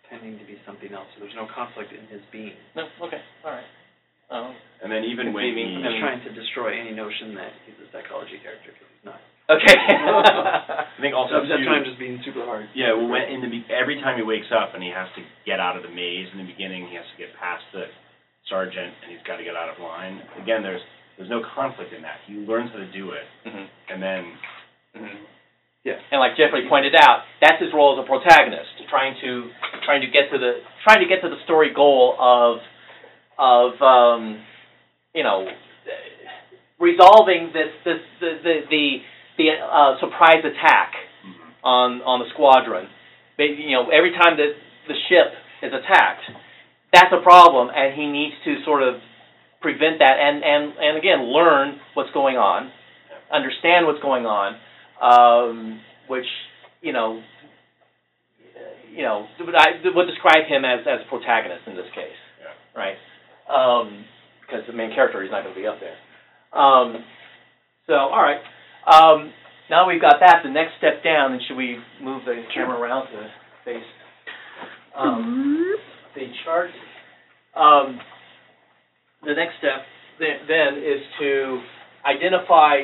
[0.02, 1.08] pretending to be something else.
[1.16, 2.58] So there's no conflict in his being.
[2.76, 2.90] no.
[3.06, 3.70] Okay, all right.
[4.30, 4.54] Um,
[4.86, 7.90] And then even when Conceiving- he, I'm trying to destroy any notion that he's a
[7.90, 9.18] psychology character because he's not.
[9.50, 9.76] Okay.
[9.80, 12.70] I think also So that's too, why I'm just being super hard.
[12.76, 15.22] Yeah, well, when, in the be- every time he wakes up and he has to
[15.46, 17.88] get out of the maze in the beginning, he has to get past the
[18.48, 20.22] sergeant and he's got to get out of line.
[20.42, 20.82] Again, there's
[21.18, 22.24] there's no conflict in that.
[22.28, 23.66] He learns how to do it, Mhm.
[23.92, 24.22] and then
[24.96, 25.18] Mhm.
[25.84, 26.00] Yeah.
[26.12, 29.52] And like Jeffrey pointed out, that's his role as a protagonist, trying to
[29.86, 32.60] trying to get to the trying to get to the story goal of
[33.38, 34.44] of um,
[35.14, 35.48] you know
[36.80, 38.86] resolving this this the the the,
[39.40, 40.92] the uh, surprise attack
[41.64, 42.92] on on the squadron.
[43.40, 44.52] They, you know, every time that
[44.92, 45.32] the ship
[45.64, 46.28] is attacked,
[46.92, 49.00] that's a problem, and he needs to sort of
[49.64, 52.70] prevent that and and and again learn what's going on,
[53.32, 54.60] understand what's going on,
[55.00, 55.80] um,
[56.12, 56.28] which
[56.84, 57.24] you know.
[58.90, 62.52] You know, would I would describe him as as protagonist in this case, Yeah.
[62.76, 62.98] right?
[63.48, 64.04] Um,
[64.42, 65.96] because the main character is not going to be up there.
[66.52, 67.06] Um,
[67.86, 68.42] So, all right.
[68.90, 69.32] Um,
[69.70, 73.06] now we've got that, the next step down, and should we move the camera around
[73.14, 73.30] to
[73.64, 73.86] face
[74.98, 75.78] um,
[76.16, 76.72] the chart?
[77.56, 78.00] Um,
[79.22, 79.86] the next step
[80.18, 81.62] then, then is to
[82.02, 82.82] identify.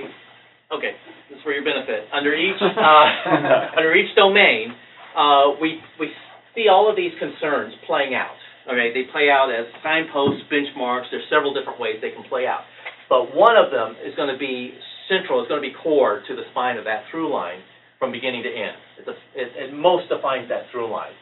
[0.70, 0.94] Okay,
[1.30, 2.06] this is for your benefit.
[2.14, 3.06] Under each uh,
[3.78, 4.78] under each domain,
[5.18, 6.14] uh, we we
[6.54, 8.38] see all of these concerns playing out.
[8.70, 11.10] Okay, they play out as signposts, benchmarks.
[11.10, 12.62] There's several different ways they can play out,
[13.10, 14.74] but one of them is going to be
[15.10, 15.42] central.
[15.42, 17.60] It's going to be core to the spine of that through line
[18.00, 18.78] from beginning to end.
[19.00, 21.14] It's a, it, it most defines that through line.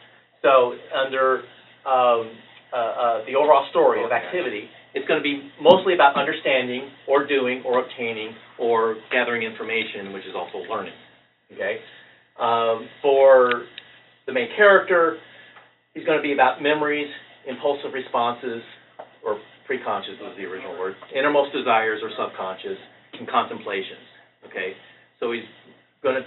[0.41, 1.43] So under
[1.85, 2.31] um,
[2.73, 7.25] uh, uh, the overall story of activity, it's going to be mostly about understanding or
[7.25, 10.93] doing or obtaining or gathering information, which is also learning.
[11.53, 11.79] Okay.
[12.39, 13.65] Um, for
[14.25, 15.17] the main character,
[15.93, 17.09] he's going to be about memories,
[17.47, 18.61] impulsive responses,
[19.25, 22.77] or preconscious was the original word, innermost desires or subconscious,
[23.23, 24.03] and contemplations.
[24.51, 24.75] Okay,
[25.19, 25.47] so he's
[26.03, 26.23] going to,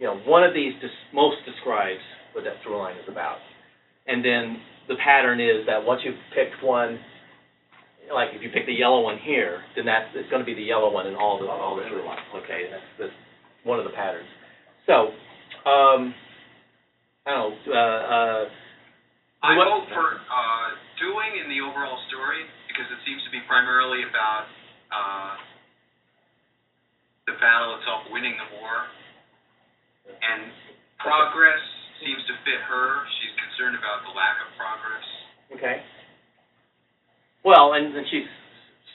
[0.00, 2.00] you know, one of these dis- most describes
[2.32, 3.36] what that through line is about.
[4.08, 4.56] And then
[4.88, 6.98] the pattern is that once you've picked one,
[8.08, 10.64] like if you pick the yellow one here, then that's it's going to be the
[10.64, 12.24] yellow one in all the all the through lines.
[12.42, 13.18] Okay, and that's, that's
[13.62, 14.26] one of the patterns.
[14.88, 15.12] So,
[15.68, 16.10] um,
[17.28, 17.70] I don't know.
[17.70, 18.44] Uh, uh,
[19.44, 20.68] I What- vote for uh,
[20.98, 24.48] doing in the overall story because it seems to be primarily about
[24.90, 25.36] uh,
[27.30, 28.90] the battle itself, winning the war,
[30.10, 30.50] and
[30.98, 31.62] progress
[32.02, 33.06] seems to fit her.
[33.22, 35.06] She's concerned about the lack of progress.
[35.54, 35.76] Okay.
[37.46, 38.26] Well, and, and she's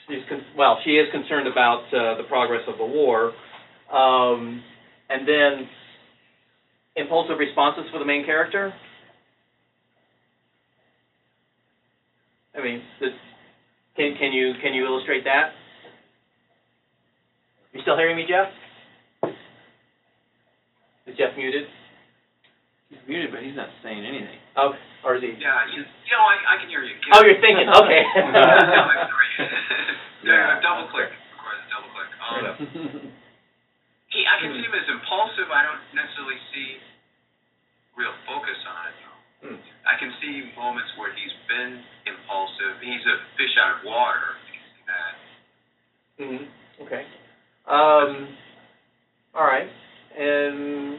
[0.08, 3.32] she's con- well, she is concerned about uh, the progress of the war,
[3.88, 4.60] um,
[5.08, 5.68] and then
[6.96, 8.72] impulsive responses for the main character.
[12.56, 13.08] I mean, the,
[13.96, 15.52] can can you can you illustrate that?
[17.86, 18.50] You still hearing me, Jeff?
[21.06, 21.70] Is Jeff muted?
[22.90, 24.42] He's muted, but he's not saying anything.
[24.58, 24.74] Oh,
[25.06, 25.38] or is he?
[25.38, 26.98] Yeah, you, you know, I, I can hear you.
[27.14, 27.70] Oh, you're thinking.
[27.70, 28.02] Okay.
[28.26, 29.30] no, I'm sorry.
[30.26, 31.14] yeah, double click.
[31.38, 32.10] Requires a double click.
[32.18, 33.14] Um,
[34.10, 35.46] he, I can see him as impulsive.
[35.54, 36.82] I don't necessarily see
[37.94, 38.96] real focus on it.
[39.46, 39.58] Hmm.
[39.86, 42.82] I can see moments where he's been impulsive.
[42.82, 44.34] He's a fish out of water.
[44.50, 45.14] You can see that.
[46.18, 46.42] hmm
[46.82, 47.06] Okay.
[47.66, 48.28] Um,
[49.34, 49.68] all right.
[50.18, 50.98] And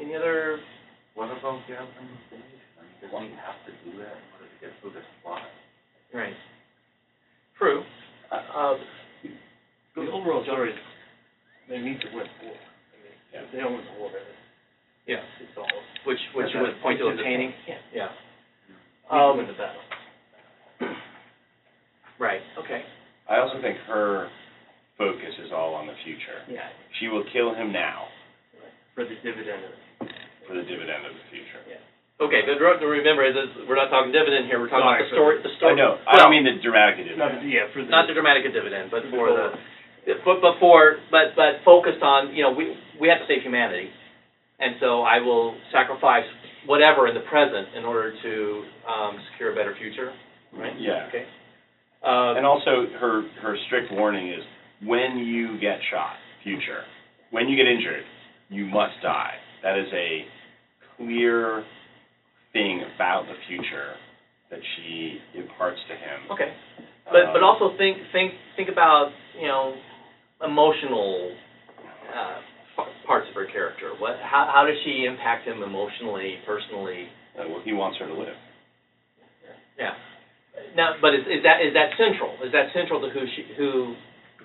[0.00, 0.58] any other?
[1.14, 2.58] What about gathering information?
[2.78, 5.42] I mean, doesn't he have to do that in order to get through this plot?
[6.12, 6.34] Right.
[7.58, 7.82] True.
[8.30, 8.74] Uh,
[9.94, 10.78] The overall story is,
[11.68, 12.56] they need to win the war.
[12.58, 12.96] I
[13.38, 14.22] mean, if they don't win the war, then
[15.06, 15.22] yeah.
[15.40, 15.66] it's all,
[16.04, 16.82] Which which That's would right.
[16.82, 17.52] point to Point to obtaining.
[17.66, 17.78] Yeah.
[17.94, 18.08] Yeah.
[19.10, 19.80] Um, win the battle.
[22.18, 22.40] right.
[22.58, 22.82] Okay.
[23.30, 24.28] I also think her
[24.98, 26.42] focus is all on the future.
[26.48, 26.68] Yeah.
[27.00, 28.06] She will kill him now
[28.94, 29.74] For the dividend of
[30.46, 31.60] for the dividend of the future.
[31.66, 31.80] Yeah.
[32.20, 32.44] Okay.
[32.44, 34.60] But re- remember, this, we're not talking dividend here.
[34.60, 35.40] We're talking about the story.
[35.40, 35.76] Sorry, The I story.
[35.80, 37.50] know, I Well, don't mean the dramatic Not, dividend.
[37.50, 37.88] yeah, for the.
[37.90, 39.56] not the dramatic dividend, but for the,
[40.22, 43.88] but, but for, but, but focused on, you know, we, we have to save humanity.
[44.60, 46.28] And so I will sacrifice
[46.68, 48.32] whatever in the present in order to,
[48.86, 50.12] um, secure a better future,
[50.54, 50.76] right?
[50.78, 51.08] Yeah.
[51.08, 51.24] Okay.
[52.04, 54.44] Uh, And also, her, her strict warning is,
[54.86, 56.82] when you get shot, future,
[57.30, 58.04] when you get injured,
[58.48, 59.34] you must die.
[59.62, 60.24] That is a
[60.96, 61.64] clear
[62.52, 63.94] thing about the future
[64.50, 66.30] that she imparts to him.
[66.32, 66.52] okay.
[67.06, 69.74] But, but Um, also think, think, think about, you know,
[70.44, 71.34] emotional,
[72.14, 72.40] uh,
[73.06, 73.92] parts of her character.
[73.98, 77.08] What, how, how does she impact him emotionally, personally?
[77.38, 78.36] uh, well, he wants her to live.
[79.78, 79.94] Yeah.
[80.76, 82.34] Now, but is, is that, is that central?
[82.44, 83.94] Is that central to who she, who,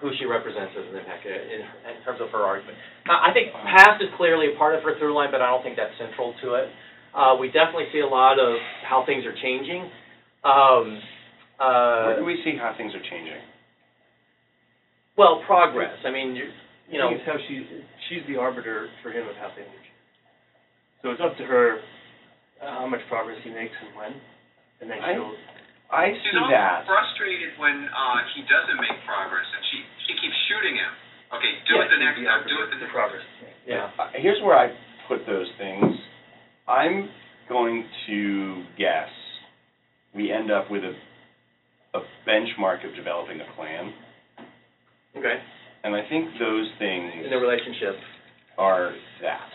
[0.02, 2.78] who she represents as an impact in, in terms of her argument?
[3.06, 5.64] Now, I think past is clearly a part of her through line, but I don't
[5.64, 6.68] think that's central to it.
[7.12, 8.56] Uh, we definitely see a lot of
[8.88, 9.90] how things are changing.
[10.46, 11.02] Um,
[11.60, 13.44] Where uh, do we see how things are changing?
[15.18, 16.00] well, progress.
[16.08, 16.48] I mean, you,
[16.88, 17.68] you know, it's how she,
[18.08, 20.00] she's the arbiter for him of how things are changing.
[21.04, 21.80] So it's up to her,
[22.64, 24.14] uh, how much progress he makes and when,
[24.80, 25.36] and then I- she'll,
[25.90, 26.86] I She's see also that.
[26.86, 30.94] frustrated when uh, he doesn't make progress, and she she keeps shooting him.
[31.34, 32.42] Okay, do yeah, it the next time.
[32.46, 33.26] Do it the for next progress.
[33.66, 33.90] yeah.
[33.98, 34.74] Uh, Here's where I
[35.08, 35.98] put those things.
[36.68, 37.10] I'm
[37.50, 39.10] going to guess
[40.14, 40.94] we end up with a,
[41.98, 43.94] a benchmark of developing a plan.
[45.18, 45.38] Okay.
[45.84, 47.96] And I think those things In the relationship.
[48.58, 49.50] are that.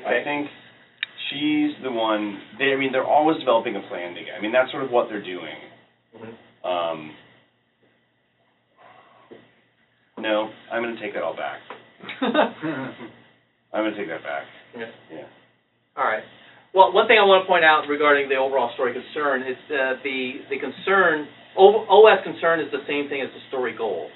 [0.00, 0.20] Okay.
[0.20, 0.48] I think
[1.30, 4.36] she's the one, they, I mean, they're always developing a plan together.
[4.38, 5.56] I mean, that's sort of what they're doing.
[6.16, 6.34] Mhm.
[6.68, 7.14] Um,
[10.16, 11.58] No, I'm gonna take that all back.
[12.22, 14.44] I'm gonna take that back.
[14.76, 14.86] Yeah.
[15.12, 15.26] Yeah.
[15.96, 16.22] All right.
[16.72, 19.94] Well, one thing I want to point out regarding the overall story concern is uh,
[20.02, 21.26] the the concern
[21.58, 24.08] OS concern is the same thing as the story goal.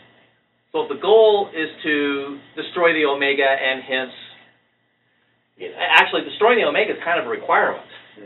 [0.73, 4.15] So if the goal is to destroy the Omega and hence,
[5.79, 7.85] actually destroying the Omega is kind of a requirement.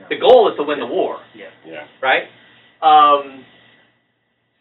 [0.08, 1.50] The goal is to win the war, Yeah.
[1.64, 1.86] Yeah.
[2.00, 2.24] right?
[2.82, 3.44] Um,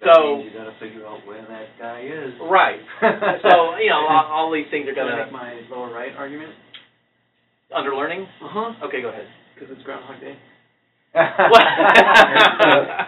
[0.04, 2.34] That so means you gotta figure out where that guy is.
[2.42, 2.80] right.
[3.48, 6.12] So you know all, all these things are Can I gonna make my lower right
[6.18, 6.52] argument?
[7.74, 8.28] under learning.
[8.44, 8.74] Uh-huh.
[8.88, 9.28] Okay, go ahead.
[9.56, 10.36] Because it's Groundhog Day.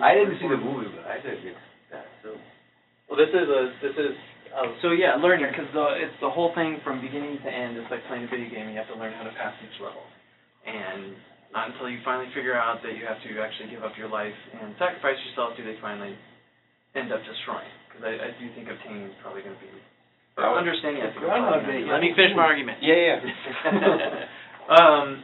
[0.00, 1.56] I didn't see the movie, but I think it's
[1.92, 2.36] that, so.
[3.08, 4.16] Well, this is a this is
[4.54, 7.76] a, So yeah, learning, because the, it's the whole thing from beginning to end.
[7.76, 8.70] It's like playing a video game.
[8.70, 10.02] You have to learn how to pass each level,
[10.64, 11.14] and
[11.52, 14.34] not until you finally figure out that you have to actually give up your life
[14.58, 16.14] and sacrifice yourself do they finally
[16.94, 17.70] end up destroying.
[17.90, 19.70] Because I, I do think obtaining is probably going to be
[20.36, 21.02] or understanding.
[21.02, 22.78] I think is probably gonna be- Let me finish my argument.
[22.82, 23.18] Yeah, yeah,
[24.78, 25.22] um,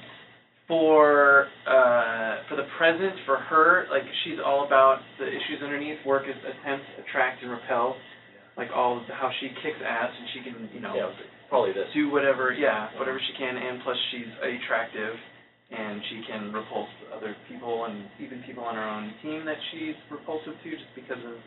[0.70, 5.98] for uh, for the present, for her, like she's all about the issues underneath.
[6.06, 7.96] Work is attempt, attract, and repel.
[8.60, 11.08] Like all the, how she kicks ass and she can, you know, yeah,
[11.48, 11.88] probably this.
[11.96, 13.56] do whatever, yeah, whatever she can.
[13.56, 15.16] And plus, she's attractive,
[15.72, 19.96] and she can repulse other people and even people on her own team that she's
[20.12, 21.40] repulsive to just because of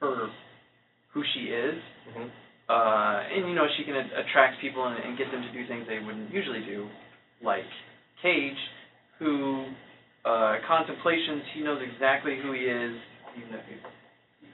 [0.00, 0.28] her
[1.12, 1.76] who she is
[2.08, 2.30] Mhm.
[2.70, 5.66] uh, and you know she can a- attract people and, and get them to do
[5.66, 6.88] things they wouldn't usually do,
[7.42, 7.66] like
[8.22, 8.56] Cage,
[9.18, 9.66] who
[10.24, 12.94] uh, contemplations he knows exactly who he is.
[13.36, 13.64] Even if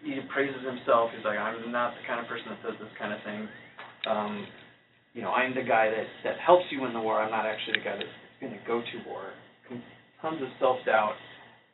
[0.02, 3.12] he, praises himself, he's like, I'm not the kind of person that does this kind
[3.12, 3.48] of thing.
[4.06, 4.46] Um,
[5.16, 7.16] you know, I'm the guy that that helps you win the war.
[7.16, 9.32] I'm not actually the guy that's going to go to war.
[10.20, 11.16] Tons of self doubt.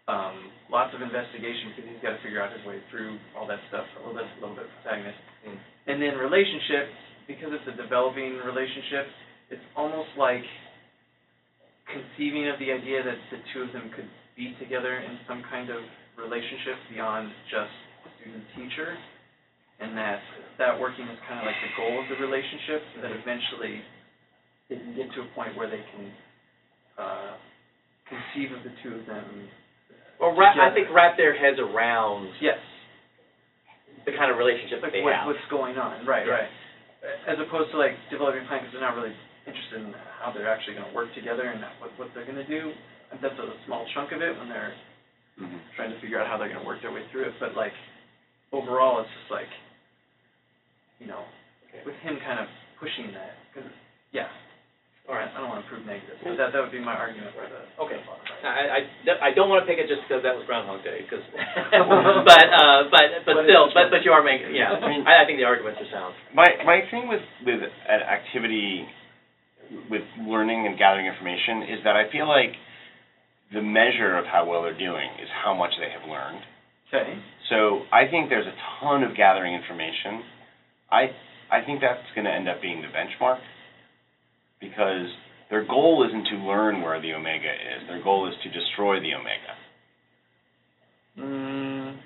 [0.06, 3.62] Um, lots of investigation because he's got to figure out his way through all that
[3.70, 3.86] stuff.
[3.98, 5.18] A little bit, a little bit protagonist.
[5.46, 5.58] Mm.
[5.86, 6.90] And then relationship,
[7.26, 9.06] because it's a developing relationship,
[9.50, 10.42] it's almost like
[11.90, 15.70] conceiving of the idea that the two of them could be together in some kind
[15.70, 15.82] of
[16.18, 17.74] relationship beyond just
[18.22, 18.94] student teacher,
[19.82, 20.22] and that
[20.58, 22.80] that working is kind of like the goal of the relationship.
[22.94, 23.82] So that eventually
[24.70, 26.04] they can get to a point where they can
[26.98, 27.34] uh,
[28.06, 29.26] conceive of the two of them.
[30.22, 32.62] Well, wrap, I think wrap their heads around Yes,
[34.06, 35.26] the kind of relationship that like they what, have.
[35.26, 36.46] what's going on, right, Yeah.
[36.46, 36.50] right.
[37.26, 39.10] As opposed to like developing a plan because they're not really
[39.42, 39.90] interested in
[40.22, 42.70] how they're actually going to work together and what what they're going to do.
[43.10, 44.70] And that's a small chunk of it when they're
[45.40, 45.58] Mhm.
[45.74, 47.34] trying to figure out how they're going to work their way through it.
[47.40, 47.72] But like
[48.52, 49.50] overall, it's just like,
[51.00, 51.24] you know,
[51.84, 52.46] with him kind of
[52.78, 53.68] pushing that because
[54.12, 54.28] yeah.
[55.10, 56.14] All right, I don't want to prove negative.
[56.22, 57.66] But that that would be my argument for the.
[57.82, 57.98] Okay.
[58.46, 61.26] I, I, I don't want to pick it just because that was Groundhog Day, 'cause
[61.34, 65.02] but, uh, but, but But still, it's but, but you are making, yeah, I mean-
[65.02, 66.14] I, I think the arguments are sound.
[66.30, 68.86] My my thing with with an activity
[69.90, 72.54] with learning and gathering information is that I feel like
[73.50, 76.46] the measure of how well they're doing is how much they have learned.
[76.94, 77.18] Okay.
[77.52, 80.24] So I think there's a ton of gathering information.
[80.90, 81.12] I
[81.52, 83.40] I think that's going to end up being the benchmark
[84.58, 85.06] because
[85.50, 87.86] their goal isn't to learn where the omega is.
[87.88, 89.52] Their goal is to destroy the omega.
[91.18, 91.98] Mm,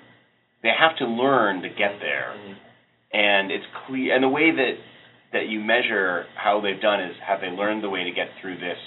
[0.63, 2.35] They have to learn to get there.
[3.13, 4.75] and it's clear and the way that
[5.31, 8.57] that you measure how they've done is have they learned the way to get through
[8.59, 8.81] this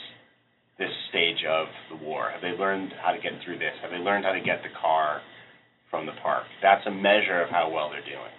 [0.78, 4.02] this stage of the war have they learned how to get through this have they
[4.08, 5.22] learned how to get the car
[5.91, 8.32] from the park that's a measure of how well they're doing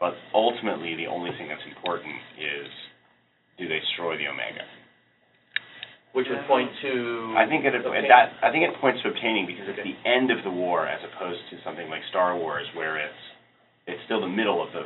[0.00, 2.68] but ultimately the only thing that's important is
[3.58, 4.62] do they destroy the omega
[6.14, 7.34] Which would point to.
[7.36, 8.08] I think it Okay.
[8.08, 11.02] that I think it points to obtaining because it's the end of the war as
[11.04, 13.22] opposed to something like Star Wars where it's
[13.86, 14.84] it's still the middle of the,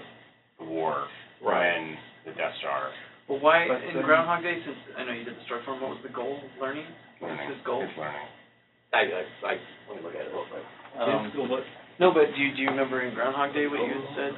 [0.58, 1.06] the war
[1.40, 1.78] Right.
[1.78, 1.96] when
[2.26, 2.90] the Death Star
[3.30, 4.58] well, why But in then- Groundhog Day?
[4.66, 6.40] Since I know you did the story form, what was the goal?
[6.60, 6.84] Learning.
[7.20, 7.80] What was his goal?
[7.86, 8.28] It's learning.
[8.92, 9.52] I, I, I,
[9.88, 10.64] let me look at it real quick.
[11.00, 11.32] Um,
[12.00, 14.32] No, but do you, do you remember in Groundhog Day what you had said?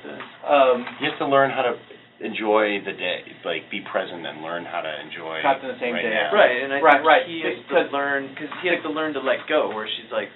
[0.46, 1.74] Uh, um, You have to learn how to
[2.22, 5.92] enjoy the day, like be present and learn how to enjoy Cut to the same
[5.98, 6.14] right day.
[6.14, 6.30] now.
[6.30, 9.18] right, and I Right, think right, he has to learn because he has to learn
[9.18, 9.74] to let go.
[9.74, 10.30] Where she's like,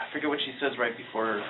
[0.00, 1.44] I forget what she says right before.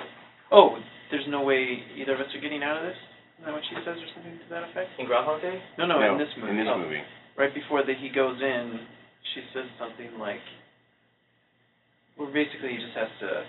[0.51, 0.75] Oh,
[1.09, 2.99] there's no way either of us are getting out of this.
[3.39, 4.91] Is that what she says, or something to that effect?
[4.99, 5.55] in Groundhog Day?
[5.79, 6.51] No, no, in this movie.
[6.51, 6.77] In this Oh.
[6.83, 6.99] movie.
[7.39, 8.83] right before that he goes in,
[9.33, 10.43] she says something like,
[12.19, 13.47] well, basically he just has to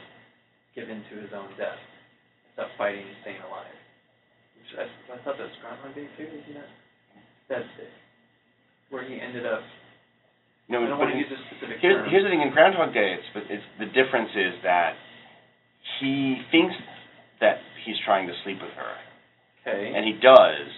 [0.79, 1.83] give in to his own death,
[2.55, 3.75] stop fighting and staying alive.
[4.63, 6.71] Which I, I thought that was Groundhog Day too, isn't it?
[7.51, 7.91] That's it.
[8.95, 9.67] Where he ended up.
[10.71, 12.07] No, I don't but want to use a specific Here's, term.
[12.15, 14.95] here's the thing in Groundhog Day, it's, but it's the difference is that
[15.99, 16.79] he thinks
[17.43, 18.95] that he's trying to sleep with her,
[19.67, 19.91] Okay.
[19.91, 20.71] and he does,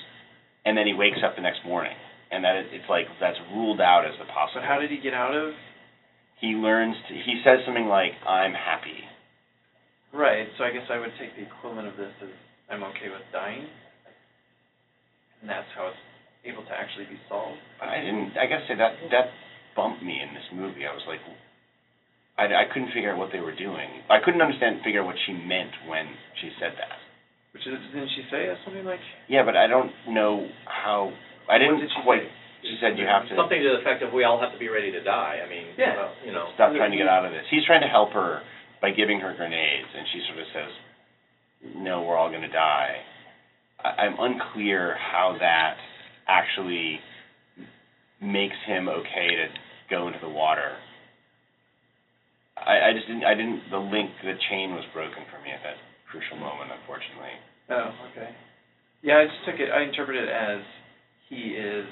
[0.65, 1.95] and then he wakes up the next morning,
[2.33, 5.13] and that it, it's like that's ruled out as the But how did he get
[5.13, 5.53] out of?
[6.43, 9.07] He learns to, he says something like I'm happy.
[10.13, 10.51] Right.
[10.59, 12.29] So I guess I would take the equivalent of this as
[12.69, 13.65] I'm okay with dying,
[15.41, 16.05] and that's how it's
[16.45, 17.63] able to actually be solved.
[17.81, 18.35] I didn't.
[18.37, 19.31] I gotta say that that
[19.79, 20.85] bumped me in this movie.
[20.85, 21.23] I was like,
[22.37, 24.03] I, I couldn't figure out what they were doing.
[24.11, 26.11] I couldn't understand, figure out what she meant when
[26.43, 26.99] she said that.
[27.55, 29.01] Which is, didn't she say something like?
[29.29, 31.15] Yeah, but I don't know how.
[31.49, 32.27] I didn't did she quite.
[32.27, 32.42] say?
[32.63, 34.69] She said you have to Something to the effect of, we all have to be
[34.71, 35.97] ready to die, I mean, Yeah.
[35.97, 36.51] well, you know.
[36.55, 37.45] stop trying to get out of this.
[37.51, 38.43] He's trying to help her
[38.81, 40.73] by giving her grenades, and she sort of says,
[41.75, 43.03] "No, we're all going to die."
[43.83, 45.77] I, I'm unclear how that
[46.29, 47.01] actually
[48.21, 49.47] makes him okay to
[49.91, 50.77] go into the water.
[52.57, 53.25] I, I just didn't.
[53.25, 53.71] I didn't.
[53.71, 55.77] The link, the chain was broken for me at that
[56.11, 57.35] crucial moment, unfortunately.
[57.71, 58.31] Oh, okay.
[59.03, 59.71] Yeah, I just took it.
[59.71, 60.63] I interpret it as
[61.29, 61.87] he is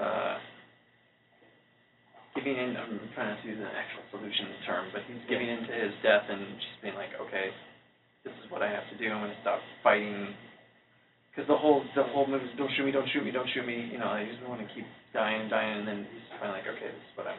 [0.00, 0.36] uh,
[2.34, 2.76] giving in.
[2.76, 5.92] I'm trying not to use an actual solution term, but he's giving in to his
[6.02, 7.50] death and just being like, okay,
[8.24, 9.10] this is what I have to do.
[9.12, 10.34] I'm going to stop fighting.
[11.30, 13.62] Because the whole the whole movie is don't shoot me, don't shoot me, don't shoot
[13.62, 13.86] me.
[13.92, 16.90] You know, I just want to keep dying, dying, and then he's finally like, okay,
[16.90, 17.38] this is what I'm.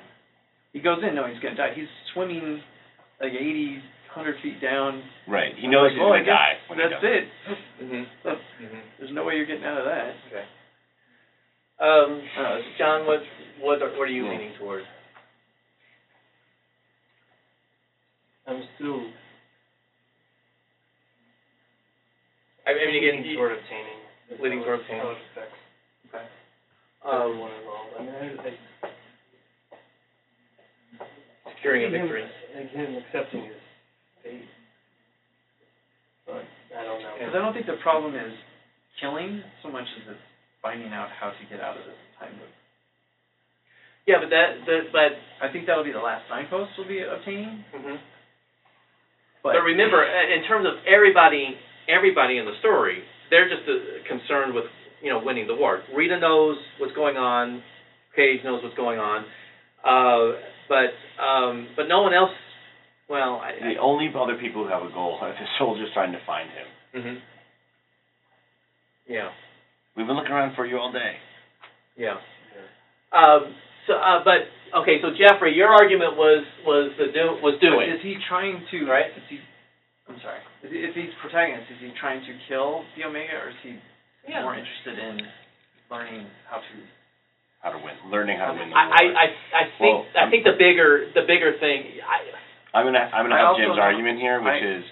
[0.71, 1.75] He goes in knowing he's going to die.
[1.75, 2.63] He's swimming
[3.19, 3.83] like 80,
[4.15, 5.03] 100 feet down.
[5.27, 5.51] Right.
[5.59, 7.25] He knows he's Well, going to die That's does it.
[7.83, 8.03] Mhm.
[8.23, 8.81] Look, Mhm.
[8.97, 10.15] There's no way you're getting out of that.
[10.31, 10.45] Okay.
[11.81, 13.21] Um, Uh, John, what,
[13.59, 14.31] what, are- what are you Yeah.
[14.31, 14.85] leaning toward?
[18.47, 19.09] I'm still
[22.67, 23.97] I mean, again, leaning you- toward obtaining.
[24.39, 25.01] Leaning toward obtaining.
[25.01, 25.17] How it
[26.13, 26.25] Okay.
[27.03, 27.93] everyone Um, involved.
[27.97, 28.53] I mean, I, I.
[31.55, 32.29] securing a him- victory.
[32.53, 33.57] Like him accepting his
[34.23, 34.47] fate.
[36.27, 37.13] But, I don't know.
[37.17, 38.37] Because I don't think the problem is
[38.99, 40.19] killing so much as it's
[40.61, 42.49] finding out how to get out of this time loop.
[44.07, 47.63] Yeah, but that, the, but, I think that'll be the last signpost we'll be obtaining.
[47.73, 47.97] mhm.
[49.43, 51.55] But, But remember, uh, in terms of everybody,
[51.89, 54.65] everybody in the story, they're just uh, concerned with,
[55.01, 55.81] you know, winning the war.
[55.95, 57.61] Rita knows what's going on.
[58.15, 59.25] Cage knows what's going on.
[59.83, 60.37] Uh,
[60.69, 62.29] but, um, but no one else.
[63.09, 63.73] Well, I.
[63.73, 67.01] The only other people who have a goal are the soldiers trying to find him.
[67.01, 67.17] hmm
[69.11, 69.29] Yeah.
[69.95, 71.15] We've been looking around for you all day.
[71.97, 72.15] Yeah.
[73.11, 73.51] Um,
[73.87, 74.47] so, uh, but
[74.81, 75.03] okay.
[75.03, 78.77] So Jeffrey, your argument was was the do was but doing is he trying to?
[78.87, 79.11] right.
[79.11, 79.39] Is he?
[80.07, 80.39] I'm sorry.
[80.63, 83.75] Is he, if he's protagonist, is he trying to kill the Omega, or is he
[84.27, 84.43] Yeah.
[84.47, 85.27] more interested in
[85.91, 86.75] learning how to?
[87.61, 88.95] How to win, learning how to win the I, war.
[88.95, 91.99] I, I, I think Well, I think the bigger the bigger thing.
[92.01, 92.25] I,
[92.73, 94.83] I'm gonna I'm gonna I have also Jim's have- argument here, which I- is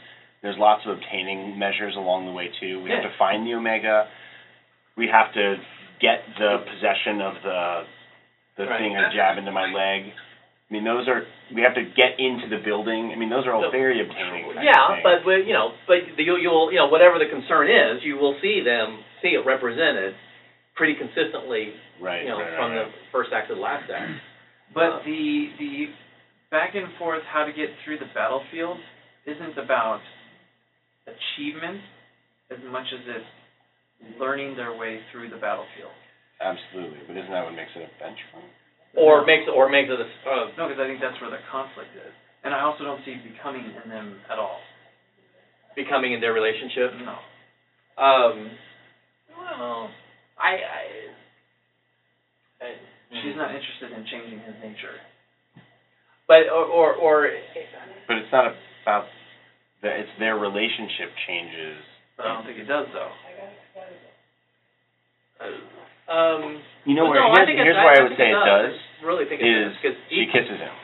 [0.43, 2.83] there's lots of obtaining measures along the way too.
[2.83, 4.07] We have to find the omega.
[4.99, 5.55] We have to
[6.03, 7.85] get the possession of the
[8.59, 8.79] the Right.
[8.79, 10.11] thing I jab into my leg.
[10.11, 11.25] I mean, those are
[11.55, 13.13] we have to get into the building.
[13.13, 13.69] I mean, those are all No.
[13.71, 14.43] very obtaining.
[14.61, 18.17] Yeah, but but, you know, but you you'll you know whatever the concern is, you
[18.17, 20.13] will see them see it represented
[20.75, 21.73] pretty consistently.
[22.01, 24.11] right, You know, right, from right, the first act to the last act.
[24.73, 25.89] But Uh, the the
[26.51, 28.79] back and forth how to get through the battlefield
[29.25, 30.01] isn't about
[31.07, 31.81] achievement
[32.51, 33.25] as much as it's
[34.19, 35.91] learning their way through the battlefield.
[36.39, 38.47] Absolutely, but isn't that what makes it a bench fight?
[38.95, 41.37] Or makes it or makes it a, uh, No, because I think that's where the
[41.51, 44.59] conflict is, and I also don't see becoming in them at all.
[45.75, 46.91] becoming in their relationship.
[47.05, 47.15] No.
[48.01, 48.49] Um,
[49.37, 49.91] well,
[50.39, 50.83] I, I,
[52.63, 52.67] I
[53.09, 54.95] She's not interested in changing his nature.
[56.27, 57.29] But or or, or
[58.07, 58.45] But it's not
[58.83, 59.03] about
[59.81, 61.81] the, it's their relationship changes.
[62.17, 63.11] But I don't think it does though.
[66.09, 66.61] Um.
[66.85, 68.73] You know where no, I here's, think here's where I I would say it does.
[68.73, 70.75] I really think it is because she kisses him.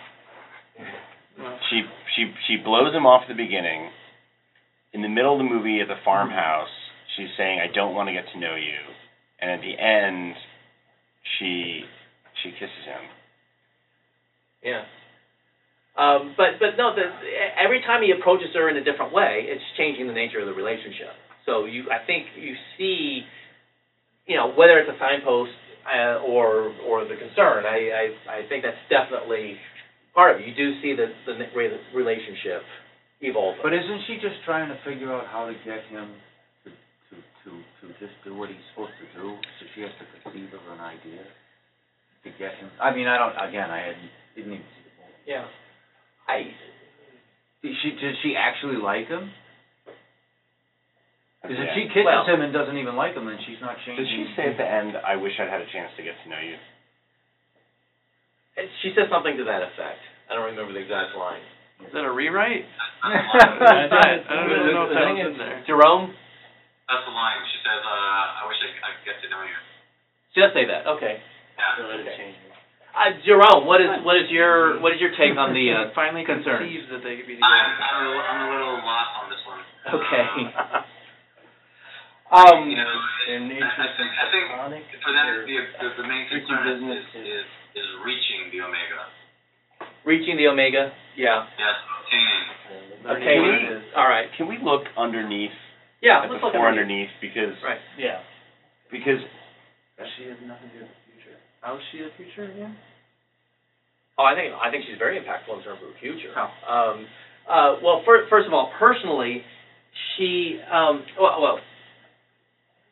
[1.39, 1.83] Well, She
[2.15, 3.89] she she blows him off at the beginning.
[4.93, 6.71] In the middle of the movie at the farmhouse,
[7.17, 8.79] she's saying, "I don't want to get to know you,"
[9.41, 10.35] and at the end,
[11.37, 11.83] she
[12.43, 13.03] she kisses him.
[14.63, 14.83] Yeah.
[15.95, 17.07] Um, but but no, the,
[17.59, 20.53] every time he approaches her in a different way, it's changing the nature of the
[20.53, 21.15] relationship.
[21.45, 23.21] So you, I think you see,
[24.25, 25.53] you know, whether it's a signpost
[25.85, 27.65] uh, or or the concern.
[27.65, 29.57] I, I I think that's definitely
[30.13, 30.47] part of it.
[30.47, 31.37] You do see the the
[31.93, 32.63] relationship
[33.21, 33.57] evolve.
[33.61, 36.09] But isn't she just trying to figure out how to get him
[36.65, 37.49] to, to, to,
[37.81, 39.37] to just do what he's supposed to do?
[39.59, 41.23] So she has to conceive of an idea
[42.25, 45.21] to get him, I mean, I don't, again, I hadn't, didn't even see the movie.
[45.29, 45.45] yeah.
[46.27, 46.49] I
[47.61, 49.29] Did she, did she actually like him?
[51.47, 51.75] Because if Yeah.
[51.77, 54.03] she kisses Well- him and doesn't even like him, then she's not changing.
[54.03, 56.29] Did she say at the end, "I wish I'd had a chance to get to
[56.29, 56.57] know you"?
[58.57, 59.99] And She says something to that effect.
[60.29, 61.41] I don't remember the exact line.
[61.85, 62.65] Is that a rewrite?
[63.03, 63.91] That's the line.
[63.91, 65.63] I don't even know if The that was in there.
[65.67, 66.15] Jerome?
[66.87, 67.37] That's the line.
[67.51, 69.57] She says, uh, I wish I, I could get to know you.
[70.33, 71.19] She does say that, okay.
[71.57, 71.75] Yeah.
[71.77, 72.35] So Okay.
[72.95, 76.23] Uh, Jerome, what is, what is your, what is your take on the, uh, Finally
[76.23, 76.63] concerns?
[76.63, 77.83] conceives that they could be I'm, together.
[77.83, 79.59] I'm, a, I'm a little lost on this one.
[79.99, 80.23] Okay.
[80.55, 80.81] Uh,
[82.35, 82.91] Um, you know,
[83.31, 86.75] In I, I think, of I think for them, the, the, the main concern is,
[86.75, 87.47] business is, is,
[87.79, 89.07] is reaching the omega.
[90.03, 91.47] reaching the omega, yeah.
[91.55, 92.43] Yes, obtaining.
[93.07, 93.83] Okay, What it is.
[93.95, 94.27] all right.
[94.35, 95.53] Can we look underneath
[96.01, 97.79] Yeah, at let's the look four underneath because Right.
[97.97, 98.19] Yeah.
[98.91, 99.21] because
[100.19, 101.37] She has nothing to do with the future.
[101.61, 102.75] How is she the future again?
[104.17, 106.31] Oh, I think, I think she's very impactful in terms of the future.
[106.35, 106.51] How?
[106.67, 107.07] Um,
[107.47, 109.43] uh, well, fir- first of all, personally,
[110.17, 111.59] she, um, well, well,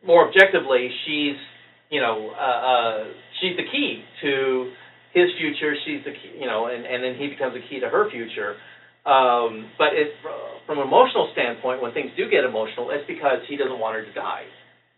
[0.06, 1.36] more objectively, she's,
[1.90, 3.04] you know, uh, uh,
[3.40, 4.72] she's the key to
[5.14, 5.76] his future.
[5.86, 8.56] She's the key, you know, and, and then he becomes the key to her future.
[9.06, 10.16] Um, but it,
[10.66, 14.06] from an emotional standpoint, when things do get emotional, it's because he doesn't want her
[14.06, 14.48] to die,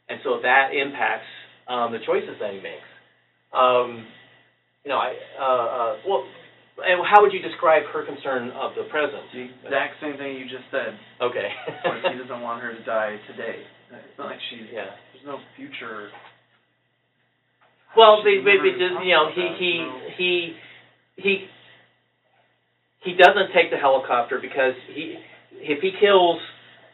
[0.10, 1.26] and so that impacts
[1.68, 2.86] um, the choices that he makes.
[3.50, 4.06] Um,
[4.86, 6.22] you know, I, uh, uh, well,
[6.78, 9.26] and how would you describe her concern of the present?
[9.34, 10.94] The exact same thing you just said.
[11.22, 11.50] Okay.
[12.14, 13.66] He doesn't want her to die today?
[13.92, 14.92] It's not like she's, Yeah.
[15.14, 16.10] there's no future.
[17.96, 20.00] Well, She they, they, they just, you know, he, he, no.
[20.18, 20.32] he,
[21.16, 21.34] he,
[23.04, 25.16] he doesn't take the helicopter because he,
[25.64, 26.42] if he kills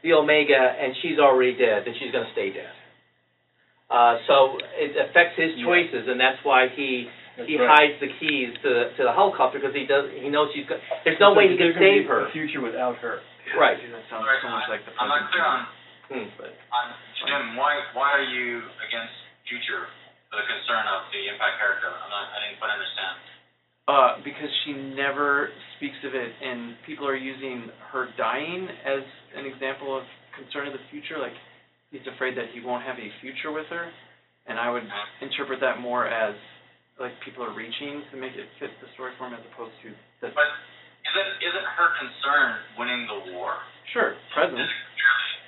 [0.04, 2.70] the Omega and she's already dead, then she's gonna stay dead.
[3.90, 5.66] Uh, so it affects his Yeah.
[5.66, 7.68] choices, and that's why he, That's he right.
[7.68, 10.80] hides the keys to, the- to the helicopter, because he does, he knows she's, go-
[11.04, 12.28] there's no way he can There's gonna be save her.
[12.28, 13.20] A future without her.
[13.58, 13.76] Right.
[13.82, 15.66] That sounds Right, so much like the I'm not clear on,
[16.12, 16.28] Hmm.
[16.36, 16.86] But on,
[17.24, 19.16] Jim, why, why are you against
[19.48, 19.88] future
[20.28, 21.88] for the concern of the impact character?
[21.88, 23.16] I'm not, I didn't quite understand.
[23.88, 25.50] Uh, because she never
[25.80, 29.04] speaks of it, and people are using her dying as
[29.36, 30.04] an example of
[30.36, 31.16] concern of the future.
[31.18, 31.36] Like
[31.90, 33.88] he's afraid that he won't have a future with her,
[34.48, 34.86] and I would
[35.24, 36.36] interpret that more as
[37.00, 39.90] like people are reaching to make it fit the story form as opposed to
[40.22, 40.50] the But
[41.08, 42.48] isn't, isn't her concern
[42.78, 43.58] winning the war?
[43.92, 44.62] sure present.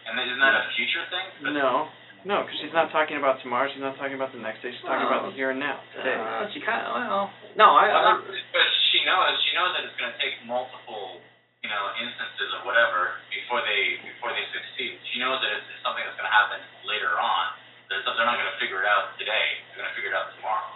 [0.04, 1.54] And isn't that a future thing?
[1.56, 1.88] No,
[2.24, 3.68] no, because she's not talking about tomorrow.
[3.72, 4.72] She's not talking about the next day.
[4.72, 6.16] She's talking about the here and now, today.
[6.16, 7.28] Uh, she kind of, well,
[7.60, 11.20] no, I, Well, not but she knows, she knows that it's gonna take multiple,
[11.64, 14.96] you know, instances of whatever before they, before they succeed.
[15.12, 17.60] She knows that it's it's something that's gonna happen later on.
[17.92, 20.72] They're, they're not gonna figure it out today, they're gonna figure it out tomorrow.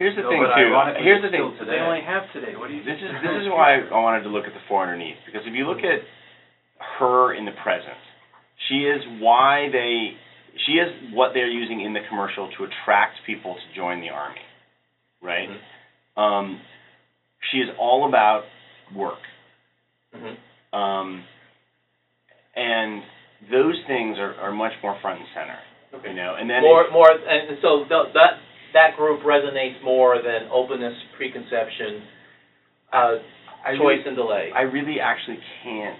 [0.00, 0.72] here's the No, thing too.
[1.04, 1.44] Here's the thing.
[1.52, 2.56] still They only have today.
[2.56, 2.84] What do you?
[2.84, 5.52] This is this is why I wanted to look at the four underneath because if
[5.52, 6.00] you look at
[6.96, 7.96] her in the present,
[8.68, 10.16] she is why they
[10.66, 14.40] she is what they're using in the commercial to attract people to join the army,
[15.22, 15.48] right?
[16.16, 16.60] Um,
[17.52, 18.44] she is all about
[18.94, 19.18] work,
[20.16, 20.36] mhm.
[20.76, 21.22] um,
[22.54, 23.02] and
[23.52, 25.58] those things are, are much more front and center,
[25.94, 26.08] Okay.
[26.10, 26.36] you know.
[26.38, 28.40] And then more, more, and so th- that
[28.72, 32.02] that group resonates more than openness, preconception,
[32.92, 32.96] uh,
[33.64, 34.50] I choice, really- and delay.
[34.54, 35.98] I really actually can't.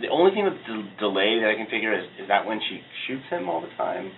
[0.00, 2.80] The- only thing with the delay that I can figure is is that when she
[3.06, 4.12] shoots him all the time,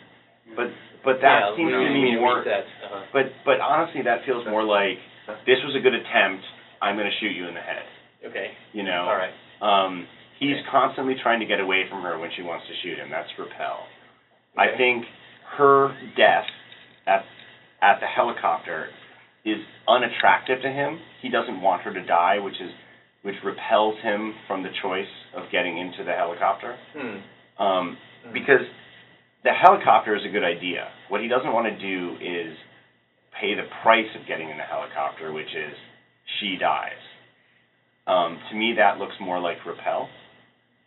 [0.57, 0.71] but
[1.05, 2.43] but that yeah, seems to me more.
[2.43, 3.03] Uh-huh.
[3.13, 4.99] But but honestly, that feels more like
[5.47, 6.45] this was a good attempt.
[6.83, 7.87] I'm going to shoot you in the head.
[8.27, 8.51] Okay.
[8.73, 9.07] You know.
[9.07, 9.35] All right.
[9.61, 10.07] Um,
[10.39, 13.11] he's constantly trying to get away from her when she wants to shoot him.
[13.11, 13.87] That's repel.
[14.57, 15.05] I think
[15.57, 16.47] her death
[17.07, 17.25] at
[17.81, 18.89] at the helicopter
[19.45, 20.99] is unattractive to him.
[21.23, 22.71] He doesn't want her to die, which is
[23.29, 26.81] which repels him from the choice of getting into the helicopter.
[26.97, 27.21] Hmm.
[27.61, 27.87] Um,
[28.33, 28.65] because
[29.45, 30.89] the helicopter is a good idea.
[31.13, 32.57] What he doesn't want to do is
[33.37, 35.77] pay the price of getting in the helicopter, which is
[36.41, 36.97] she dies.
[38.09, 40.09] Um, to me, that looks more like repel.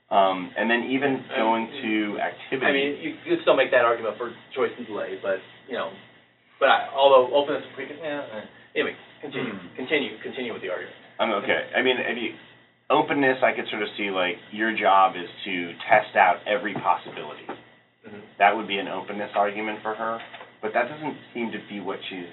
[0.09, 2.65] Um, and then even going to activity.
[2.65, 5.37] I mean, you could still make that argument for choice and delay, but
[5.69, 5.93] you know,
[6.59, 8.43] but I, although openness and precon, yeah,
[8.73, 9.75] anyway, continue, Hmm.
[9.77, 10.97] continue, continue with the argument.
[11.21, 11.69] I'm okay.
[11.77, 12.33] I mean, if you
[12.89, 15.53] openness, I could sort of see like your job is to
[15.85, 17.45] test out every possibility.
[17.45, 18.21] Mhm.
[18.39, 20.19] That would be an openness argument for her,
[20.61, 22.25] but that doesn't seem to be what she's.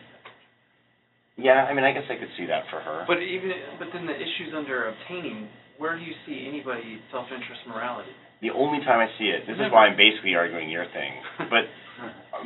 [1.37, 3.05] Yeah, I mean, I guess I could see that for her.
[3.07, 8.11] But even, but then the issues under obtaining, where do you see anybody self-interest morality?
[8.41, 11.13] the only time I see it, this is why I'm basically arguing your thing.
[11.51, 11.67] But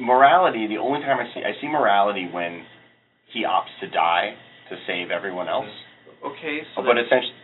[0.01, 2.65] morality, the only time I see, I see morality when
[3.33, 4.35] he opts to die
[4.71, 5.69] to save everyone else.
[6.23, 7.35] Okay, so but that's- essentially,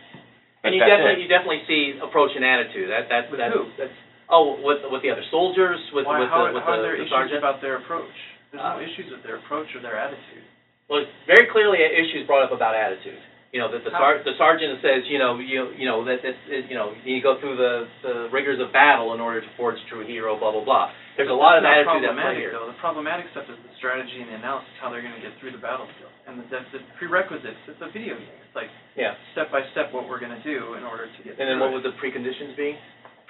[0.63, 1.23] but And you that's definitely, it.
[1.23, 2.89] you definitely see approach and attitude.
[2.91, 3.67] That, that, With that's, who?
[3.77, 3.95] that's
[4.29, 6.83] Oh, with, with the other soldiers, with, Why, with how, the, with how are the
[6.83, 7.39] there the issues sergeant?
[7.41, 8.13] about their approach?
[8.53, 10.45] There's no Uh, issues with their approach or their attitude.
[10.87, 13.17] Well, it's very clearly issues brought up about attitude.
[13.49, 16.37] You know, that the sar- the sergeant says, you know, you, you know, that, that,
[16.53, 19.73] it- you know, you go through the, the rigors of battle in order to forge
[19.89, 20.93] true hero, blah, blah, blah.
[21.17, 22.53] There's a lot of That's not attitude at play problematic, here.
[22.53, 22.69] though.
[22.69, 25.59] The problematic stuff is the strategy and the analysis, how they're gonna get through the
[25.59, 26.13] battlefield.
[26.29, 28.37] And the, the the prerequisites, it's a video game.
[28.45, 29.17] It's like Yeah.
[29.33, 31.81] step by step what we're gonna do in order to get And then through what
[31.81, 31.81] it.
[31.81, 32.77] would the preconditions be?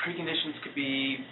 [0.04, 1.24] Preconditions could be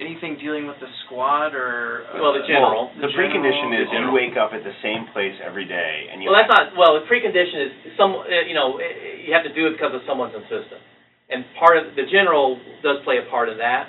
[0.00, 2.04] anything dealing with the squad or.
[2.12, 2.90] uh, Well, the general.
[2.96, 6.22] The general, precondition is the you wake up at the same place every day and
[6.22, 6.30] you.
[6.30, 9.52] Well, that's not, well, the precondition is some, uh, you know, eh, you have to
[9.52, 10.84] do it because of someone's insistence.
[11.28, 13.88] And part of, the general does play a part of that.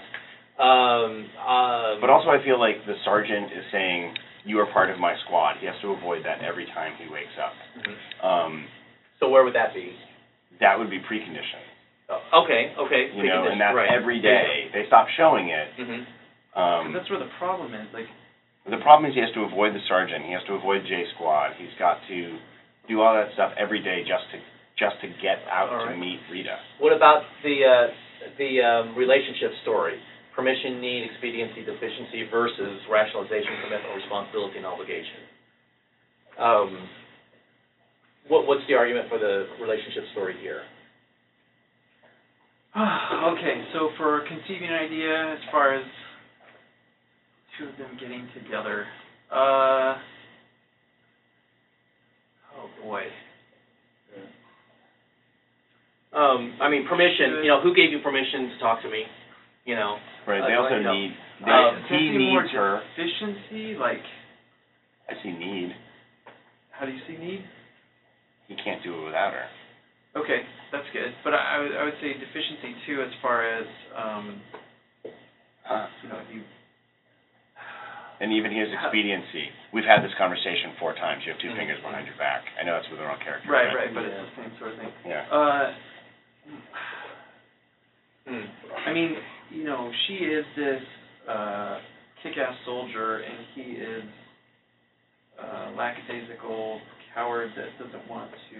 [0.57, 2.01] Um, um.
[2.01, 5.57] But also I feel like the sergeant is saying, you are part of my squad.
[5.59, 7.53] He has to avoid that every time he wakes up.
[7.77, 8.25] Mhm.
[8.25, 8.53] Um,
[9.19, 9.93] So where would that be?
[10.59, 11.61] that would be precondition,
[12.09, 13.11] Okay, okay.
[13.13, 13.91] you know, and that's right.
[13.91, 14.69] every day.
[14.73, 15.67] They stop showing it.
[15.77, 16.05] Mhm.
[16.53, 18.07] 'Cause Um, that's where the problem is, like,
[18.65, 20.25] the problem is he has to avoid the sergeant.
[20.25, 21.53] He has to avoid J Squad.
[21.57, 22.39] He's got to
[22.87, 24.39] do all that stuff every day just to
[24.77, 25.97] just to get out All to right.
[25.97, 26.59] meet Rita.
[26.77, 27.89] What about the, uh,
[28.37, 29.99] the, um, relationship story?
[30.35, 35.17] Permission, need, expediency, deficiency versus rationalization, commitment, responsibility, and obligation.
[36.37, 36.87] Um,
[38.27, 40.61] what, what's the argument for the relationship story here?
[42.77, 45.83] Okay, so for conceiving an idea as far as
[47.57, 48.85] two of them getting together,
[49.31, 49.97] uh,
[52.57, 53.03] oh boy.
[56.13, 59.03] Um, I mean, permission, you know, who gave you permission to talk to me?
[59.65, 59.97] You know,
[60.27, 60.41] Right.
[60.41, 61.11] Uh, They also like, uh, need.
[61.45, 62.81] They, um, Does that he needs her.
[62.97, 64.03] Efficiency, like,
[65.09, 65.73] I see need.
[66.71, 67.45] how do you see need?
[68.47, 69.45] He can't do it without her.
[70.17, 70.41] Okay,
[70.71, 74.41] that's good, but I, I would, I would say deficiency too, as far as, um,
[75.63, 75.87] Huh.
[76.03, 76.41] you know, you,
[78.19, 79.51] And even his expediency.
[79.73, 81.21] We've had this conversation four times.
[81.25, 81.57] You have 2 Mhm.
[81.57, 82.41] fingers behind your back.
[82.59, 83.51] I know that's with the wrong character.
[83.51, 84.91] right, but- right, but it's the same sort of thing.
[85.05, 85.21] Yeah.
[85.29, 85.73] Uh,
[88.31, 88.45] hmm.
[88.87, 89.17] I mean,
[89.51, 90.81] you know, she is this
[91.29, 91.79] uh,
[92.23, 94.03] kick-ass soldier, and he is
[95.37, 96.81] uh, lackadaisical
[97.13, 98.59] coward that doesn't want to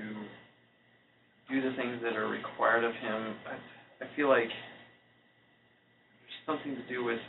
[1.49, 3.36] do the things that are required of him.
[3.48, 3.56] I,
[4.03, 7.19] I feel like there's something to do with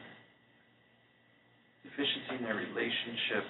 [1.83, 3.47] deficiency in their relationship.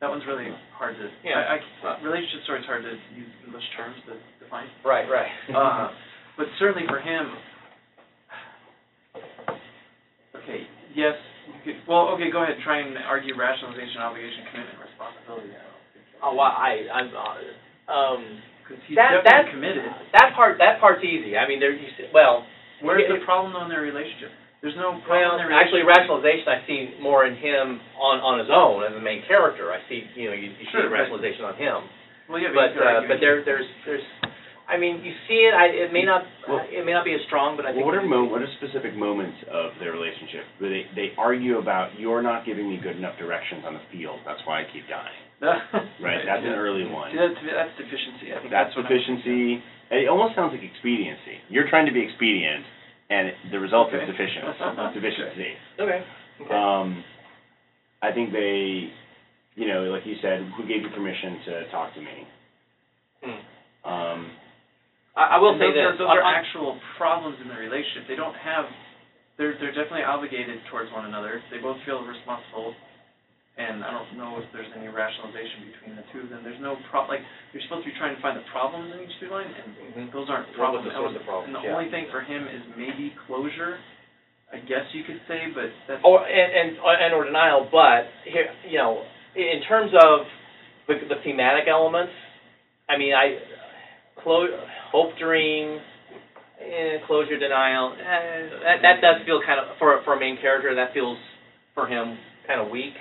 [0.00, 1.08] That one's really hard to.
[1.20, 1.44] Yeah.
[1.44, 4.66] I, I, relationship story is hard to use English terms to define.
[4.84, 5.28] Right, right.
[5.52, 5.92] Uh,
[6.38, 7.36] but certainly for him,
[10.40, 10.64] okay,
[10.96, 11.12] yes,
[11.52, 15.52] you could, well, okay, go ahead, try and argue rationalization, obligation, commitment, responsibility.
[16.22, 18.24] Oh, well, I, I'm, uh, um,
[18.70, 19.84] Because he's That- definitely that- committed.
[20.14, 21.34] that part, that part's easy.
[21.36, 22.46] I mean, there, you see, well,
[22.80, 24.30] Where's the problem though in their relationship?
[24.62, 26.22] There's no problem well, in their actually, relationship.
[26.22, 29.72] rationalization I see more in him on, on his own as the main character.
[29.72, 31.82] I see, you know, you, you see Sure, the but- rationalization on him.
[32.30, 34.04] Well, yeah, But, you could uh, argue but there, there's, there's,
[34.68, 37.20] I mean, you see it, I, it may not, Well- it may not be as
[37.26, 37.84] strong, but I think.
[37.84, 41.58] Well, what are mo- what are specific moments of their relationship where they they argue
[41.58, 44.20] about you're not giving me good enough directions on the field.
[44.24, 45.18] That's why I keep dying.
[46.00, 46.20] Right.
[46.24, 47.12] That's an early one.
[47.12, 48.32] See, that's, that's deficiency.
[48.32, 49.60] I think That's that's, deficiency.
[49.90, 51.40] It almost sounds like expediency.
[51.48, 52.64] You're trying to be expedient,
[53.08, 54.04] and the result Okay.
[54.04, 54.44] is deficient.
[54.96, 55.52] deficiency.
[55.80, 56.00] Okay,
[56.44, 56.54] okay.
[56.54, 57.04] Um,
[58.00, 58.88] I think they,
[59.56, 62.16] you know, like you said, who gave you permission to talk to me?
[63.24, 63.40] Hmm.
[63.84, 64.20] Um,
[65.16, 66.00] I, I will And say those this.
[66.00, 68.08] Are, those are actual problems in their relationship.
[68.08, 68.64] They don't have.
[69.36, 71.40] They're they're definitely obligated towards one another.
[71.50, 72.72] They both feel responsible,
[73.60, 76.40] and I don't know if there's any rationalization between the two of them.
[76.42, 77.04] There's no pro.
[77.04, 77.20] Like
[77.52, 80.12] you're supposed to be trying to find the problems in each through line, and Mhm.
[80.16, 81.20] those aren't What problem was the source elements.
[81.20, 81.76] of problems, And the yeah.
[81.76, 83.78] only thing for him is maybe closure.
[84.52, 86.02] I guess you could say, but that's.
[86.02, 89.04] Or, and, and, and or denial, but here, you know,
[89.36, 90.26] in terms of
[90.88, 92.12] the, the thematic elements,
[92.88, 93.38] I mean, I,
[94.16, 94.50] clo-
[94.90, 95.78] hope, dream,
[96.60, 100.74] eh, closure, denial, eh, that, that does feel kind of, for, for a main character,
[100.74, 101.16] that feels,
[101.74, 102.18] for him,
[102.48, 102.94] kind of weak.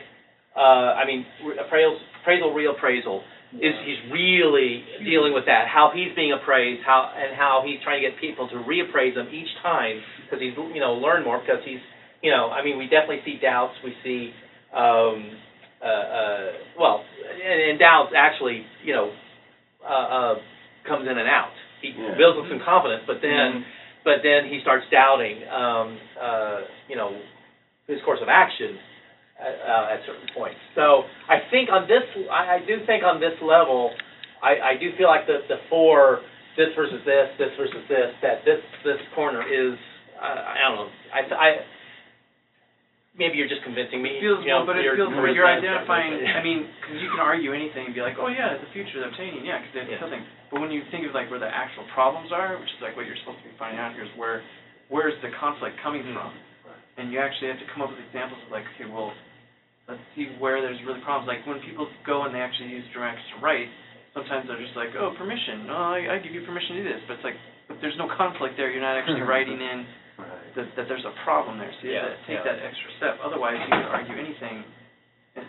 [0.59, 1.25] Uh, I mean,
[1.55, 3.23] appraisal, appraisal, reappraisal,
[3.63, 8.03] is, he's really dealing with that, how he's being appraised, how, and how he's trying
[8.03, 11.63] to get people to reappraise him each time, because he's, you know, learned more, because
[11.63, 11.79] he's,
[12.21, 14.33] you know, I mean, we definitely see doubts, we see,
[14.75, 15.31] um,
[15.81, 17.05] uh, uh, well,
[17.39, 19.15] and, and doubts actually, you know,
[19.81, 20.35] uh, uh,
[20.85, 21.55] comes in and out.
[21.81, 22.19] He Yeah.
[22.19, 23.63] builds up some confidence, but then,
[24.03, 26.59] but then he starts doubting, um, uh,
[26.89, 27.15] you know,
[27.87, 28.77] his course of action
[29.39, 30.59] at, uh, at certain points.
[30.75, 33.91] So I think on this, I, I do think on this level,
[34.43, 36.21] I, I do feel like the, the four,
[36.59, 39.79] this versus this, this versus this, that this, this corner is,
[40.19, 40.89] I, I don't know.
[41.15, 41.49] I, I
[43.19, 44.15] maybe you're just convincing me.
[44.15, 46.15] It feels, you know, well, but it feels like you're identifying.
[46.39, 49.05] I mean, because you can argue anything and be like, oh yeah, the future is
[49.07, 49.99] obtaining, yeah, because Yeah.
[49.99, 50.23] it's something.
[50.51, 53.05] But when you think of like where the actual problems are, which is like what
[53.05, 54.41] you're supposed to be finding out here, is where
[54.87, 56.15] where's the conflict coming Mm-hmm.
[56.15, 56.31] from,
[56.97, 59.11] and you actually have to come up with examples of like, okay, well,
[59.89, 61.25] let's see where there's really problems.
[61.25, 63.67] Like when people go and they actually use Dramatica to write,
[64.13, 65.65] sometimes they're just like, oh, permission.
[65.65, 68.05] Oh, I, I give you permission to do this, but it's like, but there's no
[68.13, 68.69] conflict there.
[68.69, 69.89] You're not actually writing in
[70.55, 71.73] that, that there's a problem there.
[71.81, 72.53] So you have to take yeah.
[72.53, 73.13] that extra step.
[73.25, 74.63] Otherwise, you can argue anything.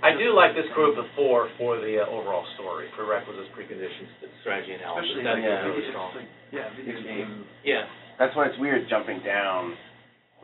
[0.04, 0.76] I do like this same.
[0.76, 4.12] group of four for the uh, overall story, prerequisites, preconditions,
[4.44, 5.18] strategy analysis.
[5.18, 6.08] Especially That's like, yeah, really strong.
[6.14, 7.44] like, yeah, video game.
[7.64, 7.90] Yeah.
[8.20, 9.74] That's why it's weird jumping down.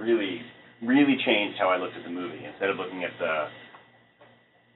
[0.01, 0.43] Really,
[0.82, 2.43] really changed how I looked at the movie.
[2.43, 3.47] Instead of looking at the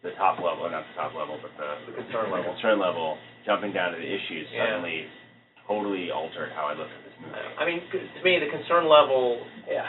[0.02, 2.52] the top level, not the top level, but the, The concern level.
[2.54, 4.66] concern level, jumping down to the issues Yeah.
[4.80, 5.04] suddenly
[5.66, 7.36] totally altered how I looked at this movie.
[7.36, 9.86] I mean, c- to me, the concern level, yeah,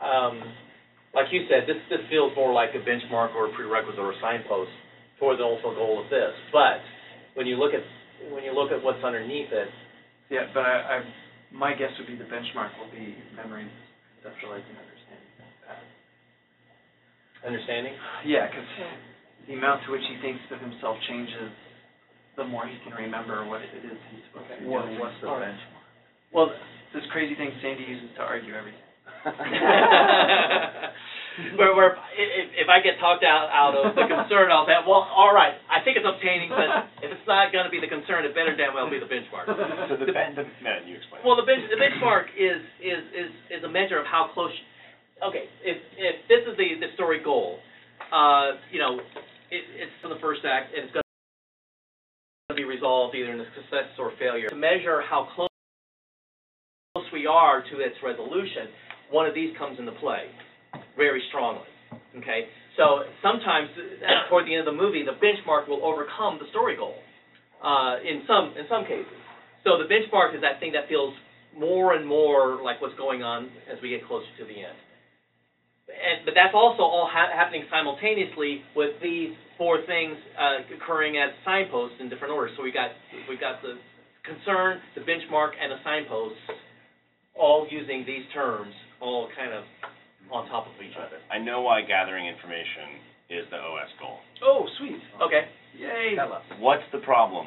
[0.00, 0.42] um,
[1.14, 4.18] like you said, this, this feels more like a benchmark or a prerequisite or a
[4.20, 4.70] signpost
[5.18, 6.32] toward the ultimate goal of this.
[6.52, 6.80] But
[7.34, 7.82] when you look at,
[8.32, 9.68] when you look at what's underneath it,
[10.30, 11.12] Yeah, but I, I,
[11.52, 13.66] my guess would be the benchmark will be memory,
[14.24, 15.86] conceptualizing, understanding.
[17.46, 17.94] understanding,
[18.26, 18.66] Yeah, because
[19.48, 21.48] the amount to which he thinks of himself changes,
[22.36, 25.26] the more he can remember what it is he's supposed to be What, what's the
[25.26, 25.50] All right.
[25.50, 25.82] benchmark?
[26.30, 26.52] Well,
[26.92, 28.84] this crazy thing Sandy uses to argue everything.
[31.58, 35.08] where, where if, if I get talked out, out of the concern, I'll say, well,
[35.08, 38.28] all right, I think it's obtaining, but if it's not going to be the concern,
[38.28, 39.48] it better damn well be the benchmark.
[39.48, 41.24] So the, ben- the no, you explain.
[41.24, 44.52] Well, the bench, the benchmark is, is, is, is a measure of how close,
[45.24, 47.58] okay, if, if this is the, the story goal,
[48.12, 49.00] uh, you know,
[49.50, 53.92] it, it's in the first act, and it's gonna be resolved either in a success
[53.98, 54.48] or failure.
[54.48, 55.48] To measure how close
[57.12, 58.68] we are to its resolution,
[59.10, 60.28] one of these comes into play
[60.96, 61.68] very strongly,
[62.18, 62.48] okay?
[62.76, 66.76] So sometimes, uh, toward the end of the movie, the benchmark will overcome the story
[66.76, 66.94] goal,
[67.62, 69.12] uh, in some, in some cases.
[69.64, 71.14] So the benchmark is that thing that feels
[71.56, 74.76] more and more like what's going on as we get closer to the end.
[75.88, 81.30] And, but that's also all ha- happening simultaneously with these four things uh, occurring as
[81.44, 82.52] signposts in different orders.
[82.56, 82.90] So we got
[83.28, 83.80] we got the
[84.24, 86.38] concern, the benchmark, and the signposts,
[87.34, 89.64] all using these terms, all kind of
[90.30, 91.16] on top of each other.
[91.32, 93.00] I know why gathering information
[93.30, 94.18] is the OS goal.
[94.44, 95.00] Oh, sweet.
[95.22, 95.48] Okay.
[95.78, 96.16] Yay.
[96.16, 96.42] Tell us.
[96.58, 97.46] What's the problem?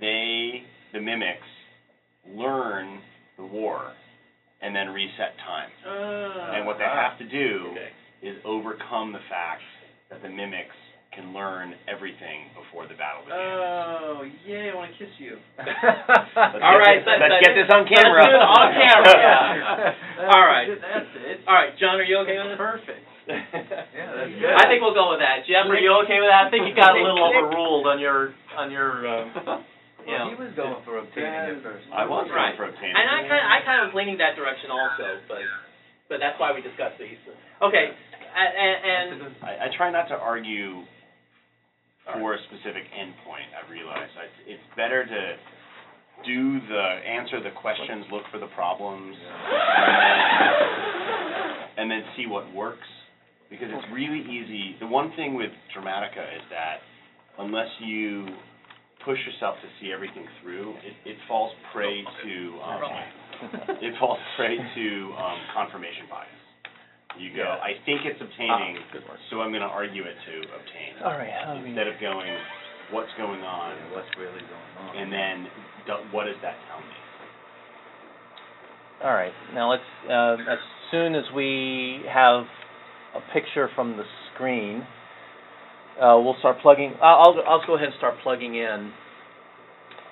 [0.00, 0.62] They,
[0.92, 1.46] the mimics,
[2.34, 3.00] learn
[3.36, 3.92] the war
[4.62, 5.70] and then reset time.
[5.84, 7.90] Uh, And what they have to do Okay.
[8.22, 9.62] is overcome the fact
[10.10, 10.76] that the mimics
[11.12, 13.36] can learn everything before the battle begins.
[13.36, 15.36] Oh, yay, I want to kiss you.
[15.58, 15.68] Let's
[16.64, 18.24] All get this- that- let's that- get this on camera.
[18.24, 20.30] do on camera, yeah.
[20.32, 20.68] All right.
[20.72, 21.40] That's it.
[21.46, 22.58] All right, John, are you okay with this?
[22.58, 23.04] Perfect.
[23.22, 23.38] Yeah,
[24.18, 24.50] that's good.
[24.56, 25.46] I think we'll go with that.
[25.46, 26.46] Jeff, are you okay with that?
[26.46, 29.06] I think you got a little overruled on your on your.
[29.06, 29.62] Uh,
[30.06, 30.30] you Well, know.
[30.30, 31.86] he was going for obtaining at first.
[31.92, 32.56] I was Right.
[32.56, 32.96] going for obtaining.
[32.96, 35.42] And I kind I kind of was leaning that direction also, but
[36.08, 37.18] but that's why we discussed these.
[37.62, 40.82] Okay, a- and, and I, I try not to argue
[42.18, 43.48] for a specific endpoint.
[43.54, 45.22] I realize I, it's better to
[46.26, 49.16] do the answer the questions, look for the problems,
[51.78, 52.86] and then see what works.
[53.50, 54.76] Because it's really easy.
[54.80, 56.78] The one thing with Dramatica is that
[57.38, 58.26] unless you
[59.04, 62.80] push yourself to see everything through, it, it falls prey to um,
[63.82, 64.86] it falls prey to
[65.18, 66.30] um, confirmation bias.
[67.18, 67.60] You go, Yeah.
[67.60, 69.18] I think it's obtaining, Ah, good work.
[69.28, 70.90] so I'm going to argue it to obtain.
[71.04, 72.30] All right, how do Instead of going,
[72.90, 74.96] what's going on, what's really going on?
[74.96, 75.36] and then
[75.86, 76.96] do- what does that tell me?
[79.04, 80.58] All right, now let's, uh, as
[80.90, 82.44] soon as we have
[83.14, 84.86] a picture from the screen,
[86.00, 88.92] uh, we'll start plugging, I'll, I'll, go ahead and start plugging in,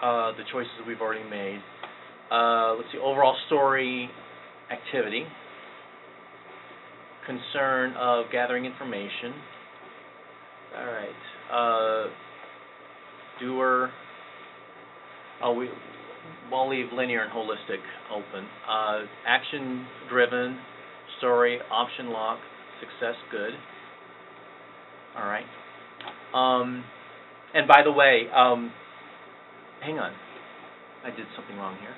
[0.03, 1.61] uh, the choices we've already made.
[2.31, 4.09] Uh, let's see, overall story,
[4.71, 5.25] activity,
[7.27, 9.35] concern of gathering information.
[10.77, 11.09] All right,
[11.53, 12.11] uh,
[13.41, 13.91] doer,
[15.43, 15.69] oh, we,
[16.51, 17.81] we'll leave linear and holistic
[18.13, 18.47] open.
[18.69, 20.59] Uh, action driven,
[21.19, 22.39] story, option lock,
[22.81, 23.53] success good.
[25.17, 25.45] All right.
[26.35, 26.85] Um,
[27.55, 28.73] and by the way, um,
[29.83, 30.13] hang on.
[31.05, 31.95] I did something wrong here.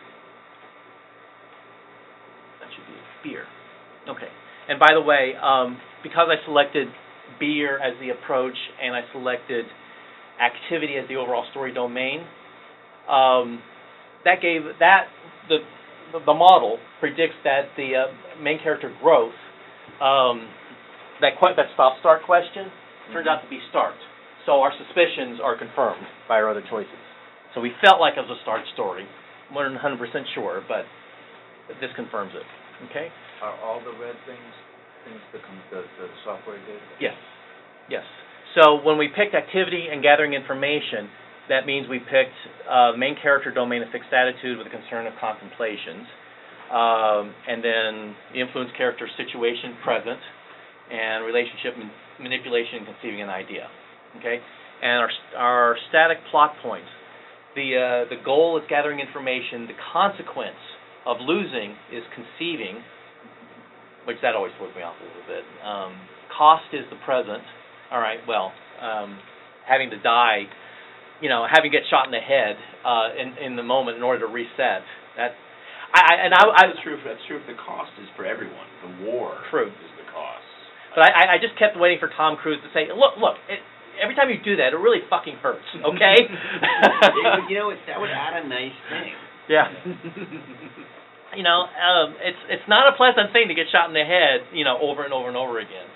[2.60, 3.44] That should be be-er.
[4.08, 4.30] Okay.
[4.68, 6.88] And by the way, um, because I selected
[7.40, 9.66] be-er as the approach and I selected
[10.40, 12.20] activity as the overall story domain,
[13.08, 13.60] um,
[14.24, 15.06] that gave that
[15.48, 15.58] the
[16.12, 19.34] the, model predicts that the uh, main character growth,
[20.00, 20.46] um,
[21.20, 22.70] that que- that stop start question
[23.12, 23.94] turned out to be start.
[24.46, 26.98] So our suspicions are confirmed by our other choices.
[27.54, 29.06] So we felt like it was a start story.
[29.54, 30.00] We're not 100%
[30.34, 30.88] sure, but
[31.80, 32.46] this confirms it.
[32.90, 33.08] Okay?
[33.42, 34.52] Are all the red things,
[35.04, 36.80] things that come, the, the software did?
[36.98, 37.14] Yes,
[37.90, 38.02] yes.
[38.58, 41.08] So when we picked activity and gathering information,
[41.48, 42.36] that means we picked
[42.68, 46.06] uh, main character domain of fixed attitude with a concern of contemplations,
[46.70, 50.20] um, and then the influence character situation present,
[50.90, 53.68] and relationship man- manipulation and conceiving an idea.
[54.18, 54.38] Okay,
[54.82, 56.88] and our our static plot points.
[57.54, 59.66] The uh, the goal is gathering information.
[59.68, 60.60] The consequence
[61.04, 62.80] of losing is conceiving,
[64.04, 65.44] which that always throws me off a little bit.
[65.64, 65.92] Um,
[66.36, 67.42] cost is the present.
[67.90, 69.18] All right, well, um,
[69.68, 70.48] having to die,
[71.20, 74.02] you know, having to get shot in the head uh, in in the moment in
[74.02, 74.80] order to reset.
[75.20, 75.36] That,
[75.92, 78.24] I, I and I, I That's true, if- that's true if the cost is for
[78.24, 78.64] everyone.
[78.80, 79.68] The war True.
[79.68, 80.40] is the cost.
[80.96, 83.60] But I, I just kept waiting for Tom Cruise to say, "Look, look, it,
[84.00, 86.16] every time you do that, it really fucking hurts." Okay.
[86.28, 89.12] It- you know, it- that would add a nice thing.
[89.48, 89.68] yeah.
[91.34, 94.52] You know, um, it's it's not a pleasant thing to get shot in the head,
[94.52, 95.88] you know, over and over and over again.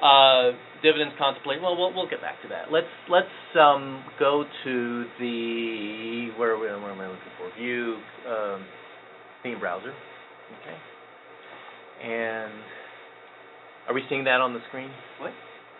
[0.00, 1.60] Uh, dividends contemplate.
[1.60, 2.72] Well, we'll we'll get back to that.
[2.72, 3.28] Let's let's
[3.60, 7.52] um, go to the where where, where am I looking for?
[7.60, 8.64] View um,
[9.42, 9.92] theme browser.
[10.64, 10.78] Okay.
[12.08, 12.52] And
[13.88, 14.88] are we seeing that on the screen?
[15.20, 15.32] What?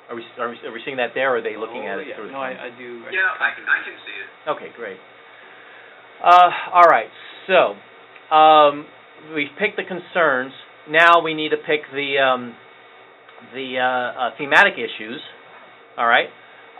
[0.08, 1.34] Are we are we, are we seeing that there?
[1.34, 2.16] or Are they looking oh, at it yeah.
[2.16, 2.40] through the No.
[2.40, 3.04] I, I do.
[3.06, 4.50] I Yeah, I can, I can see it.
[4.50, 4.98] Okay, great.
[6.22, 7.10] Uh, all right,
[7.46, 7.74] so
[8.34, 8.86] um,
[9.34, 10.52] we've picked the concerns.
[10.88, 12.54] Now we need to pick the um,
[13.54, 15.20] the uh, uh, thematic issues.
[15.96, 16.28] All right.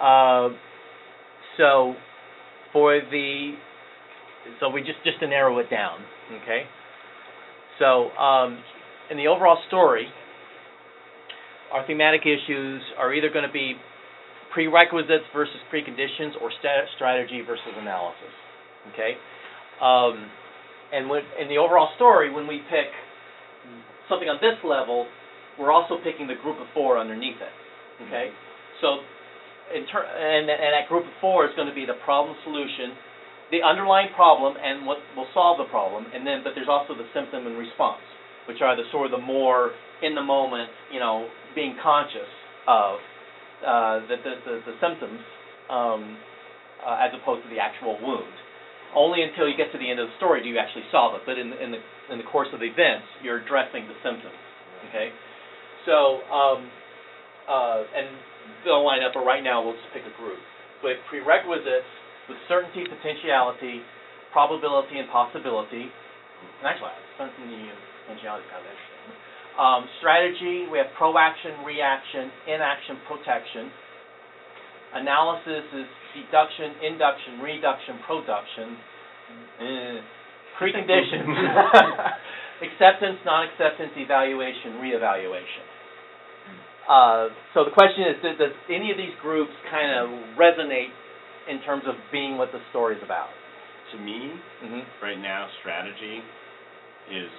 [0.01, 0.55] Uh,
[1.57, 1.95] so
[2.73, 3.55] for the
[4.61, 5.99] so we just just to narrow it down.
[6.43, 6.65] Okay.
[7.79, 8.59] So um,
[9.11, 10.07] in the overall story,
[11.73, 13.75] our thematic issues are either going to be
[14.53, 18.33] prerequisites versus preconditions or sta- strategy versus analysis.
[18.93, 19.17] Okay?
[19.81, 20.29] Um,
[20.93, 22.93] and when, in the overall story, when we pick
[24.09, 25.09] something on this level,
[25.59, 27.55] we're also picking the group of four underneath it.
[28.07, 28.29] Okay?
[28.85, 29.01] So,
[29.73, 32.93] in ter- and, and that group of four is going to be the problem solution,
[33.49, 37.09] the underlying problem, and what will solve the problem, and then, but there's also the
[37.17, 38.05] symptom and response,
[38.49, 39.73] which are the sort of the more
[40.03, 42.29] in the moment, you know, being conscious
[42.67, 42.99] of
[43.63, 45.21] uh, the, the, the, the symptoms
[45.71, 46.19] um,
[46.83, 48.35] uh, as opposed to the actual wound.
[48.93, 51.23] Only until you get to the end of the story do you actually solve it.
[51.25, 51.81] But in, in the
[52.13, 54.37] in the course of the events, you're addressing the symptoms.
[54.91, 55.09] Okay,
[55.89, 56.69] so um,
[57.49, 58.13] uh, and
[58.69, 59.17] they'll line up.
[59.17, 60.37] But right now, we'll just pick a group.
[60.85, 61.89] Have prerequisites
[62.29, 63.81] with certainty, potentiality,
[64.35, 65.89] probability, and possibility.
[65.89, 68.92] And actually, certainty and potentiality is kind of interesting.
[69.59, 73.69] Um, strategy, we have proaction, reaction, inaction, protection.
[74.95, 78.69] Analysis is deduction, induction, reduction, production.
[79.61, 79.99] Eh.
[80.61, 81.29] Preconditions.
[82.63, 85.65] Acceptance, non-acceptance, evaluation, reevaluation.
[86.89, 90.93] Uh, so the question is, does, does any of these groups kind of resonate
[91.49, 93.29] in terms of being what the story is about?
[93.93, 94.33] To me,
[94.65, 95.05] Mm-hmm.
[95.05, 96.23] right now, strategy
[97.11, 97.31] is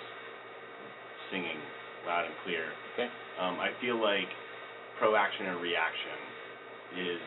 [1.32, 1.58] singing
[2.06, 2.68] loud and clear.
[2.94, 3.10] Okay.
[3.40, 4.30] Um, I feel like
[5.00, 6.18] proaction and reaction
[7.00, 7.22] is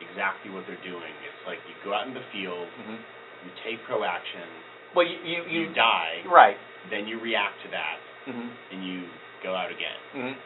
[0.00, 1.10] exactly what they're doing.
[1.24, 3.00] It's like you go out in the field, Mm-hmm.
[3.48, 4.46] you take proaction,
[4.94, 6.56] Well, you you, you, you die, right.
[6.90, 7.98] then you react to that,
[8.28, 8.50] Mm-hmm.
[8.72, 9.04] and you
[9.42, 9.98] go out again.
[10.14, 10.36] Mm-hmm.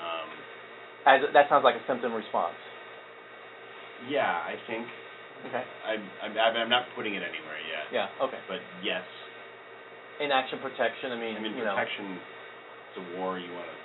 [0.00, 0.28] Um,
[1.06, 2.56] As that sounds like a symptom response.
[4.08, 4.86] yeah, I think
[5.44, 5.60] Okay.
[5.84, 8.08] I'm, I'm I'm not putting it anywhere yet, Yeah.
[8.24, 8.40] Okay.
[8.48, 9.04] but yes,
[10.20, 11.12] Inaction protection.
[11.12, 12.16] I mean, I mean you protection.
[12.16, 12.33] It's
[12.96, 13.76] a war you want to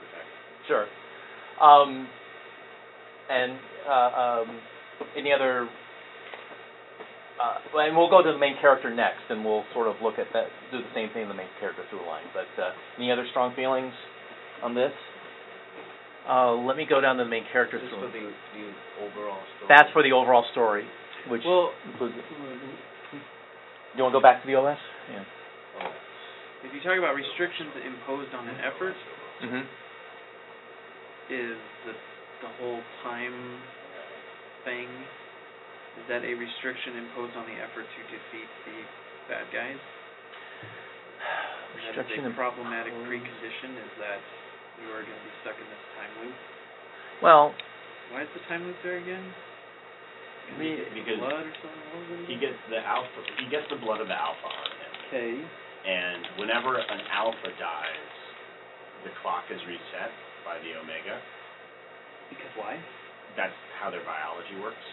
[0.00, 0.28] protect.
[0.66, 0.86] Sure.
[1.60, 2.08] Um,
[3.30, 3.58] and
[3.88, 4.60] uh, um,
[5.16, 5.68] any other?
[7.38, 10.26] Uh, and we'll go to the main character next, and we'll sort of look at
[10.34, 12.26] that, do the same thing in the main character through line.
[12.34, 13.92] But uh, any other strong feelings
[14.62, 14.90] on this?
[16.28, 18.66] Uh, let me go down to the main character Just through for the, the
[19.06, 19.68] overall story.
[19.68, 20.84] That's for the overall story,
[21.30, 22.14] which Well, includes.
[23.96, 24.76] You want to go back to the OS?
[25.10, 25.24] Yeah.
[26.68, 28.94] If you talk about restrictions imposed on an effort,
[29.38, 29.64] Mm-hmm.
[31.30, 31.94] is the
[32.42, 33.34] the whole time
[34.66, 34.86] thing?
[35.98, 38.78] Is that a restriction imposed on the effort to defeat the
[39.30, 39.78] bad guys?
[39.78, 42.38] That is Restriction a imposed.
[42.38, 43.78] problematic precondition.
[43.78, 44.18] Is that
[44.82, 46.36] you are going to be stuck in this time loop?
[47.22, 47.54] Well,
[48.10, 49.22] Why is the time loop there again?
[50.58, 51.86] Be- because blood or something?
[51.94, 53.20] What was it He gets the alpha.
[53.38, 55.32] He gets the blood of the alpha on him, Okay.
[55.88, 58.12] And whenever an alpha dies,
[59.08, 60.12] the clock is reset
[60.44, 61.16] by the omega.
[62.28, 62.76] Because why?
[63.40, 64.84] That's how their biology works.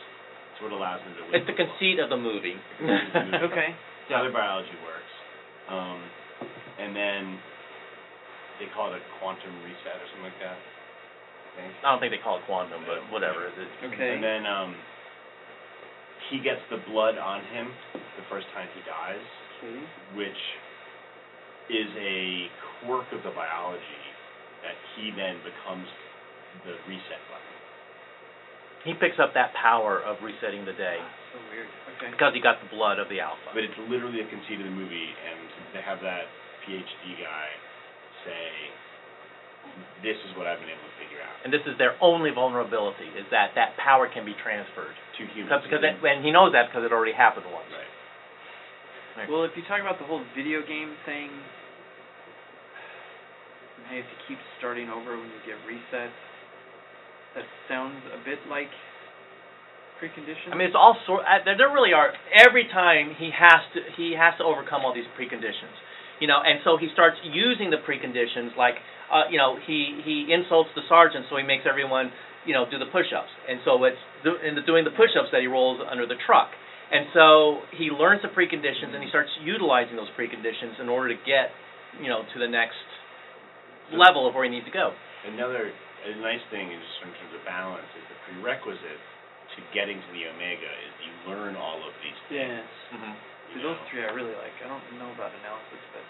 [0.56, 1.36] It's what allows them to live.
[1.44, 2.56] It's the conceit of the movie.
[3.52, 3.76] Okay.
[4.08, 5.14] That's how their biology works.
[5.68, 6.00] Um,
[6.80, 7.22] and then
[8.62, 10.56] they call it a quantum reset or something like that.
[11.60, 11.64] I.
[11.84, 13.50] I don't think they call it quantum, but whatever.
[13.52, 14.16] It, Okay.
[14.16, 14.72] And then um,
[16.32, 17.68] he gets the blood on him
[17.98, 19.26] the first time he dies,
[19.60, 19.82] Okay.
[20.16, 20.42] which
[21.70, 22.48] is a
[22.84, 24.04] quirk of the biology
[24.62, 25.88] that he then becomes
[26.66, 27.56] the reset button.
[28.86, 31.02] he picks up that power of resetting the day
[31.34, 31.68] So weird.
[31.98, 32.12] Okay.
[32.14, 33.50] because he got the blood of the alpha.
[33.54, 35.40] But it's literally a conceit of the movie, and
[35.74, 36.30] they have that
[36.66, 37.48] PhD guy
[38.26, 38.46] say,
[40.02, 43.06] "This is what I've been able to figure out." And this is their only vulnerability,
[43.18, 44.96] is that that power can be transferred.
[45.18, 45.64] To humans.
[45.64, 47.70] Because, because it, and he knows that because it already happened once.
[47.72, 47.88] Right.
[49.16, 51.32] Well, if you talk about the whole video game thing,
[53.80, 56.12] and how you have to keep starting over when you get reset,
[57.40, 58.68] that sounds a bit like
[60.04, 60.52] preconditions.
[60.52, 61.24] I mean, it's all sort.
[61.24, 62.12] Uh, there, there really are.
[62.36, 65.80] Every time he has to, he has to overcome all these preconditions.
[66.20, 68.76] You know, and so he starts using the preconditions, like,
[69.12, 72.12] uh, you know, he he insults the sergeant, so he makes everyone,
[72.48, 75.40] you know, do the push-ups, and so it's do, in the doing the push-ups that
[75.40, 76.52] he rolls under the truck,
[76.96, 81.20] and so he learns the preconditions and he starts utilizing those preconditions in order to
[81.28, 81.52] get,
[82.00, 82.80] you know, to the next
[83.92, 84.96] So- level of where he needs to go.
[85.28, 85.72] Another
[86.06, 89.02] a nice thing is just in terms of balance is the prerequisite
[89.58, 92.62] to getting to the omega is you learn all of these things.
[92.62, 92.96] yeah.
[92.98, 93.14] Mm-hmm.
[93.14, 93.90] You See, those know?
[93.90, 94.54] three I really like.
[94.62, 96.06] I don't know about analysis, but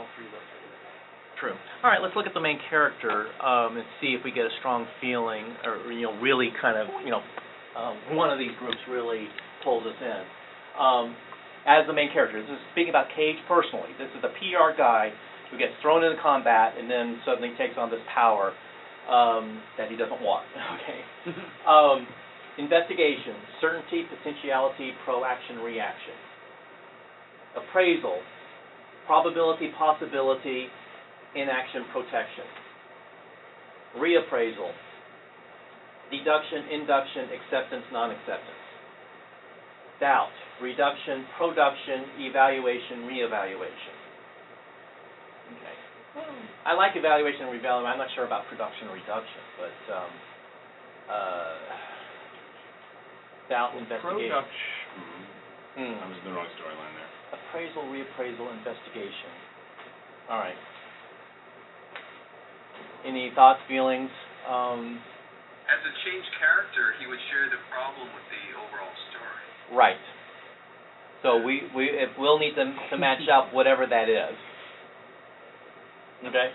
[0.00, 1.00] all three of those I really like.
[1.40, 1.56] True.
[1.84, 4.54] All right, let's look at the main character um, and see if we get a
[4.60, 7.20] strong feeling, or you know, really kind of, you know,
[7.76, 9.26] uh, one of these groups really
[9.64, 10.22] pulls us in.
[10.78, 11.16] Um,
[11.66, 13.88] as the main character, this is speaking about Cage personally.
[13.96, 15.10] This is the PR guy
[15.50, 18.52] who gets thrown into combat and then suddenly takes on this power
[19.08, 20.44] um, that he doesn't want.
[20.76, 21.00] Okay.
[21.64, 22.06] Um,
[22.58, 26.12] investigation, certainty, potentiality, proaction, reaction.
[27.56, 28.20] Appraisal,
[29.06, 30.68] probability, possibility,
[31.34, 32.44] inaction, protection.
[33.96, 34.70] Reappraisal,
[36.10, 38.64] deduction, induction, acceptance, non-acceptance.
[40.00, 43.94] Doubt, reduction, production, evaluation, reevaluation.
[45.54, 45.76] Okay.
[46.66, 47.86] I like evaluation and reevaluation.
[47.86, 50.10] I'm not sure about production or reduction, but um,
[51.10, 51.56] uh,
[53.50, 54.30] doubt, investigation.
[54.30, 54.70] Production.
[55.74, 55.94] Hmm.
[56.00, 57.10] I was in the wrong storyline there.
[57.34, 59.30] Appraisal, reappraisal, investigation.
[60.30, 60.58] All right.
[63.04, 64.08] Any thoughts, feelings?
[64.48, 64.96] Um,
[65.68, 69.13] As a changed character, he would share the problem with the overall story.
[69.72, 69.96] Right.
[71.22, 74.36] So we, we, if we'll need to, to match up whatever that is.
[76.28, 76.48] Okay?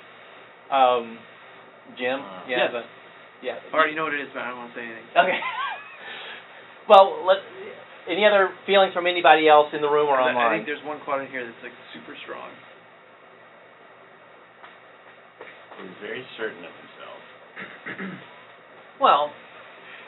[0.69, 1.17] Um,
[1.97, 2.21] Jim?
[2.21, 2.69] Uh, Yeah, yes.
[2.71, 2.85] but,
[3.41, 3.57] yeah.
[3.73, 5.05] I already know what it is, but I don't want to say anything.
[5.17, 5.39] Okay.
[6.89, 7.37] Well, let,
[8.09, 10.97] any other feelings from anybody else in the room or I- I think there's one
[11.05, 12.49] quadrant here that's like super strong.
[15.77, 18.17] He's very certain of himself.
[18.99, 19.29] Well,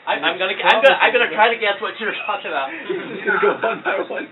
[0.02, 2.74] I, I'm gonna, I'm gonna, I'm gonna try to guess what you're talking about.
[2.90, 4.26] He's gonna go one by one.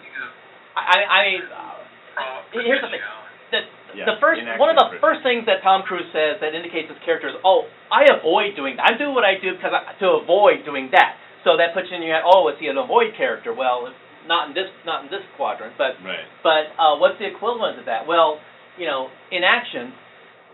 [0.74, 3.02] I, I mean, uh, here's the thing.
[3.50, 3.60] The,
[3.98, 6.86] Yeah, the first, one of the and first things that Tom Cruise says that indicates
[6.86, 8.86] his character is, oh, I avoid doing that.
[8.86, 11.18] I do what I do because I, to avoid doing that.
[11.42, 13.50] So that puts you in your head, oh, is he an avoid character?
[13.50, 13.98] Well, it's
[14.30, 16.22] not in this, not in this quadrant, but Right.
[16.46, 18.06] but uh, what's the equivalent of that?
[18.06, 18.38] Well,
[18.78, 19.90] you know, inaction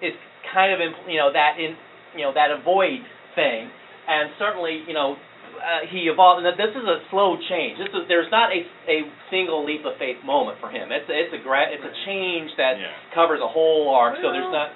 [0.01, 0.15] is
[0.55, 1.77] kind of in, you know that in
[2.17, 3.69] you know that avoid thing,
[4.09, 5.17] and certainly you know
[5.57, 6.45] uh, he evolved.
[6.45, 7.79] And this is a slow change.
[7.79, 8.61] This is there's not a
[8.91, 10.91] a single leap of faith moment for him.
[10.93, 12.93] It's it's a gra- it's a change that Yeah.
[13.15, 14.17] covers a whole arc.
[14.23, 14.71] So there's not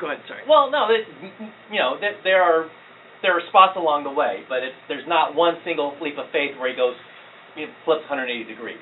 [0.00, 0.42] Go ahead, sorry.
[0.50, 1.06] well no it,
[1.70, 2.66] you know there, there are
[3.22, 6.58] there are spots along the way, but it's there's not one single leap of faith
[6.58, 6.98] where he goes
[7.54, 8.80] he flips 180 degrees.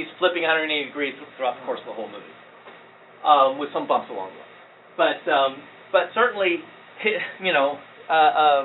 [0.00, 2.32] He's flipping 180 degrees throughout the course of the whole movie,
[3.26, 4.50] um, with some bumps along the way.
[4.96, 5.58] But um,
[5.92, 6.62] but certainly,
[7.02, 7.76] hi- you know,
[8.08, 8.62] uh, uh,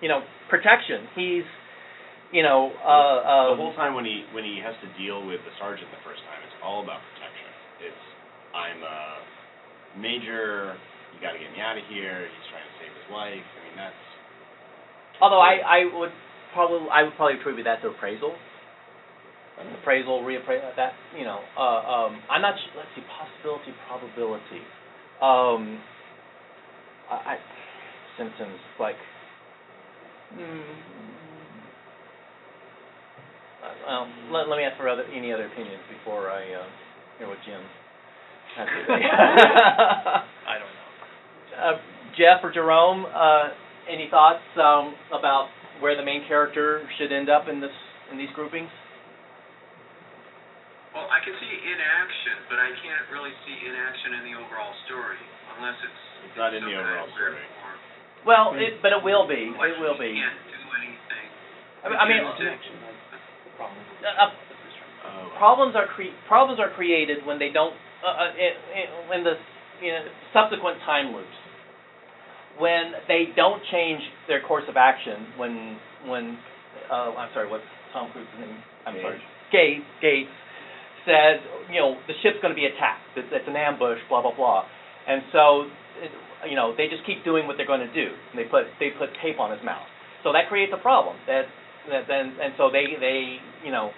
[0.00, 1.08] you know, protection.
[1.14, 1.46] He's,
[2.32, 5.40] you know, uh, the whole um, time when he when he has to deal with
[5.44, 7.48] the sergeant the first time, it's all about protection.
[7.84, 8.04] It's
[8.56, 8.98] I'm a
[10.00, 10.74] major.
[11.14, 12.26] You got to get me out of here.
[12.26, 13.44] He's trying to save his life.
[13.44, 14.04] I mean that's
[15.22, 16.10] although I I would
[16.52, 18.34] probably I would probably attribute that to appraisal.
[19.54, 22.58] Appraisal, reappraisal, that you know, uh, um, I'm not.
[22.74, 24.66] Let's see, possibility, probability.
[25.22, 25.78] Um,
[27.06, 27.36] I, I
[28.18, 28.96] symptoms like.
[30.34, 30.94] Mm,
[33.86, 36.68] well, let, let me ask for other, any other opinions before I, uh,
[37.18, 37.60] hear what Jim
[38.56, 39.00] has to say.
[40.48, 40.90] I don't know.
[41.54, 41.76] Uh,
[42.18, 43.54] Jeff or Jerome, uh,
[43.90, 45.48] any thoughts, um, about
[45.80, 47.74] where the main character should end up in this,
[48.12, 48.70] in these groupings?
[50.94, 55.18] Well, I can see inaction, but I can't really see inaction in the overall story,
[55.58, 57.63] unless it's It's not in the overall weird story.
[58.24, 58.56] Form.
[58.56, 60.16] Well, it, but it will be, it will be.
[60.16, 61.28] can't do anything.
[61.84, 62.80] I mean, I mean, Just to-
[63.44, 63.78] The problem.
[64.02, 64.32] uh,
[65.04, 69.20] uh, problems are cre- problems are created when they don't uh, uh, in, in, when
[69.24, 69.36] the
[69.82, 71.36] you know, subsequent time loops
[72.58, 75.76] when they don't change their course of action when
[76.06, 76.38] when
[76.90, 78.56] uh, I'm sorry what's Tom Cruise's name
[78.86, 79.20] I'm sorry
[79.52, 80.28] Cage Cage
[81.04, 81.40] says
[81.70, 84.64] you know the ship's going to be attacked it's, it's an ambush blah blah blah
[85.08, 85.72] and so it,
[86.48, 88.90] you know they just keep doing what they're going to do and they put they
[88.98, 89.86] put tape on his mouth
[90.22, 91.44] so that creates a problem that
[91.88, 93.90] that then and so they they you know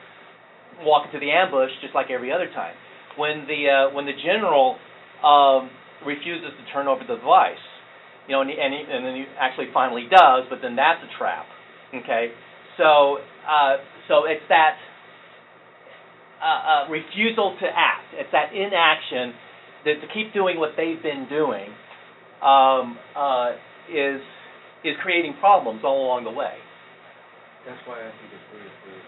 [0.83, 2.75] walk into the ambush just like every other time.
[3.17, 4.77] When the uh, when the general
[5.25, 5.71] um,
[6.05, 7.63] refuses to turn over the device,
[8.29, 11.01] you know, and he, and, he, and then he actually finally does, but then that's
[11.01, 11.47] a trap.
[11.95, 12.33] Okay,
[12.77, 14.77] so uh, so it's that
[16.43, 18.13] uh, uh, refusal to act.
[18.13, 19.33] It's that inaction
[19.89, 21.73] that to keep doing what they've been doing
[22.43, 23.53] um, uh,
[23.93, 24.21] is
[24.85, 26.55] is creating problems all along the way.
[27.67, 29.03] That's why I think it's really good.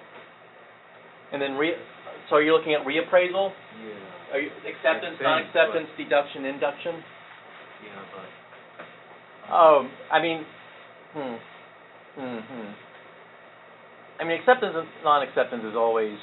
[1.33, 1.75] And then re,
[2.29, 4.35] so are you're looking at reappraisal, Yeah.
[4.35, 6.95] are you, acceptance, think, non-acceptance, deduction, induction?
[7.85, 9.55] Yeah, but.
[9.55, 10.45] Um, I mean,
[11.15, 11.37] hmm,
[12.19, 12.71] hmm, hmm.
[14.21, 16.19] I mean, acceptance and non-acceptance is always,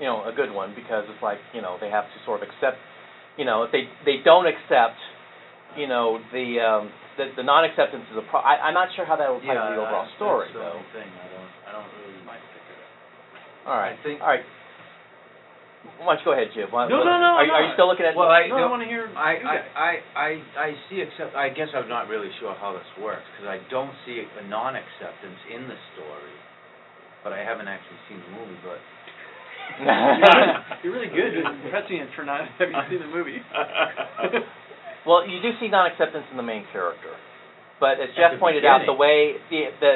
[0.00, 2.48] you know, a good one because it's like, you know, they have to sort of
[2.48, 2.78] accept,
[3.36, 4.96] you know, if they they don't accept,
[5.76, 8.40] you know, the um, the, the non-acceptance is a pro.
[8.40, 10.76] I, I'm not sure how that will apply to the overall story that's the though.
[10.80, 12.10] only thing, I don't, I don't really.
[13.62, 14.42] All right, I think- all right.
[16.02, 16.66] Why don't you go ahead, Jim?
[16.70, 18.14] Why- No, what- no, no, Are, you- are you still looking at?
[18.18, 19.56] Well, I, No, I wanna hear I, I.
[19.74, 23.46] I, I, I see Except, I guess I'm not really sure how this works, because
[23.50, 26.34] I don't see a non-acceptance in the story,
[27.22, 28.78] but I haven't actually seen the movie, but.
[30.82, 33.38] You're really good at prescient for not having seen the movie.
[35.06, 37.10] Well, you do see non-acceptance in the main character,
[37.80, 39.92] but as Jeff pointed out, the way the the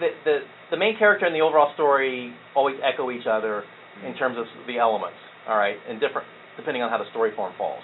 [0.00, 0.36] the the,
[0.72, 3.62] the main character and the overall story always echo each other
[4.06, 5.18] in terms of the elements.
[5.48, 7.82] All right, and different depending on how the story form falls.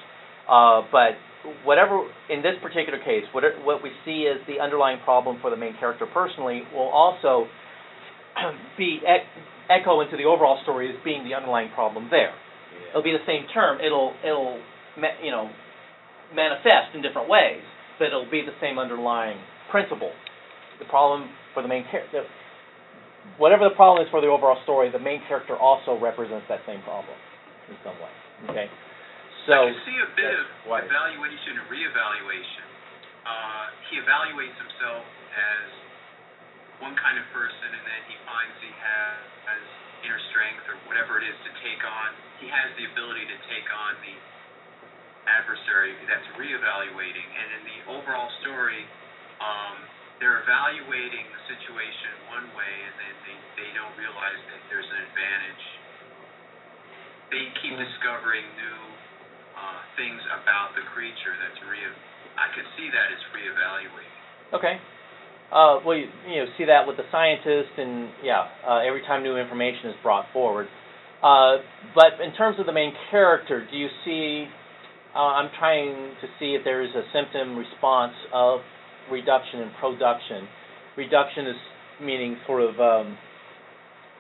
[0.51, 1.15] Uh, but
[1.65, 5.51] whatever in this particular case, what it, what we see as the underlying problem for
[5.51, 7.47] the main character personally will also
[8.79, 9.31] be ec-
[9.71, 12.35] echo into the overall story as being the underlying problem there.
[12.91, 13.79] It'll be the same term.
[13.81, 14.61] It'll it'll
[15.23, 15.51] you know
[16.35, 17.63] manifest in different ways,
[17.99, 19.39] but it'll be the same underlying
[19.71, 20.11] principle.
[20.79, 22.25] The problem for the main character,
[23.39, 26.83] whatever the problem is for the overall story, the main character also represents that same
[26.83, 27.17] problem
[27.71, 28.13] in some way.
[28.53, 28.69] Okay,
[29.49, 32.67] so I can see a bit of why- evaluation and reevaluation.
[33.27, 35.03] Uh, he evaluates himself
[35.35, 35.67] as
[36.79, 39.17] one kind of person, and then he finds he has,
[39.49, 39.65] has
[40.05, 42.09] inner strength or whatever it is to take on.
[42.39, 44.15] He has the ability to take on the
[45.27, 48.83] adversary that's reevaluating, and in the overall story,
[49.43, 49.77] um,
[50.23, 55.01] they're evaluating the situation one way, and then they, they don't realize that there's an
[55.13, 55.65] advantage.
[57.35, 58.81] They keep discovering new
[59.59, 61.83] uh, things about the creature that's re.
[62.37, 64.57] I could see that as reevaluating.
[64.57, 64.77] okay.
[65.47, 69.23] Uh, well, you, you know, see that with the scientist, and yeah, uh, every time
[69.23, 70.67] new information is brought forward.
[71.23, 71.63] Uh,
[71.95, 74.47] but in terms of the main character, do you see?
[75.17, 78.61] Uh, I'm trying to see if there is a symptom response of
[79.11, 80.45] reduction in production.
[80.93, 81.57] Reduction is
[82.05, 83.17] meaning sort of, um,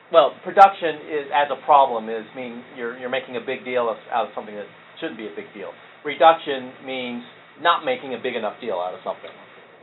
[0.09, 4.01] well, production is as a problem is meaning you're you're making a big deal of,
[4.09, 4.65] out of something that
[4.97, 5.77] shouldn't be a big deal.
[6.01, 7.21] Reduction means
[7.61, 9.35] not making a big enough deal out of something.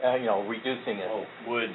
[0.02, 1.06] Uh, you know, reducing it.
[1.14, 1.74] Well, would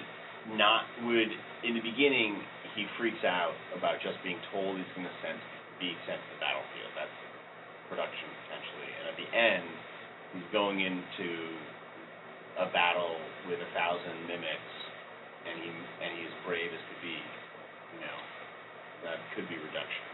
[0.58, 1.30] not, would,
[1.62, 2.42] in the beginning,
[2.74, 5.38] he freaks out about just being told he's gonna send,
[5.78, 7.18] be sent to the battlefield, that's
[7.86, 8.37] production
[9.18, 9.66] the end,
[10.34, 11.28] he's going into
[12.62, 13.18] a battle
[13.50, 14.72] with a thousand mimics,
[15.46, 18.18] and he, and he's brave as could be, you know,
[19.06, 20.06] that could be reduction.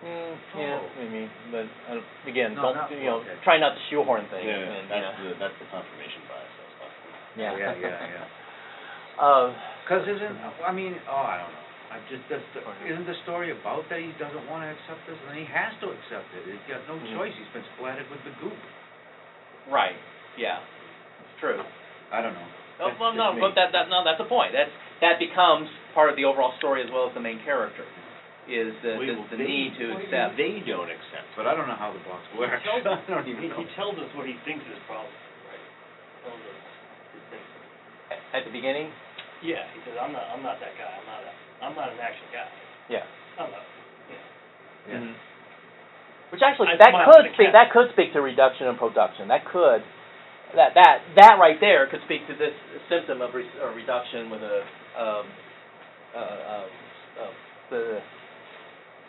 [0.00, 3.20] Mm, yeah, maybe, but uh, again, No, don't not- you know?
[3.20, 3.36] okay.
[3.44, 4.48] Try not to shoehorn things.
[4.48, 7.36] Yeah, and, you that's know, the, that's the confirmation bias I was talking about.
[7.36, 8.26] yeah, Yeah, yeah, yeah.
[9.20, 9.52] Uh,
[9.84, 10.32] Cause isn't,
[10.64, 13.98] I mean, oh, I don't know, I just, that's, the- isn't the story about that
[13.98, 17.18] he doesn't wanna accept this, and he has to accept it, he's got no Mhm.
[17.18, 18.54] choice, he's been splattered with the goop.
[19.68, 19.96] right.
[20.38, 20.62] Yeah,
[21.20, 21.58] it's true.
[22.14, 22.48] I don't know.
[22.80, 23.40] Oh, That's well, no, just me.
[23.42, 24.52] but that, that, no, that's the point.
[24.54, 24.70] That's,
[25.02, 27.84] that becomes part of the overall story as well as the main character,
[28.48, 30.36] is the, Wait, the, the they- need to accept.
[30.38, 31.26] They don't accept.
[31.36, 32.62] But I don't know how the box works.
[32.64, 33.58] tells- I don't even He, know.
[33.58, 35.64] he tells us what he thinks his problem is, right?
[36.24, 36.60] Tells us
[37.18, 37.62] his thinking.
[38.32, 38.88] At the beginning?
[39.42, 42.00] Yeah, he says, I'm not, I'm not that guy, I'm not a, I'm not an
[42.00, 42.48] action guy.
[42.88, 43.04] Yeah.
[43.38, 43.64] I'm not,
[44.88, 44.96] yeah.
[44.98, 45.14] Mhm.
[46.32, 47.52] Which actually, I that could speak.
[47.52, 49.28] That could speak to reduction in production.
[49.28, 49.82] That could,
[50.54, 52.54] that, that, that right there could speak to this
[52.88, 54.62] symptom of re- or reduction with a,
[54.98, 55.26] um,
[56.14, 56.66] uh, uh,
[57.20, 57.30] uh,
[57.70, 58.00] the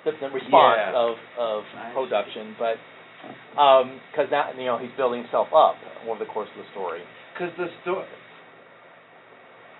[0.03, 0.97] symptom response Yeah.
[0.97, 1.93] of, of I see.
[1.93, 2.77] production, but,
[3.59, 5.77] um 'cause now, you know, he's building himself up
[6.09, 7.01] over the course of the story.
[7.33, 8.05] Because the sto-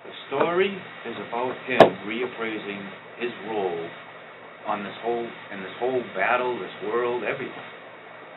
[0.04, 0.74] the story
[1.06, 2.80] is about him reappraising
[3.18, 3.88] his role
[4.66, 7.66] on this whole, in this whole battle, this world, everything.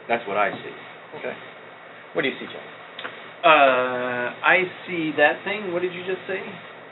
[0.08, 0.76] That's what I see.
[1.20, 1.34] Okay.
[2.14, 2.66] What do you see, Jay?
[3.46, 5.74] Uh, I see that thing.
[5.74, 6.42] What did you just say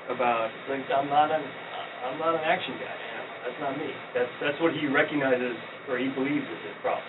[0.09, 0.49] about?
[0.69, 3.89] Like, I'm not an, I'm not an action guy, you that's not me.
[4.13, 5.57] That's, that's what he recognizes,
[5.89, 7.05] or he believes is his problem.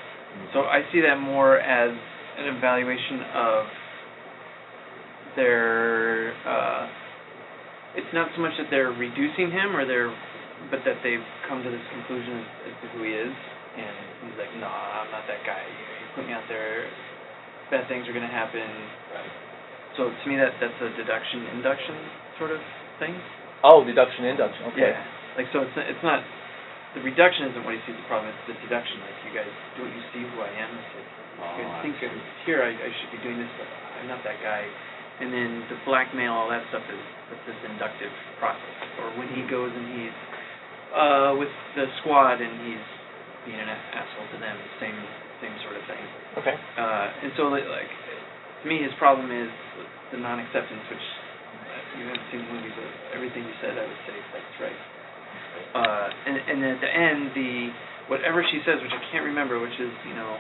[0.53, 1.93] So I see that more as
[2.39, 3.65] an evaluation of
[5.37, 6.33] their.
[6.45, 7.04] Uh,
[7.95, 10.11] it's not so much that they're reducing him, or they're,
[10.71, 13.35] but that they've come to this conclusion as, as to who he is,
[13.79, 13.95] and
[14.27, 15.63] he's like, no, I'm not that guy.
[15.63, 16.87] You, know, you put me out there,
[17.71, 18.67] bad things are gonna happen.
[19.99, 21.95] So to me, that that's a deduction induction
[22.39, 22.59] sort of
[22.99, 23.15] thing.
[23.63, 24.93] Oh, deduction, induction, okay.
[24.95, 25.39] Yeah.
[25.39, 26.21] Like so, it's not, it's not
[26.95, 28.31] the reduction isn't what he sees the problem.
[28.31, 29.03] It's the deduction.
[29.03, 30.71] Like you guys, don't you see who I am?
[30.79, 31.95] It's like, oh, you Oh, guys I think.
[32.07, 32.63] I'm here.
[32.63, 33.67] I, I should be doing this, but
[34.03, 34.63] I'm not that guy.
[35.23, 38.11] And then the blackmail, all that stuff is that's this inductive
[38.43, 38.77] process.
[38.99, 40.19] Or when he goes and he's
[40.95, 42.87] uh with the squad and he's
[43.47, 44.97] being an asshole to them, same
[45.39, 46.03] same sort of thing.
[46.41, 46.57] Okay.
[46.79, 49.53] Uh, and so like, like to me, his problem is
[50.11, 54.03] the non-acceptance, which uh, you haven't seen the movie, but everything you said, I would
[54.09, 54.81] say that's right.
[55.75, 57.53] Uh, and and at the end, the
[58.11, 60.35] whatever she says, which I can't remember, which is you know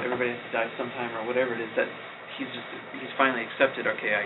[0.00, 1.90] everybody has to die sometime or whatever it is, that
[2.38, 3.86] he's just he's finally accepted.
[3.86, 4.24] Okay, I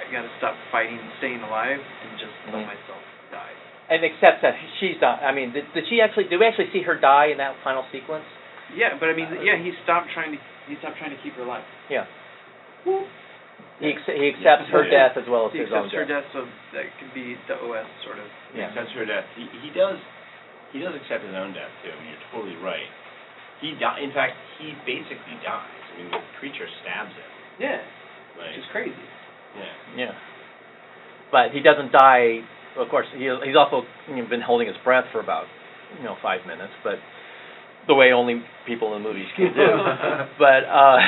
[0.00, 2.66] I got to stop fighting, staying alive, and just let Mhm.
[2.66, 3.02] myself
[3.32, 3.54] die.
[3.88, 6.80] And accepts that she's not, I mean, did, did she actually, did we actually see
[6.82, 8.24] her die in that final sequence?
[8.74, 11.42] Yeah, but I mean, yeah, he stopped trying to he stopped trying to keep her
[11.44, 11.64] alive.
[11.88, 12.06] Yeah.
[12.84, 15.92] He acce- he accepts her death as well as He his own death.
[15.92, 16.24] accepts her death.
[16.24, 16.40] death, so
[16.76, 18.26] that could be the OS sort of.
[18.54, 18.68] Yeah.
[18.72, 19.26] Accepts her death.
[19.36, 19.98] He, he does,
[20.72, 21.90] he does accept his own death too.
[21.92, 22.88] I mean, you're totally right.
[23.60, 25.83] He di- in fact, he basically dies.
[25.94, 27.30] I mean, the creature stabs him.
[27.62, 27.78] Yeah,
[28.38, 29.06] Like, which is crazy.
[29.54, 30.10] yeah.
[30.10, 30.12] Yeah.
[31.30, 32.42] But he doesn't die,
[32.76, 35.46] of course, he, he's also, you know, been holding his breath for about,
[35.98, 36.98] you know, five minutes, but
[37.86, 39.70] the way only people in movies can do.
[40.38, 40.98] but, uh,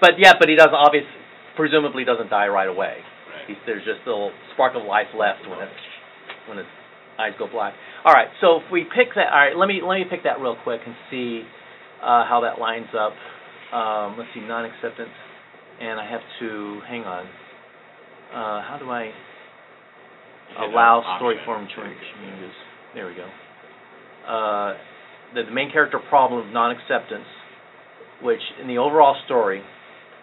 [0.00, 1.10] but yeah, but he doesn't, obviously,
[1.56, 2.98] presumably doesn't die right away.
[3.30, 3.46] Right.
[3.48, 5.70] He's, there's just a little spark of life left when it,
[6.48, 6.66] when his
[7.18, 7.74] eyes go black.
[8.04, 10.38] All right, so if we pick that, all right, let me let me pick that
[10.38, 11.42] real quick and see
[12.02, 13.12] uh, how that lines up.
[13.76, 15.12] Um, let's see, non-acceptance,
[15.82, 17.26] and I have to hang on.
[18.32, 19.12] Uh, how do I
[20.64, 22.54] allow story form change- changes?
[22.94, 23.28] There we go.
[24.26, 24.76] Uh,
[25.34, 27.26] the, the main character problem of non-acceptance,
[28.22, 29.60] which in the overall story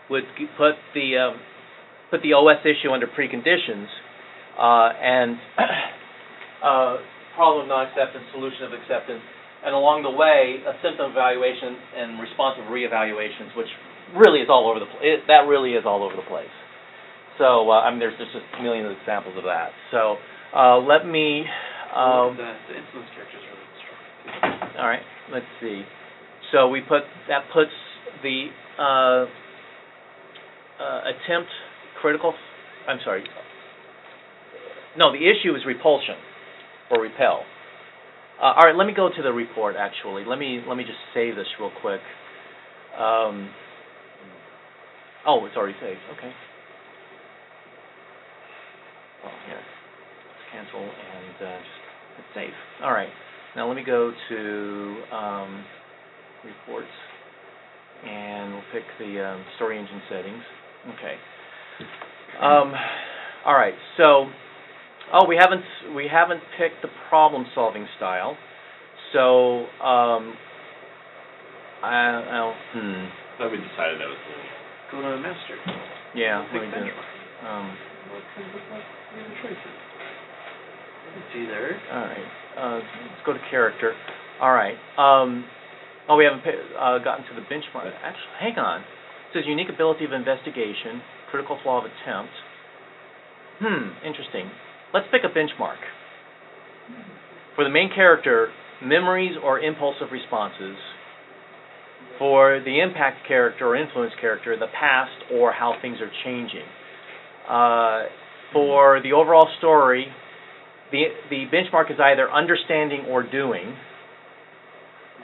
[0.09, 0.23] would
[0.57, 1.39] put the um,
[2.09, 3.85] put the OS issue under preconditions,
[4.57, 5.37] uh, and
[6.63, 6.97] uh,
[7.35, 9.21] problem of non-acceptance, solution of acceptance,
[9.63, 13.71] and along the way, a symptom evaluation and responsive reevaluations, which
[14.15, 16.51] really is all over the pl- it, that really is all over the place.
[17.39, 19.71] So uh, I mean, there's just a million examples of that.
[19.91, 20.19] So
[20.51, 21.47] uh, let me.
[21.93, 24.81] Um, the, the influence characters are really strong.
[24.81, 25.85] all right, let's see.
[26.51, 27.71] So we put that puts
[28.21, 29.25] the uh,
[30.81, 31.49] uh, attempt
[32.01, 32.33] critical.
[32.87, 33.23] I'm sorry.
[34.97, 36.15] No, the issue is repulsion
[36.91, 37.41] or repel.
[38.43, 39.77] Uh, all right, let me go to the report.
[39.79, 42.01] Actually, let me let me just save this real quick.
[42.99, 43.49] Um,
[45.25, 46.01] oh, it's already saved.
[46.17, 46.33] Okay.
[49.23, 51.69] Well, here, let's cancel and uh, just
[52.17, 52.83] hit save.
[52.83, 53.07] All right.
[53.55, 55.63] Now let me go to um,
[56.43, 56.91] reports,
[58.05, 60.43] and we'll pick the um, story engine settings.
[60.89, 61.15] Okay.
[62.41, 62.73] Um,
[63.45, 63.75] all right.
[63.95, 64.25] So,
[65.11, 65.63] oh, we haven't
[65.95, 68.37] we haven't picked the problem solving style.
[69.11, 70.33] So, um,
[71.83, 73.05] I, I'll, hmm.
[73.05, 75.53] I thought we decided that was the Go to the master.
[76.15, 76.93] Yeah, let Pick me do it.
[76.93, 77.45] benchmark.
[77.45, 77.67] Um,
[78.09, 79.75] What are the choices?
[81.13, 82.29] It's either all right.
[82.57, 83.93] Uh, let's go to character.
[84.41, 84.77] All right.
[84.97, 85.45] Um,
[86.09, 87.91] oh, we haven't uh, gotten to the benchmark.
[88.01, 88.81] Actually, hang on.
[88.81, 88.85] It
[89.33, 92.33] says unique ability of investigation, critical flaw of attempt.
[93.61, 94.49] Hmm, interesting.
[94.93, 95.77] Let's pick a benchmark.
[97.55, 98.49] For the main character,
[98.83, 100.75] memories or impulsive responses.
[102.19, 106.65] For the impact character or influence character, the past or how things are changing.
[107.49, 108.03] Uh,
[108.53, 110.07] for the overall story,
[110.91, 113.75] the the benchmark is either understanding or doing.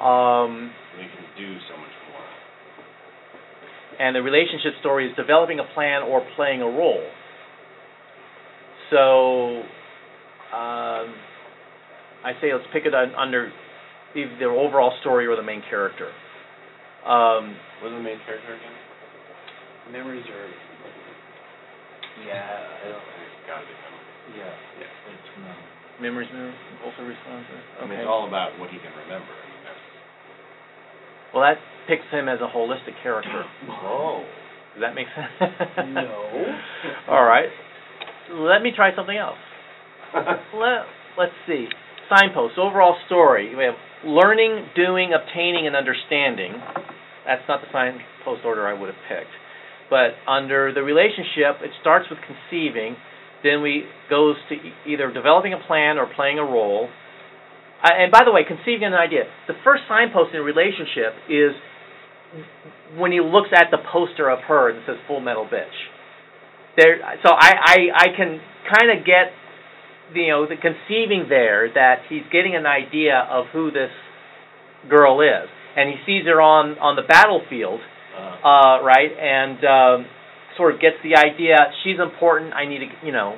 [0.02, 2.24] Um, We can do so much more.
[4.00, 7.04] and the relationship story is developing a plan or playing a role.
[8.90, 9.62] So,
[10.56, 11.08] um,
[12.26, 13.52] I say let's pick it un- under
[14.16, 16.10] either the overall story or the main character.
[17.06, 18.76] Um, What's the main character again?
[19.94, 20.50] Memories are,
[22.26, 23.02] Yeah, I don't,
[23.48, 24.46] Gotta be memory.
[24.46, 25.54] yeah, it's, no.
[26.02, 26.54] memories, memories,
[26.86, 27.62] also responses.
[27.82, 29.26] I mean, it's all about what he can remember.
[29.34, 29.84] I mean, that's,
[31.34, 31.58] Well, that
[31.88, 33.46] picks him as a holistic character.
[33.86, 34.22] Oh.
[34.78, 35.34] Does that make sense?
[35.98, 36.14] No.
[37.10, 37.50] All right.
[38.32, 39.38] Let me try something else.
[40.54, 40.86] Let,
[41.18, 41.68] let's see.
[42.10, 43.56] Signposts, overall story.
[43.56, 43.76] We have
[44.06, 46.54] learning, doing, obtaining, and understanding.
[47.26, 49.34] That's not the signpost order I would have picked.
[49.90, 52.96] But under the relationship, it starts with conceiving,
[53.44, 54.56] then we goes to
[54.90, 56.90] either developing a plan or playing a role.
[57.84, 59.24] Uh, and by the way, conceiving an idea.
[59.48, 61.52] The first signpost in a relationship is
[62.98, 65.74] when he looks at the poster of her and says Full Metal Bitch.
[66.78, 68.40] There, so I, I, I can
[68.70, 69.34] kind of get,
[70.14, 73.92] you know, the conceiving there that he's getting an idea of who this
[74.90, 77.82] girl is, and he sees her on on the battlefield,
[78.16, 80.06] uh, uh, right, and um,
[80.58, 82.54] sort of gets the idea she's important.
[82.54, 83.36] I need to, you know,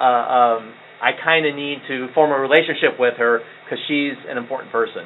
[0.00, 4.38] uh, um, I kind of need to form a relationship with her because she's an
[4.38, 5.04] important person.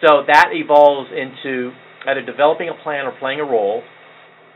[0.00, 1.72] So that evolves into
[2.06, 3.82] either developing a plan or playing a role,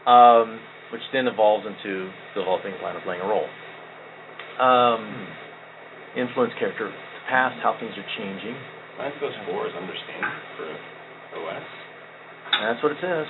[0.06, 0.60] um,
[0.92, 3.48] which then evolves into developing a plan or playing a role.
[4.60, 5.00] Um,
[6.14, 6.92] influence character,
[7.28, 8.54] past, how things are changing.
[9.00, 10.68] Signpost four is understanding for
[11.40, 11.64] OS.
[12.52, 13.24] And that's what it says.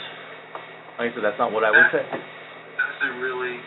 [0.98, 2.02] Like I said, that's not what I would say.
[2.02, 3.62] Doesn't really,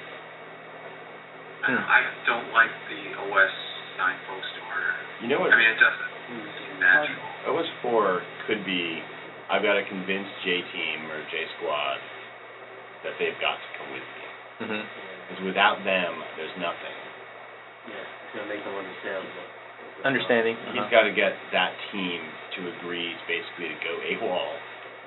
[1.63, 1.79] I Hmm.
[1.79, 3.53] don't, I don't like the OS
[3.95, 4.91] signpost order.
[5.23, 5.55] You know what?
[5.55, 6.11] I mean, it doesn't
[6.59, 7.55] seem natural.
[7.55, 8.99] OS four could be,
[9.49, 11.97] I've got to convince J Team or J Squad
[13.05, 14.25] that they've got to come with me.
[14.65, 14.83] Mm-hmm.
[15.25, 16.95] Because without them, there's nothing.
[17.89, 19.49] Yeah, it's gonna make them understand what.
[20.03, 20.59] Understanding.
[20.75, 20.91] He's uh-huh.
[20.91, 22.19] got to get that team
[22.57, 24.51] to agree, basically, to go AWOL.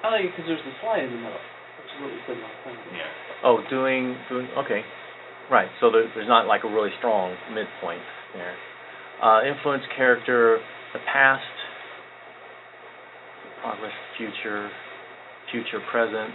[0.02, 2.38] I like it because there's the slide in the middle, which is what we said
[2.40, 2.78] last time.
[2.96, 3.44] Yeah.
[3.44, 4.82] Oh, doing, doing, okay.
[5.50, 8.02] Right, so there, there's not like a really strong midpoint
[8.32, 8.56] there.
[9.22, 10.58] Uh, influence character,
[10.92, 11.44] the past,
[13.60, 14.70] progress, future,
[15.50, 16.32] future, present,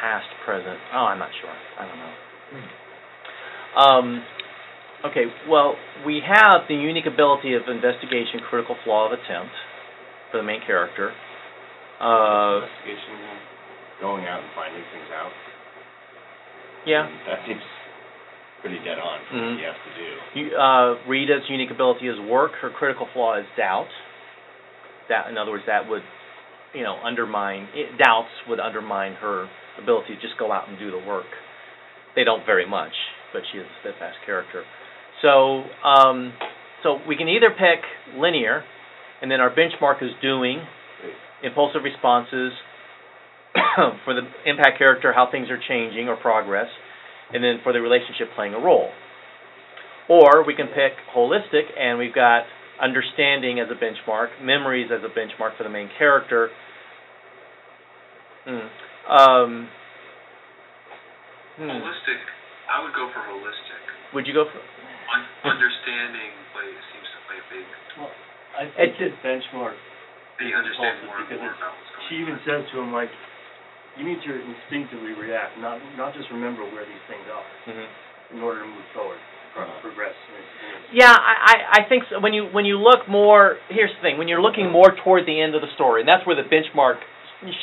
[0.00, 0.78] past, present.
[0.94, 1.50] Oh, I'm not sure.
[1.50, 2.14] I don't know.
[3.76, 4.06] Um,
[5.10, 5.76] okay, well,
[6.06, 9.52] we have the unique ability of investigation, critical flaw of attempt
[10.30, 11.12] for the main character.
[12.00, 13.18] Uh, Investigation,
[14.00, 15.32] going out and finding things out.
[16.86, 17.06] yeah.
[17.06, 17.62] And that seems
[18.62, 19.50] pretty dead on for Mhm.
[19.50, 20.10] what he has to do.
[20.34, 22.54] You, uh, Rita's unique ability is work.
[22.56, 23.88] Her critical flaw is doubt.
[25.08, 26.02] That, in other words, that would,
[26.74, 29.48] you know, undermine it, doubts would undermine her
[29.82, 31.28] ability to just go out and do the work.
[32.14, 32.92] They don't very much,
[33.32, 34.64] but she is a steadfast character.
[35.22, 36.32] So, um,
[36.82, 37.82] so we can either pick
[38.18, 38.64] linear,
[39.22, 40.62] and then our benchmark is doing,
[41.42, 42.52] impulsive responses
[44.04, 46.68] for the impact character, how things are changing or progress,
[47.32, 48.90] and then for the relationship playing a role.
[50.08, 52.44] Or we can pick holistic, and we've got
[52.80, 56.48] understanding as a benchmark, memories as a benchmark for the main character.
[58.46, 58.66] Hmm.
[59.08, 59.72] Um,
[61.56, 61.64] hmm.
[61.64, 62.20] Holistic,
[62.68, 63.80] I would go for holistic.
[64.12, 64.60] Would you go for?
[64.60, 67.64] Un- understanding play seems to play a big,
[68.52, 69.80] I It think his benchmark,
[70.36, 73.08] they understand more and Because more about what's going she even says to him like,
[73.96, 77.48] you need to instinctively react, not, not just remember where these things are,
[78.30, 79.18] in order to move forward,
[79.80, 81.02] progress in his, in his.
[81.02, 82.20] Yeah, I, I, I think so.
[82.20, 85.40] when you when you look more, here's the thing: when you're looking more toward the
[85.40, 87.00] end of the story, and that's where the benchmark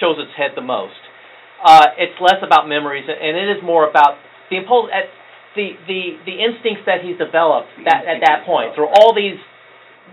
[0.01, 0.97] shows its head the most.
[1.63, 4.17] Uh, it's less about memories, and it is more about
[4.49, 5.09] the impulse, at
[5.55, 9.39] the the the instincts that he's developed that at that point through all these,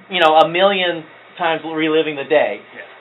[0.08, 1.04] you know, a million
[1.36, 2.60] times reliving the day,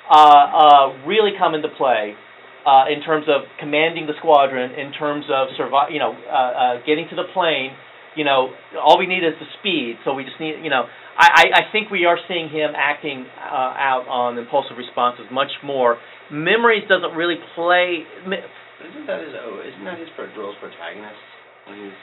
[0.09, 2.15] uh, uh, really come into play.
[2.61, 6.85] Uh, in terms of commanding the squadron, in terms of survive, you know, uh, uh,
[6.85, 7.73] getting to the plane,
[8.15, 9.97] you know, all we need is the speed.
[10.03, 10.83] So we just need, you know,
[11.17, 15.51] I, I, I think we are seeing him acting uh, out on impulsive responses much
[15.63, 15.97] more.
[16.31, 18.03] Memories doesn't really play.
[18.27, 21.19] me- Isn't that his, oh, isn't that his girl's protagonist?
[21.67, 21.99] When he's,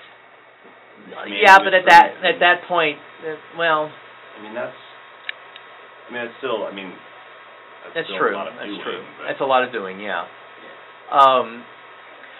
[1.45, 4.77] Yeah, but at that, group at that point, uh, well, I mean, that's,
[6.09, 6.93] I mean, it's still, I mean,
[7.85, 9.03] that's that's true, a lot of that's doing, true.
[9.27, 10.25] That's a lot of doing, yeah.
[11.11, 11.65] Um,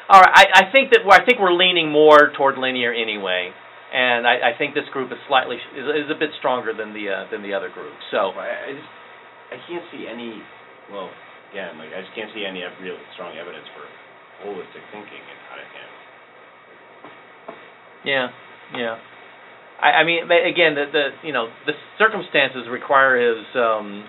[0.09, 3.53] all right, I, I think that, we're- I think we're leaning more toward linear anyway,
[3.93, 7.09] and I, I think this group is slightly, is, is a bit stronger than the,
[7.09, 8.33] uh, than the other group, so.
[8.37, 8.91] I, I just,
[9.53, 10.41] I can't see any,
[10.93, 11.09] well,
[11.53, 13.85] again, like, I just can't see any real strong evidence for
[14.45, 16.01] holistic thinking and how to handle.
[18.05, 18.27] Yeah,
[18.77, 18.97] yeah.
[19.81, 24.05] I, I mean, again, the, the, you know, the circumstances require his, um,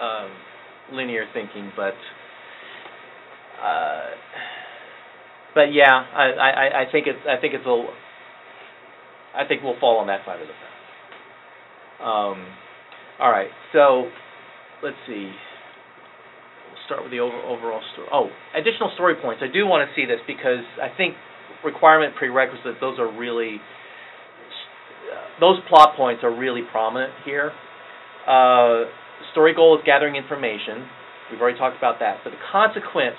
[0.00, 0.30] um,
[0.92, 1.94] linear thinking, but,
[3.62, 4.04] uh,
[5.58, 7.76] but yeah, I, I, I- think it's, I think it's a,
[9.34, 10.78] I think we'll fall on that side of the fence.
[11.98, 12.46] Um,
[13.18, 14.06] all right, so,
[14.86, 15.26] let's see.
[16.70, 18.06] We'll start with the over, overall story.
[18.14, 19.42] Oh, additional story points.
[19.42, 21.18] I do want to see this because I think
[21.64, 23.58] requirement prerequisite, those are really,
[25.40, 27.50] those plot points are really prominent here.
[28.30, 28.86] Uh,
[29.32, 30.86] story goal is gathering information.
[31.32, 32.22] We've already talked about that.
[32.22, 33.18] But the consequence,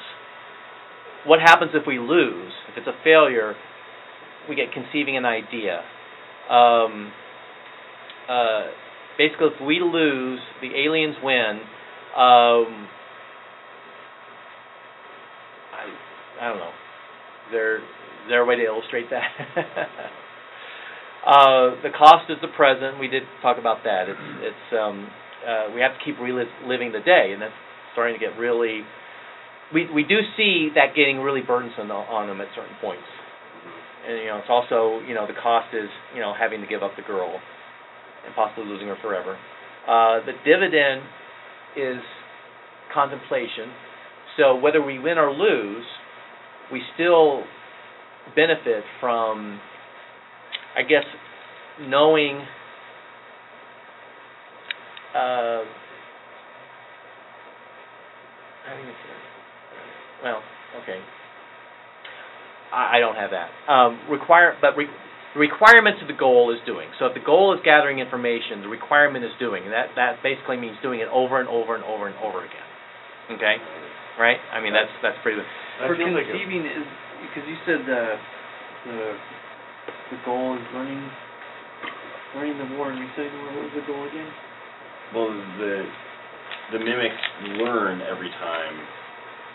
[1.30, 2.52] what happens if we lose?
[2.72, 3.54] If it's a failure,
[4.50, 5.82] we get conceiving an idea.
[6.50, 7.14] Um,
[8.28, 8.66] uh,
[9.16, 11.62] basically, if we lose, the aliens win.
[12.18, 12.90] Um,
[15.70, 15.86] I,
[16.42, 16.72] I don't know.
[17.52, 17.80] There,
[18.28, 19.30] there a way to illustrate that?
[21.28, 23.00] uh, the cost is the present.
[23.00, 24.10] We did talk about that.
[24.10, 25.08] It's, it's, um,
[25.48, 27.54] uh, we have to keep reliving the day, and that's
[27.94, 28.82] starting to get really.
[29.74, 33.06] We we do see that getting really burdensome on, them at certain points,
[34.08, 36.82] and you know it's also you know the cost is you know having to give
[36.82, 37.30] up the girl,
[38.26, 39.38] and possibly losing her forever.
[39.88, 41.02] Uh, the dividend
[41.78, 42.02] is
[42.94, 43.70] contemplation.
[44.38, 45.86] So whether we win or lose,
[46.72, 47.44] we still
[48.36, 49.60] benefit from,
[50.78, 51.04] I guess,
[51.82, 52.41] knowing.
[55.16, 55.64] Uh,
[58.70, 59.29] it?
[60.24, 60.41] Well,
[60.84, 61.00] okay.
[62.74, 63.50] I, I don't have that.
[63.72, 64.88] Um, require, but re,
[65.34, 66.90] the requirement to the goal is doing.
[67.00, 69.64] So if the goal is gathering information, the requirement is doing.
[69.64, 72.70] And that that basically means doing it over and over and over and over again.
[73.38, 73.62] Okay,
[74.18, 74.41] right?
[74.52, 75.41] I mean that's that's pretty.
[75.80, 76.84] For conceiving is,
[77.24, 78.20] because you said the,
[78.84, 79.00] the,
[80.12, 81.08] the goal is learning,
[82.36, 84.28] learning the war and reciting the war, what was the goal again?
[85.16, 85.88] Well, the,
[86.76, 87.24] the mimics
[87.64, 88.76] learn every time,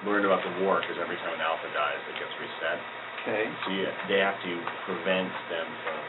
[0.05, 2.79] learn about the war, because every time an alpha dies, it gets reset.
[3.25, 3.45] Okay.
[3.65, 4.53] So you, they have to
[4.85, 6.01] prevent them from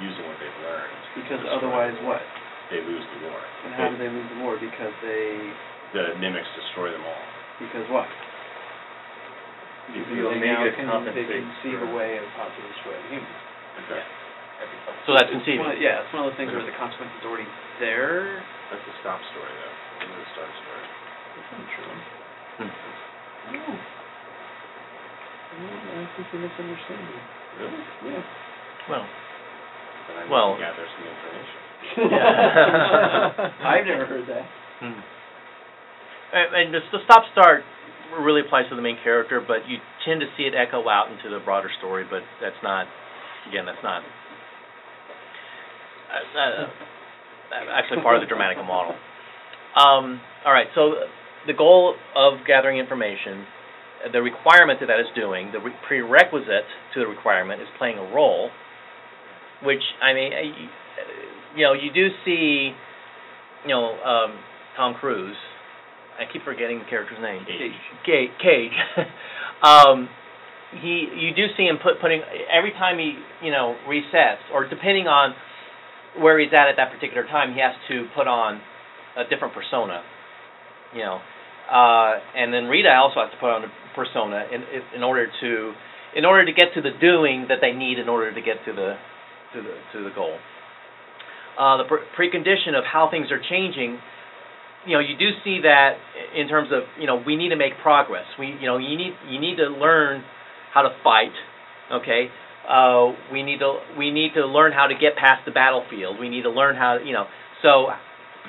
[0.00, 0.96] using what they've learned.
[1.16, 2.24] Because otherwise the what?
[2.72, 3.40] They lose the war.
[3.66, 4.56] And how do they lose the war?
[4.56, 5.52] Because they,
[5.92, 7.24] The mimics destroy them all.
[7.60, 8.08] because what?
[9.92, 12.94] The Because they Omega now can, they can conceive a way of how to destroy
[12.94, 13.42] the humans.
[13.84, 14.02] Okay.
[15.08, 15.66] So that's It's one conceiving.
[15.66, 17.48] of- Yeah, it's one of those things where the consequence is already
[17.82, 18.38] there.
[18.70, 19.76] That's the stop story, though.
[20.06, 20.84] This the start story.
[21.34, 22.19] That's not true.
[22.60, 22.68] Hmm.
[23.56, 23.64] No.
[25.50, 27.20] No, I think you're misunderstanding.
[27.58, 27.82] Really?
[28.12, 28.22] Yeah.
[28.88, 29.04] Well,
[30.08, 31.56] Then I need Well- to gather some information.
[33.64, 34.44] I've never heard that.
[34.84, 35.00] Hmm.
[36.36, 37.64] And, and the, the stop start
[38.20, 41.30] really applies to the main character, but you tend to see it echo out into
[41.32, 42.04] the broader story.
[42.08, 42.86] But that's not,
[43.48, 44.02] again, that's not
[46.12, 46.68] uh, uh,
[47.74, 48.94] actually part of the Dramatica model.
[49.74, 50.94] Um, all right, so
[51.46, 53.46] the goal of gathering information,
[54.12, 56.64] the requirement that that is doing, the re- prerequisite
[56.94, 58.50] to the requirement is playing a role,
[59.62, 60.68] which I mean, you-
[61.56, 62.72] you know, you do see,
[63.64, 64.38] you know, um,
[64.76, 65.36] Tom Cruise.
[66.18, 67.44] I keep forgetting the character's name.
[67.44, 67.72] Cage.
[68.04, 68.30] Cage.
[68.38, 68.72] Cage.
[69.62, 70.08] um,
[70.80, 72.22] he, you do see him put putting
[72.52, 75.34] every time he, you know, resets, or depending on
[76.18, 78.60] where he's at at that particular time, he has to put on
[79.16, 80.02] a different persona.
[80.94, 81.20] You know,
[81.70, 84.64] uh, and then Rita also has to put on a persona in
[84.94, 85.72] in order to
[86.16, 88.72] in order to get to the doing that they need in order to get to
[88.72, 88.96] the
[89.54, 90.36] to the to the goal.
[91.58, 93.98] Uh, the pre- precondition of how things are changing,
[94.86, 95.98] you know, you do see that
[96.34, 98.24] in terms of you know we need to make progress.
[98.38, 100.24] We you know you need you need to learn
[100.72, 101.34] how to fight.
[101.92, 102.30] Okay,
[102.68, 106.18] uh, we need to we need to learn how to get past the battlefield.
[106.18, 107.26] We need to learn how you know.
[107.62, 107.88] So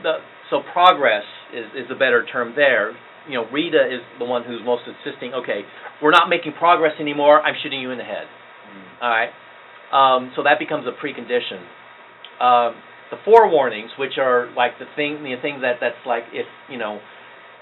[0.02, 0.20] the
[0.52, 1.24] so progress
[1.56, 2.92] is is a better term there.
[3.28, 5.34] You know, Rita is the one who's most insisting.
[5.34, 5.64] Okay,
[6.04, 7.42] we're not making progress anymore.
[7.42, 8.28] I'm shooting you in the head.
[9.02, 9.32] All right.
[9.92, 11.66] Um, so that becomes a precondition.
[12.40, 12.76] Um,
[13.10, 17.00] the forewarnings, which are like the thing, the thing that that's like if you know,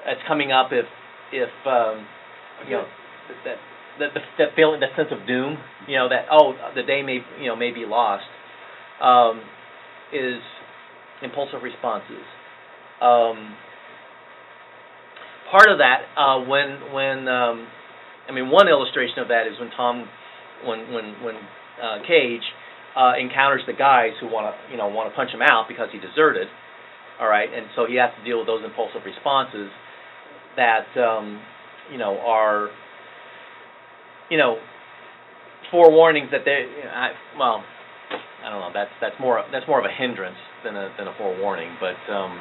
[0.05, 0.85] it's coming up if
[1.31, 2.05] if um,
[2.65, 2.85] you know
[3.45, 3.55] that
[3.99, 5.57] that the, that feeling, that sense of doom,
[5.87, 8.25] you know, that oh, the day may you know may be lost,
[9.01, 9.41] um,
[10.13, 10.41] is
[11.21, 12.23] impulsive responses.
[13.01, 13.55] Um,
[15.51, 17.67] part of that uh, when when um,
[18.27, 20.07] I mean one illustration of that is when Tom
[20.65, 21.35] when when when
[21.81, 22.43] uh, Cage
[22.95, 25.89] uh, encounters the guys who want to you know want to punch him out because
[25.91, 26.47] he deserted.
[27.19, 29.69] All right, and so he has to deal with those impulsive responses
[30.55, 31.41] that um,
[31.91, 32.69] you know are
[34.29, 34.57] you know
[35.73, 37.63] forewarnings that they I, well
[38.43, 41.13] I don't know that's that's more that's more of a hindrance than a than a
[41.17, 42.39] forewarning, but um,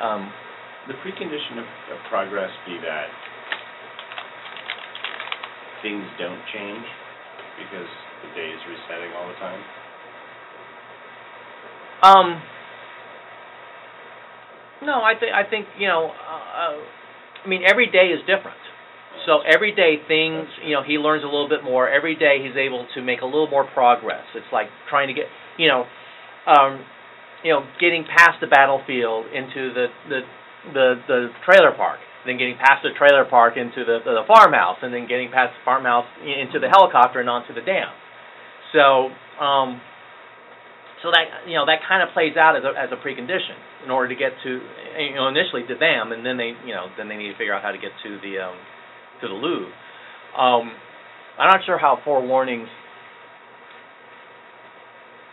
[0.00, 0.32] um,
[0.88, 3.08] The precondition of, of progress be that
[5.82, 6.84] things don't change
[7.58, 7.90] because
[8.22, 9.62] the day is resetting all the time.
[12.02, 12.42] Um.
[14.82, 16.10] No, I think I think you know.
[16.10, 16.78] Uh,
[17.44, 18.58] I mean, every day is different.
[19.26, 21.88] So every day things, you know, he learns a little bit more.
[21.88, 24.24] Every day he's able to make a little more progress.
[24.34, 25.26] It's like trying to get,
[25.58, 25.84] you know,
[26.46, 26.80] um,
[27.44, 30.20] you know, getting past the battlefield into the the
[30.74, 34.92] the, the trailer park, then getting past the trailer park into the, the farmhouse, and
[34.92, 37.88] then getting past the farmhouse into the helicopter and onto the dam.
[38.74, 39.08] So,
[39.40, 39.80] um,
[41.00, 43.56] so that you know that kind of plays out as a as a precondition
[43.86, 44.50] in order to get to
[44.98, 47.54] you know initially to them, and then they you know then they need to figure
[47.54, 48.58] out how to get to the um,
[49.22, 49.70] to the Louvre.
[50.36, 50.74] Um,
[51.38, 52.68] I'm not sure how forewarnings.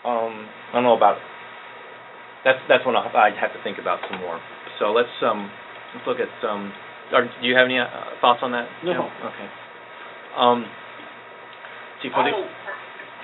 [0.06, 1.18] Um, I don't know about.
[2.46, 4.38] That's that's when I'll, I'd have to think about some more.
[4.78, 5.50] So let's um
[5.98, 6.72] let's look at some.
[7.10, 7.90] Or, do you have any uh,
[8.22, 8.70] thoughts on that?
[8.86, 9.10] No.
[9.10, 9.30] Jim?
[9.34, 9.50] Okay.
[10.38, 10.70] Um.
[12.06, 12.30] See for the.
[12.30, 12.46] Oh,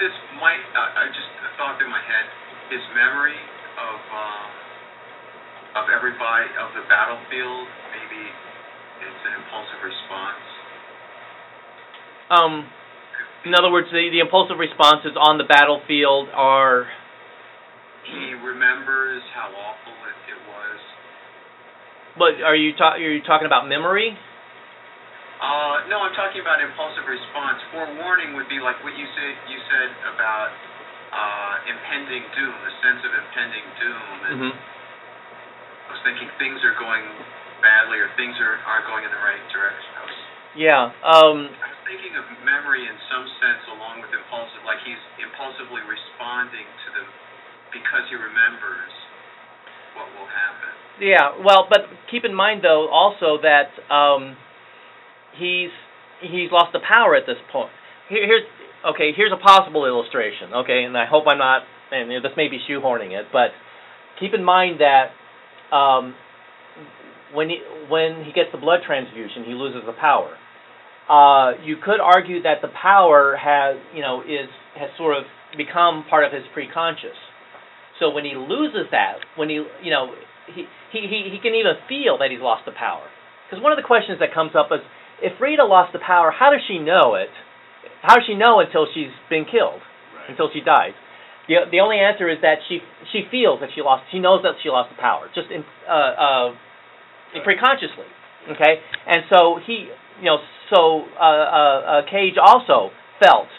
[0.02, 1.30] this might, uh, I just
[1.61, 2.26] thought in my head,
[2.73, 3.38] his memory
[3.77, 4.49] of, um,
[5.77, 8.26] of everybody, of the battlefield, maybe
[9.06, 10.45] it's an impulsive response.
[12.34, 12.53] Um,
[13.45, 16.89] in other words, the, the impulsive responses on the battlefield are.
[18.07, 20.80] He remembers how awful it, it was.
[22.18, 24.18] But are you ta- are you talking about memory?
[25.41, 27.57] Uh, no, I'm talking about impulsive response.
[27.73, 30.53] Forewarning would be like what you said, you said about,
[31.10, 34.15] uh, impending doom, the sense of impending doom.
[34.30, 34.53] And Mm-hmm.
[34.53, 37.03] I was thinking things are going
[37.60, 39.91] badly or things are, aren't going in the right direction.
[39.98, 40.18] I was
[40.53, 40.84] Yeah.
[41.02, 45.82] Um, I was thinking of memory in some sense along with impulsive, like he's impulsively
[45.90, 47.07] responding to them
[47.72, 48.91] because he remembers
[49.95, 50.72] what will happen.
[50.99, 51.35] yeah.
[51.43, 54.38] Well, but keep in mind though also that um,
[55.35, 55.72] he's
[56.22, 57.72] he's lost the power at this point.
[58.10, 58.48] Here, here's
[58.93, 59.11] okay.
[59.15, 60.53] Here's a possible illustration.
[60.64, 61.64] Okay, and I hope I'm not.
[61.91, 63.52] And this may be shoehorning it, but
[64.19, 65.11] keep in mind that
[65.76, 66.15] um,
[67.34, 70.38] when he when he gets the blood transfusion, he loses the power.
[71.10, 74.48] Uh, you could argue that the power has you know is
[74.80, 75.23] has sort of
[75.57, 77.18] become part of his preconscious.
[78.02, 80.10] So when he loses that, when he you know
[80.49, 83.06] he he he, can even feel that he's lost the power.
[83.45, 84.82] Because one of the questions that comes up is
[85.22, 87.30] if Rita lost the power, how does she know it?
[88.02, 89.86] How does she know until she's been killed?
[90.18, 90.34] Right.
[90.34, 90.98] until she dies.
[91.45, 92.82] The the only answer is that she
[93.14, 94.10] she feels that she lost.
[94.10, 96.48] She knows that she lost the power, just in uh, uh,
[97.45, 98.10] preconsciously.
[98.49, 100.41] Okay, and so he you know
[100.73, 102.90] so uh, uh, uh, Cage also
[103.22, 103.53] felt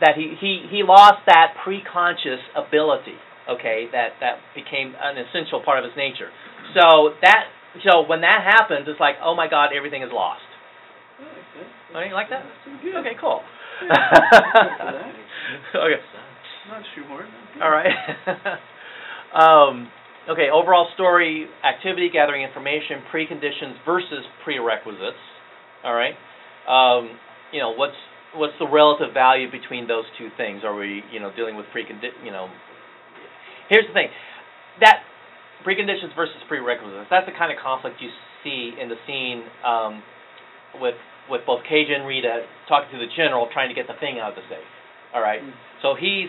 [0.00, 3.20] that he he he lost that preconscious ability.
[3.48, 6.30] Okay, that that became an essential part of his nature.
[6.74, 7.44] So that
[7.82, 10.42] so when that happens, it's like oh my God, everything is lost.
[11.94, 12.42] Oh, you like that?
[12.80, 13.42] Okay, cool.
[13.84, 13.92] okay.
[16.68, 17.26] Not shoehorn.
[17.60, 17.92] All right.
[19.34, 19.88] um,
[20.30, 25.18] okay, overall story, activity, gathering information, preconditions versus prerequisites.
[25.84, 26.14] All right.
[26.66, 27.18] Um,
[27.52, 27.96] you know, what's
[28.34, 30.62] what's the relative value between those two things?
[30.64, 32.48] Are we, you know, dealing with precondi, you know,
[33.72, 34.12] here's the thing.
[34.84, 35.00] That
[35.64, 38.12] preconditions versus prerequisites, that's the kind of conflict you
[38.44, 40.04] see in the scene um,
[40.76, 41.00] with
[41.30, 44.34] with both Cage and Rita talking to the general trying to get the thing out
[44.34, 44.68] of the safe.
[45.14, 45.40] All right.
[45.80, 46.28] So he's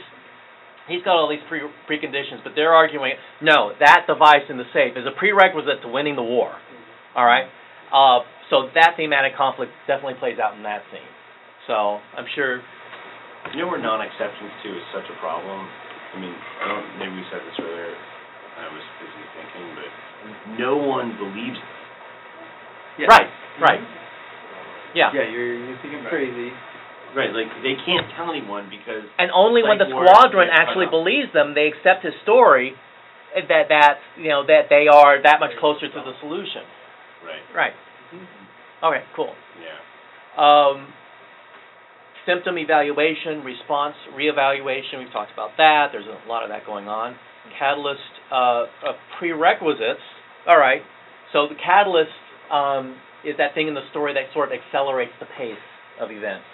[0.88, 4.96] he's got all these pre preconditions, but they're arguing no, that device in the safe
[4.96, 6.54] is a prerequisite to winning the war.
[7.16, 7.50] All right.
[7.92, 11.12] Uh, so that thematic conflict definitely plays out in that scene.
[11.68, 12.62] So I'm sure.
[13.52, 15.68] You know where non-acceptance too is such a problem?
[16.14, 20.52] I mean, I don't, maybe we said this earlier, I was busy thinking, but mm-hmm.
[20.62, 21.72] no one believes it.
[23.02, 23.10] Yeah.
[23.10, 23.30] Right.
[23.58, 23.82] Right.
[23.82, 24.98] Mm-hmm.
[24.98, 25.10] Yeah.
[25.10, 26.54] Yeah, you're you think I'm crazy.
[27.14, 30.58] Right, like, they can't tell anyone because, And only when the Like war, squadron yeah,
[30.66, 30.98] actually off.
[30.98, 32.74] believes them, they accept his story.
[33.34, 36.62] That that you know that they are that much closer to the solution.
[37.26, 37.74] right, Right.
[38.14, 38.86] Mm-hmm.
[38.86, 39.02] Okay.
[39.18, 39.34] Cool.
[39.58, 39.74] yeah.
[40.38, 40.86] Um,
[42.26, 47.16] symptom evaluation, response reevaluation, we've talked about that, there's a lot of that going on.
[47.60, 48.00] Catalyst,
[48.32, 48.66] uh, uh,
[49.20, 50.04] prerequisites,
[50.48, 50.82] all right,
[51.32, 52.16] so the catalyst,
[52.52, 55.64] um, is that thing in the story that sort of accelerates the pace
[56.00, 56.46] of events.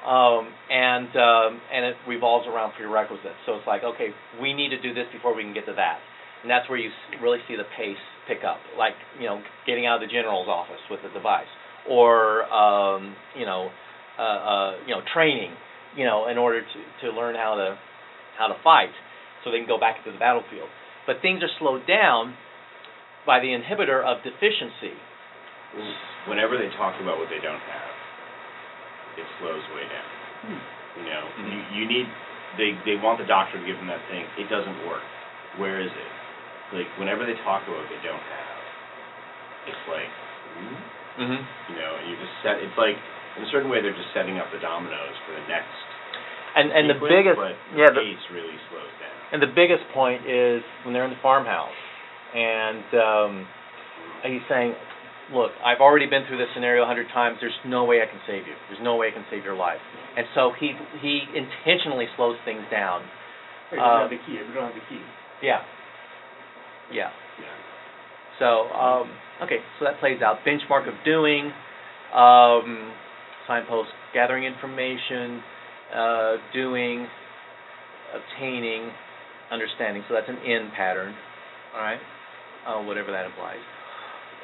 [0.00, 4.08] Um, and, um, and it revolves around prerequisites, so it's like, okay,
[4.40, 6.00] we need to do this before we can get to that.
[6.40, 6.88] And that's where you
[7.20, 10.80] really see the pace pick up, like, you know, getting out of the general's office
[10.90, 11.50] with the device,
[11.88, 13.68] or, um, you know,
[14.20, 15.56] uh, uh, you know, training,
[15.96, 17.80] you know, in order to, to learn how to,
[18.36, 18.92] how to fight,
[19.40, 20.68] so they can go back into the battlefield.
[21.08, 22.36] But things are slowed down
[23.24, 24.92] by the inhibitor of deficiency.
[26.28, 27.92] Whenever they talk about what they don't have,
[29.16, 30.08] it slows way down.
[31.00, 32.06] You know, you, you need,
[32.60, 35.04] they, they want the doctor to give them that thing, it doesn't work.
[35.56, 36.10] Where is it?
[36.76, 38.60] Like, whenever they talk about what they don't have,
[39.70, 40.10] it's like,
[40.58, 40.76] hmm?
[41.20, 41.42] Mm-hmm.
[41.72, 42.98] you know, and you just set, it's like,
[43.38, 45.70] in a certain way, they're just setting up the dominoes for the next
[46.56, 49.14] And, and the biggest, but yeah, the the, pace really slows down.
[49.32, 51.74] and the biggest point is when they're in the farmhouse,
[52.34, 53.32] and, um,
[54.26, 54.74] he's saying,
[55.30, 58.18] look, I've already been through this scenario a hundred times, there's no way I can
[58.26, 59.78] save you, there's no way I can save your life.
[60.18, 63.02] And so he, he intentionally slows things down.
[63.70, 65.02] Wait, we Uh, don't have the key, we don't have the key.
[65.42, 65.62] Yeah.
[66.90, 67.10] Yeah.
[67.38, 67.46] Yeah.
[68.42, 69.06] So, um,
[69.42, 70.42] okay, so that plays out.
[70.44, 71.52] Benchmark of doing,
[72.12, 72.90] um,
[73.46, 75.42] signpost, gathering information,
[75.94, 77.06] uh, doing,
[78.14, 78.90] obtaining,
[79.50, 80.02] understanding.
[80.08, 81.14] So that's an in pattern,
[81.74, 82.00] all right?
[82.66, 83.60] Uh, whatever that implies.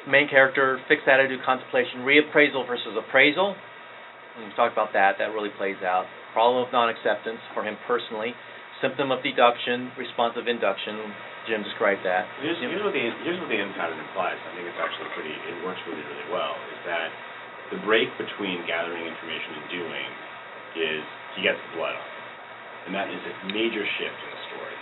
[0.07, 3.55] Main character, fixed attitude, contemplation, reappraisal versus appraisal.
[4.37, 5.19] And we talked about that.
[5.19, 6.05] That really plays out.
[6.33, 8.31] Problem of non-acceptance for him personally.
[8.81, 10.95] Symptom of deduction, response of induction.
[11.49, 12.29] Jim described that.
[12.43, 14.37] Here's, here's what the here's what the end pattern implies.
[14.37, 15.33] I think it's actually pretty.
[15.33, 16.53] It works really really well.
[16.75, 17.09] Is that
[17.71, 20.09] the break between gathering information and doing
[20.77, 21.01] is
[21.35, 22.09] he gets the blood on,
[22.87, 24.77] and that is a major shift in the story.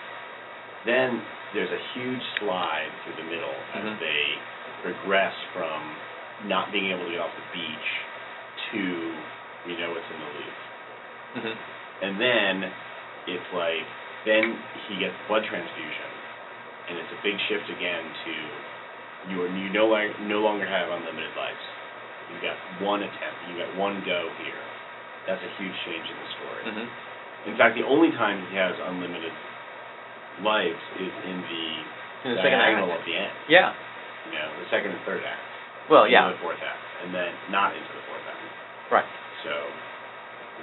[0.86, 1.10] Then
[1.53, 3.99] there's a huge slide through the middle as Mhm.
[3.99, 4.24] they
[4.84, 5.82] progress from
[6.45, 7.90] not being able to get off the beach
[8.72, 9.16] to
[9.66, 10.57] we know what's in the loop.
[11.36, 11.56] Mm-hmm.
[12.06, 12.72] And then
[13.26, 13.86] it's like
[14.26, 14.57] then
[14.88, 16.12] he gets blood transfusion,
[16.90, 18.34] and it's a big shift again to
[19.30, 21.66] you are you no longer no longer have unlimited lives.
[22.31, 23.38] You've got one attempt.
[23.49, 24.61] You got one go here.
[25.30, 26.61] That's a huge change in the story.
[26.69, 26.88] Mm-hmm.
[27.52, 29.34] In fact, the only time he has unlimited
[30.41, 31.65] lives is in the,
[32.26, 32.81] In the second act.
[32.89, 33.34] at the end.
[33.49, 33.73] Yeah.
[34.30, 35.41] You know, the second and third act.
[35.89, 36.34] Well, into yeah.
[36.34, 38.41] The fourth act, and then not into the fourth act.
[38.89, 39.10] Right.
[39.45, 39.53] So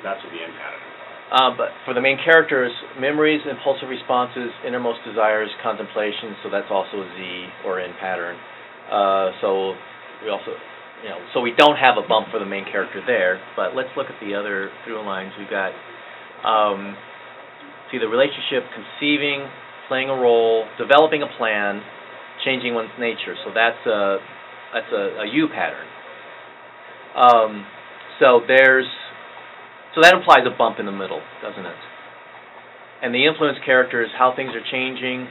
[0.02, 1.10] that's what the end pattern implies.
[1.32, 6.34] Uh, but for the main characters, memories, impulsive responses, innermost desires, contemplation.
[6.42, 7.22] So that's also a Z
[7.64, 8.36] or N pattern.
[8.90, 9.72] Uh, so
[10.20, 10.52] we also,
[11.02, 13.40] you know, so we don't have a bump for the main character there.
[13.56, 15.32] But let's look at the other through lines.
[15.38, 15.74] We've got
[16.46, 16.96] um,
[17.90, 19.46] see the relationship, conceiving,
[19.88, 21.82] playing a role, developing a plan,
[22.44, 23.34] changing one's nature.
[23.44, 24.18] So that's a
[24.72, 25.86] that's a, a U pattern.
[27.14, 27.66] Um,
[28.18, 28.88] so there's
[29.94, 31.80] so that implies a bump in the middle, doesn't it?
[33.02, 35.28] And the influence character is how things are changing.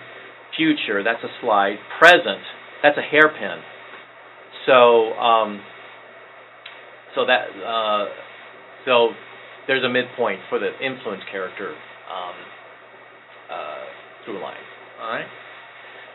[0.55, 1.79] Future, that's a slide.
[1.97, 2.43] Present,
[2.83, 3.63] that's a hairpin.
[4.65, 5.61] So, um,
[7.15, 8.05] so that, uh,
[8.85, 9.09] so
[9.67, 11.71] there's a midpoint for the influence character
[12.09, 12.35] um,
[13.51, 13.83] uh,
[14.25, 14.61] through line.
[15.01, 15.25] All right.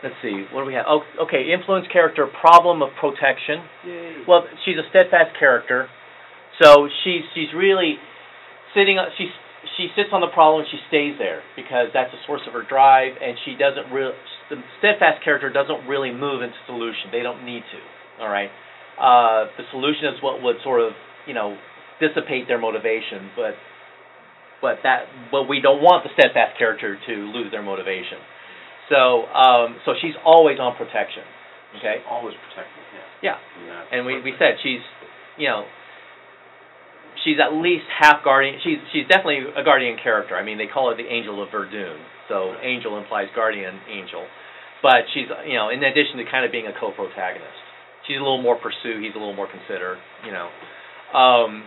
[0.03, 0.45] Let's see.
[0.53, 0.85] What do we have?
[0.87, 1.51] Oh, okay.
[1.51, 3.65] Influence character, problem of protection.
[3.85, 4.13] Yay.
[4.27, 5.89] Well, she's a steadfast character,
[6.61, 7.97] so she's she's really
[8.77, 8.99] sitting.
[8.99, 9.33] on- She's
[9.75, 10.61] she sits on the problem.
[10.61, 14.13] and She stays there because that's the source of her drive, and she doesn't really.
[14.53, 17.09] The steadfast character doesn't really move into solution.
[17.11, 17.79] They don't need to.
[18.19, 18.49] All right.
[18.97, 20.93] Uh, the solution is what would sort of
[21.25, 21.57] you know
[21.99, 23.53] dissipate their motivation, but
[24.61, 28.17] but that but we don't want the steadfast character to lose their motivation.
[28.89, 31.23] So um, so she's always on protection.
[31.77, 32.01] Okay.
[32.09, 33.05] Always protecting him.
[33.21, 33.37] Yeah.
[33.37, 34.81] And, And we, we said she's,
[35.37, 35.67] you know,
[37.27, 38.57] she's at least half guardian.
[38.63, 40.35] She's she's definitely a guardian character.
[40.35, 41.99] I mean, they call her the Angel of Verdun.
[42.27, 44.27] So angel implies guardian angel,
[44.83, 47.59] but she's you know in addition to kind of being a co-protagonist,
[48.07, 48.99] she's a little more pursue.
[49.03, 49.97] He's a little more consider.
[50.25, 50.47] You know,
[51.13, 51.63] um,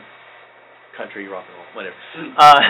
[0.97, 1.97] country rock and roll, whatever.
[2.37, 2.61] Uh,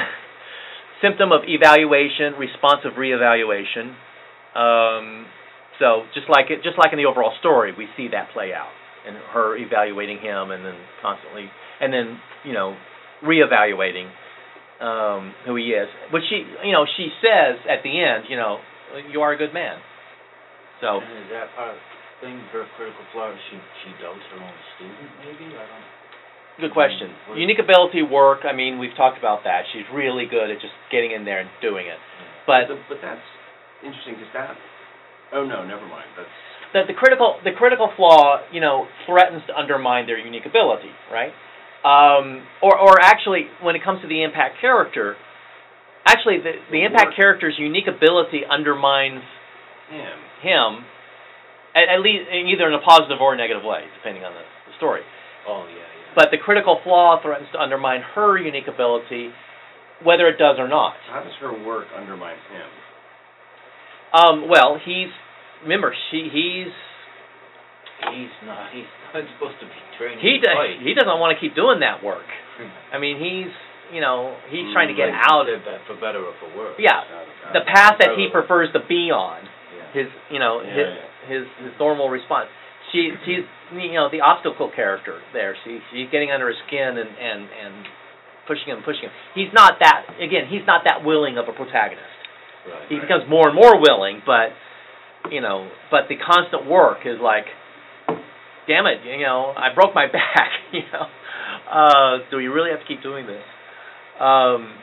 [1.00, 3.94] symptom of evaluation, responsive reevaluation.
[4.54, 5.26] Um,
[5.78, 8.74] so just like it, just like in the overall story, we see that play out,
[9.06, 11.48] and her evaluating him, and then constantly,
[11.80, 12.76] and then you know,
[13.24, 14.10] reevaluating
[14.80, 15.88] um, who he is.
[16.12, 18.58] But she, you know, she says at the end, you know,
[19.10, 19.78] you are a good man.
[20.80, 21.80] So is that part of
[22.20, 25.48] thing, her critical flaw, she, she doubts her own student, maybe?
[25.56, 25.88] I don't,
[26.60, 27.08] Good question.
[27.40, 29.64] Unique ability work, I mean, we've talked about that.
[29.72, 31.96] She's really good at just getting in there and doing it.
[32.46, 33.24] But The- But that's
[33.80, 34.56] interesting, because that,
[35.32, 36.28] oh, no, never mind, that's,
[36.76, 41.32] the, the critical the critical flaw, you know, threatens to undermine their unique ability, right?
[41.82, 45.16] Um, or or actually, when it comes to the impact character,
[46.06, 49.24] actually the the impact character's unique ability undermines
[49.90, 50.14] him.
[50.46, 50.84] him,
[51.74, 54.74] at, at least either in a positive or a negative way, depending on the, the
[54.76, 55.02] story.
[55.48, 56.14] Oh, yeah, yeah.
[56.16, 59.30] But the critical flaw threatens to undermine her unique ability,
[60.02, 60.94] whether it does or not.
[61.10, 62.68] How does her work undermine him?
[64.12, 65.10] Um, well, he's
[65.62, 66.72] remember she he's
[68.00, 70.80] He's not, he's not supposed to be training he does, fight.
[70.80, 72.24] he doesn't want to keep doing that work.
[72.94, 73.52] I mean, he's
[73.92, 75.44] you know he's trying to get Like out.
[75.52, 76.80] of that For better or for worse.
[76.80, 77.04] Yeah,
[77.52, 79.44] the path that he prefers to be on.
[79.44, 79.84] Yeah.
[79.92, 81.09] His you know Yeah, his yeah.
[81.30, 82.50] His his normal response.
[82.92, 85.54] She she's you know the obstacle character there.
[85.64, 87.74] She she's getting under his skin and and and
[88.50, 89.14] pushing him pushing him.
[89.34, 90.50] He's not that again.
[90.50, 92.18] He's not that willing of a protagonist.
[92.66, 92.90] Right.
[92.90, 94.52] He becomes more and more willing, but
[95.30, 97.46] you know, but the constant work is like,
[98.66, 101.06] damn it, you know, I broke my back, you know.
[101.70, 103.42] Uh, do we really have to keep doing this?
[104.18, 104.74] Um,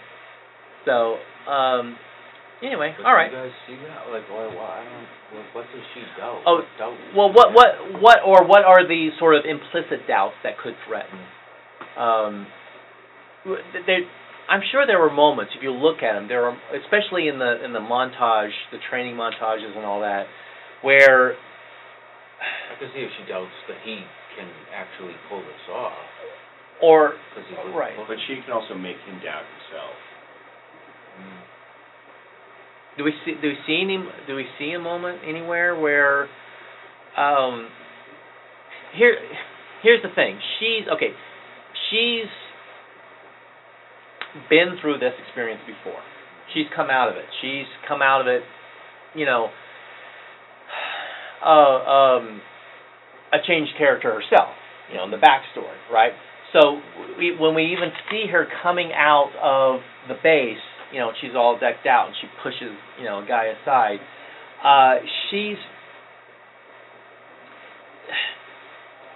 [0.86, 1.18] so,
[1.50, 1.98] um,
[2.64, 3.32] anyway, But all right.
[3.32, 4.10] You guys see that?
[4.12, 6.42] Like, why, why, I don't, what, what does she doubt?
[6.46, 10.36] Oh, What doubt Well, what, what, what, or what are the sort of implicit doubts
[10.44, 11.20] that could threaten?
[11.98, 12.48] Um,
[13.46, 14.06] w- there,
[14.50, 15.54] I'm sure there were moments.
[15.58, 19.16] If you look at them, there are, especially in the in the montage, the training
[19.16, 20.26] montages and all that,
[20.82, 21.34] where
[22.40, 24.00] I can see if she doubts that he
[24.38, 25.98] can actually pull this off.
[26.80, 27.98] or 'cause he's a- right.
[28.08, 29.98] But she can also make him doubt himself.
[31.18, 31.42] Mm.
[32.98, 36.24] Do we see do we see any do we see a moment anywhere where
[37.16, 37.68] um
[38.96, 39.16] here
[39.84, 40.40] here's the thing.
[40.60, 41.12] She's okay.
[41.90, 42.30] She's
[44.50, 46.02] been through this experience before.
[46.54, 47.26] She's come out of it.
[47.42, 48.42] She's come out of it,
[49.16, 49.50] you know,
[51.44, 52.42] uh, um,
[53.34, 54.54] a changed character herself,
[54.92, 56.14] you know, in the backstory, right?
[56.54, 56.80] So
[57.18, 60.64] we, when we even see her coming out of the base,
[60.94, 64.00] you know, she's all decked out and she pushes, you know, a guy aside.
[64.64, 65.58] Uh, she's,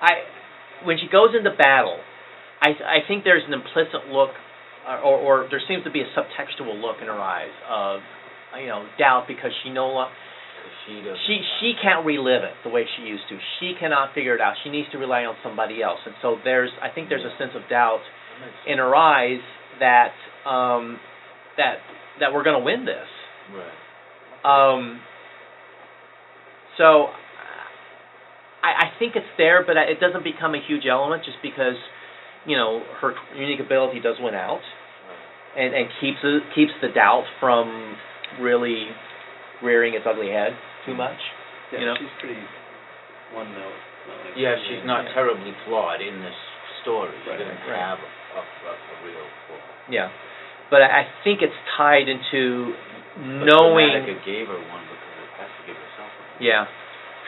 [0.01, 1.97] I, when she goes into battle,
[2.61, 4.31] I, I think there's an implicit look,
[4.87, 8.01] or, or, or there seems to be a subtextual look in her eyes of,
[8.59, 10.11] you know, doubt because she no longer,
[10.85, 13.37] She she she can't relive it the way she used to.
[13.59, 14.55] She cannot figure it out.
[14.63, 15.99] She needs to rely on somebody else.
[16.05, 18.01] And so there's I think there's a sense of doubt
[18.67, 19.39] in her eyes
[19.79, 20.13] that
[20.49, 20.99] um
[21.57, 21.77] that
[22.19, 23.07] that we're going to win this.
[23.53, 23.75] Right.
[24.43, 24.99] Um
[26.77, 27.07] so
[28.63, 31.75] I I think it's there but it doesn't become a huge element just because
[32.45, 34.61] you know her unique ability does win out
[35.57, 37.95] and and keeps it, keeps the doubt from
[38.39, 38.87] really
[39.61, 40.53] rearing its ugly head
[40.85, 41.19] too much.
[41.71, 41.95] Yeah, You know?
[41.99, 42.39] she's pretty
[43.35, 43.75] one note.
[44.07, 45.13] like- Yeah, she's not Yeah.
[45.13, 46.33] terribly flawed in this
[46.81, 47.11] story.
[47.23, 47.77] She Right, doesn't right.
[47.79, 49.59] have a, a, a real flaw.
[49.91, 50.09] Yeah,
[50.71, 52.73] but I I think it's tied into
[53.19, 53.91] But knowing.
[53.91, 56.41] Dramatica gave her one because it has to give herself one.
[56.41, 56.65] Yeah,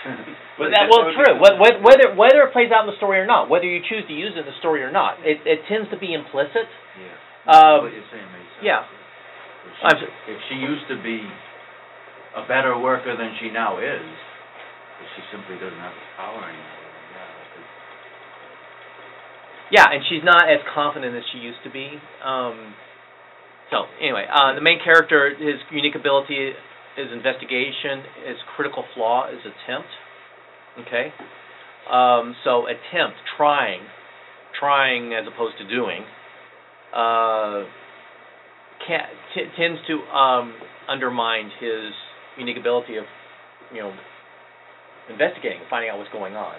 [0.57, 1.34] But that, that well, would true.
[1.36, 3.84] be- Wh- wh- Whether whether it plays out in the story or not, whether you
[3.84, 6.65] choose to use it in the story or not, it it tends to be implicit.
[6.98, 7.14] Yeah.
[7.52, 8.64] Um, what you're saying makes sense.
[8.64, 8.88] yeah.
[9.84, 11.24] If she, if she used to be
[12.36, 14.03] a better worker than she now is,
[15.03, 16.84] if she simply doesn't have the power anymore,
[19.72, 21.98] yeah, Yeah, and she's not as confident as she used to be.
[22.24, 22.76] Um,
[23.74, 26.54] so anyway, uh, the main character, his unique ability
[26.94, 28.06] is investigation.
[28.30, 29.90] His critical flaw is attempt.
[30.86, 31.14] Okay,
[31.90, 33.82] um, so attempt, trying,
[34.60, 36.02] trying as opposed to doing,
[36.94, 37.66] uh,
[38.86, 40.54] can, t- tends to um,
[40.90, 41.94] undermine his
[42.40, 43.06] unique ability of,
[43.74, 43.94] you know,
[45.10, 46.56] investigating, finding out what's going on.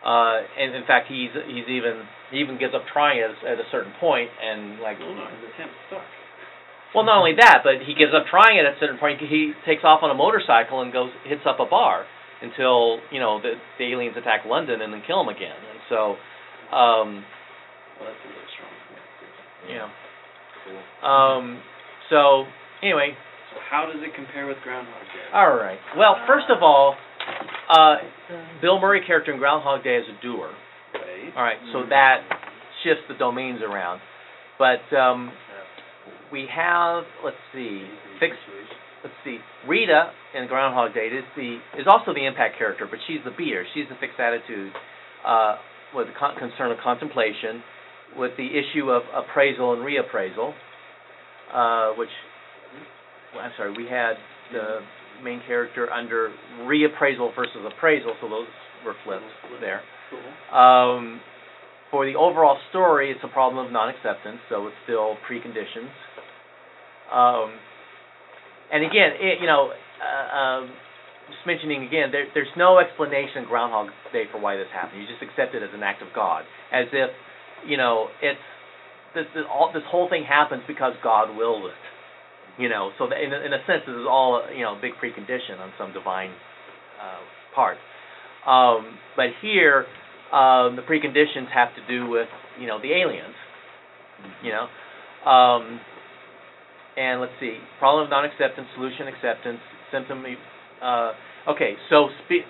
[0.00, 3.68] Uh, and in fact, he's he's even he even gives up trying it at a
[3.70, 6.02] certain point, and like, his attempts suck.
[6.94, 9.20] Well, not only that, but he gives up trying it at a certain point.
[9.20, 12.04] He takes off on a motorcycle and goes hits up a bar
[12.42, 15.56] until you know the, the aliens attack London and then kill him again.
[15.56, 15.98] And so,
[16.74, 17.24] um,
[18.00, 18.72] Well, that's a really strong.
[19.68, 19.88] Yeah.
[20.74, 21.62] know, um,
[22.10, 22.44] so
[22.82, 23.14] anyway,
[23.54, 25.28] So how does it compare with Groundhog Day?
[25.32, 25.78] all right.
[25.96, 26.96] Well, first of all,
[27.70, 27.96] uh,
[28.60, 30.50] Bill Murray character in Groundhog Day is a doer.
[30.94, 31.32] Right.
[31.36, 32.26] All right, so that
[32.82, 34.00] shifts the domains around.
[34.58, 35.30] But um,
[36.32, 37.84] we have, let's see,
[38.18, 38.34] fix,
[39.04, 39.38] let's see,
[39.68, 43.64] Rita in Groundhog Day is the is also the impact character, but she's the be-er.
[43.74, 44.72] She's the fixed attitude
[45.26, 45.56] uh,
[45.94, 47.62] with the con- concern of contemplation.
[48.16, 50.52] with the issue of appraisal and reappraisal,
[51.52, 52.10] uh, which,
[53.40, 54.14] I'm sorry, we had
[54.52, 54.80] the
[55.24, 56.30] main character under
[56.62, 58.46] reappraisal versus appraisal, so those
[58.84, 59.24] were flipped
[59.60, 59.80] there.
[60.56, 61.20] Um,
[61.90, 65.90] for the overall story, it's a problem of non-acceptance, so it's still preconditions.
[67.12, 67.52] Um,
[68.72, 70.70] and again, it, you know, uh, um,
[71.28, 75.02] just mentioning again, there, there's no explanation in Groundhog Day for why this happened.
[75.02, 77.10] You just accept it as an act of God, as if,
[77.68, 78.40] you know, it's
[79.14, 81.82] this this, all, this whole thing happens because God willed it.
[82.58, 84.92] You know, so that in in a sense, this is all you know, a big
[85.00, 86.30] precondition on some divine
[87.00, 87.20] uh,
[87.54, 87.78] part.
[88.46, 89.86] Um, but here,
[90.32, 92.28] um, the preconditions have to do with
[92.60, 93.34] you know the aliens.
[94.44, 95.80] You know, um,
[96.96, 99.60] and let's see, problem of non-acceptance, solution acceptance,
[99.90, 100.24] symptom.
[100.82, 101.12] Uh,
[101.48, 102.46] okay, so spe-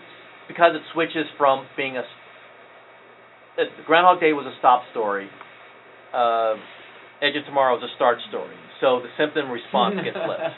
[0.49, 2.03] because it switches from being a
[3.59, 5.29] uh, Groundhog Day was a stop story.
[6.13, 6.57] Uh,
[7.21, 8.57] Edge of Tomorrow is a start story.
[8.81, 10.51] So the symptom response gets flipped.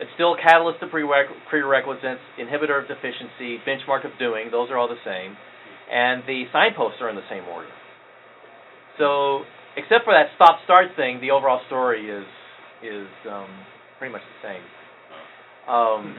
[0.00, 4.50] It's still catalyst of prereq- prerequisites, inhibitor of deficiency, benchmark of doing.
[4.50, 5.36] Those are all the same,
[5.90, 7.70] and the signposts are in the same order.
[8.98, 9.44] So,
[9.76, 12.26] except for that stop-start thing, the overall story is
[12.82, 13.48] is um,
[13.98, 14.62] pretty much the same.
[15.68, 16.16] Um,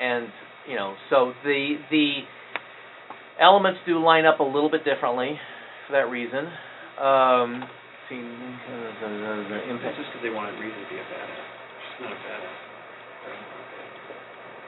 [0.00, 0.28] and
[0.68, 2.20] you know, so the the
[3.40, 5.38] elements do line up a little bit differently
[5.86, 6.46] for that reason.
[7.00, 7.64] Um,
[8.08, 9.08] see, uh, the,
[9.48, 9.96] the, impact.
[9.96, 11.42] just because they wanted Rita to be a badass.
[11.96, 12.62] She's not a badass.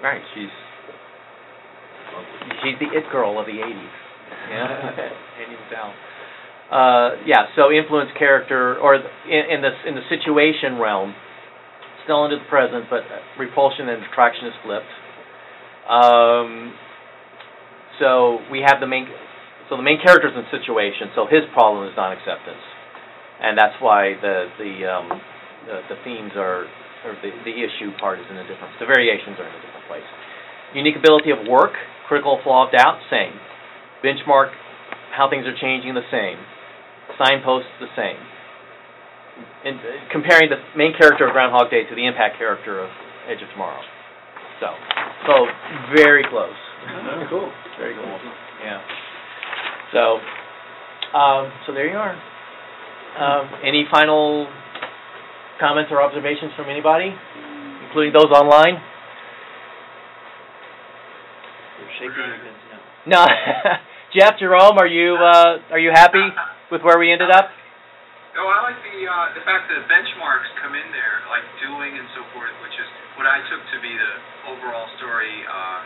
[0.03, 0.53] Right, she's
[2.65, 3.95] she's the it girl of the '80s.
[4.51, 5.09] Yeah,
[5.43, 5.93] even tell.
[6.73, 11.15] Uh, yeah, so influence character, or in, in the in the situation realm,
[12.05, 13.03] still into the present, but
[13.41, 14.93] repulsion and attraction is flipped.
[15.89, 16.73] Um,
[18.01, 19.09] so we have the main,
[19.69, 22.65] so the main character's in situation, so his problem is non-acceptance,
[23.41, 25.09] and that's why the the um,
[25.69, 26.69] the, the themes are,
[27.05, 29.87] or the the issue part is in a different, the variations are in a different
[29.89, 30.09] place.
[30.73, 31.77] Unique ability of work,
[32.09, 33.37] critical flaw of doubt, same.
[34.03, 34.51] Benchmark,
[35.15, 36.37] how things are changing, the same.
[37.17, 38.19] Signposts, the same.
[39.65, 42.91] And uh, comparing the main character of Groundhog Day to the impact character of
[43.27, 43.81] Edge of Tomorrow.
[44.61, 44.69] So,
[45.27, 45.35] so
[45.97, 46.55] very close.
[46.87, 47.51] Oh, cool.
[47.79, 48.19] Very cool.
[48.63, 48.81] Yeah.
[49.93, 50.21] So,
[51.17, 52.15] um, so there you are.
[53.15, 54.47] Um, any final
[55.61, 57.15] comments or observations from anybody,
[57.87, 58.75] including those online?
[61.79, 62.55] You're shaking your head
[63.07, 63.25] No.
[63.25, 63.27] no.
[64.19, 66.23] Jeff, Jerome, are you uh, are you happy
[66.71, 67.51] with where we ended up?
[68.35, 72.09] No, I like the uh, the fact that benchmarks come in there, like doing and
[72.19, 74.15] so forth, which is what I took to be the
[74.51, 75.81] overall story uh,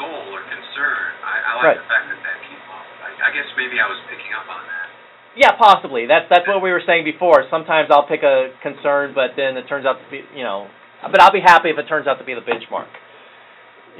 [0.00, 1.04] goal or concern.
[1.20, 1.80] I, I like Right.
[1.84, 2.86] the fact that that came up.
[3.04, 4.88] I, I guess maybe I was picking up on that.
[5.36, 6.08] Yeah, possibly.
[6.08, 7.44] That's that's what we were saying before.
[7.52, 10.64] Sometimes I'll pick a concern, but then it turns out to be, you know,
[11.04, 12.88] but I'll be happy if it turns out to be the benchmark.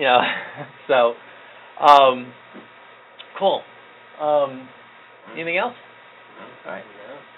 [0.01, 0.21] You know,
[0.89, 0.99] so,
[1.77, 2.33] um,
[3.39, 3.61] cool.
[4.17, 4.65] Um,
[5.37, 5.77] anything else?
[6.65, 6.85] All right.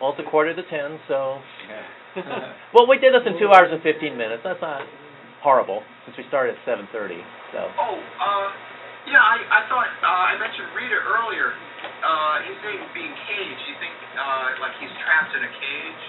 [0.03, 1.39] Well, it's a quarter to ten, so.
[2.75, 4.43] well, we did this in two hours and fifteen minutes.
[4.43, 4.83] That's not
[5.47, 7.23] horrible since we started at seven thirty.
[7.55, 7.71] So.
[7.79, 8.49] Oh, uh,
[9.07, 11.55] yeah, I, I thought, uh, I mentioned Rita earlier.
[12.03, 13.61] Uh, his name being Cage.
[13.71, 16.05] You think, uh, like he's trapped in a cage?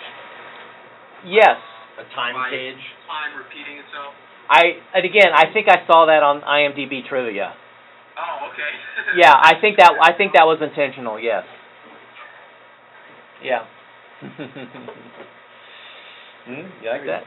[1.29, 1.61] Yes,
[2.01, 2.81] A time By cage?
[3.05, 4.17] Time repeating itself?
[4.49, 7.53] I and again I think I saw that on IMDb trivia.
[8.17, 8.73] Oh, okay.
[9.21, 11.21] Yeah, I think that I think that was intentional.
[11.21, 11.45] Yes.
[13.45, 13.69] Yeah.
[16.45, 16.65] Hmm?
[16.83, 17.23] You like that?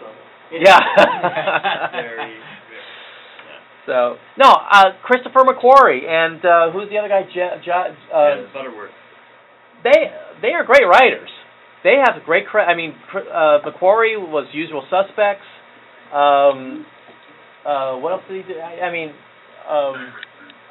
[0.52, 0.78] Yeah.
[1.92, 2.36] Very,
[3.86, 7.22] so no, uh, Christopher McQuarrie and uh, who's the other guy?
[7.22, 8.90] Je- Je- uh, yeah, Butterworth.
[9.84, 10.10] They
[10.42, 11.30] they are great writers.
[11.84, 12.46] They have great.
[12.48, 15.46] Cre- I mean, uh, McQuarrie was Usual Suspects.
[16.12, 16.84] Um,
[17.64, 18.58] uh, what else did he do?
[18.58, 19.10] I, I mean,
[19.68, 19.94] um,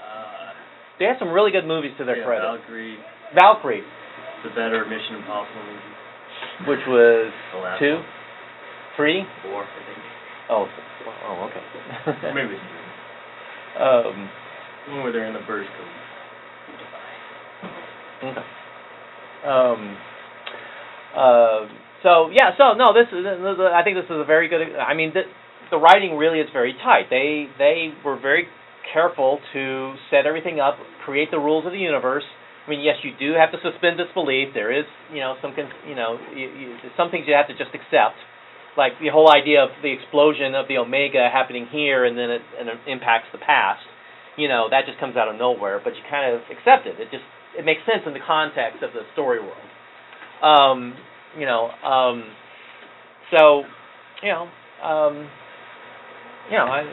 [0.03, 0.52] Uh,
[0.99, 2.43] they have some really good movies to their yeah, credit.
[2.47, 2.97] Valkyrie,
[3.35, 3.84] Valkyrie,
[4.43, 5.94] the better Mission Impossible movie.
[6.68, 8.06] Which was The last two, one.
[8.95, 9.19] three.
[9.44, 9.99] Four, I think.
[10.49, 10.65] Oh,
[11.27, 11.64] oh, okay.
[12.34, 13.84] Maybe it's three.
[13.84, 14.30] um,
[14.90, 15.65] One where they're in the coat.
[18.23, 18.45] okay.
[19.45, 19.98] Um,
[21.15, 21.68] uh,
[22.03, 23.26] so yeah, so no, this is.
[23.26, 24.61] I think this is a very good.
[24.76, 25.22] I mean, the,
[25.72, 27.10] the writing really is very tight.
[27.10, 28.48] They they were very
[28.94, 30.76] careful to set everything up,
[31.06, 32.23] create the rules of the universe.
[32.65, 34.49] I mean, yes, you do have to suspend disbelief.
[34.57, 35.53] There is, you know, some,
[35.87, 36.67] you know, you, you,
[36.97, 38.17] some things you have to just accept,
[38.73, 42.41] like the whole idea of the explosion of the omega happening here and then it,
[42.57, 43.85] and it impacts the past.
[44.35, 46.99] You know, that just comes out of nowhere, but you kind of accept it.
[46.99, 47.23] It just
[47.55, 49.69] it makes sense in the context of the story world.
[50.43, 50.91] Um,
[51.39, 52.27] you know, um,
[53.31, 53.63] so,
[54.21, 54.49] you know,
[54.83, 55.29] um,
[56.51, 56.83] you know, I,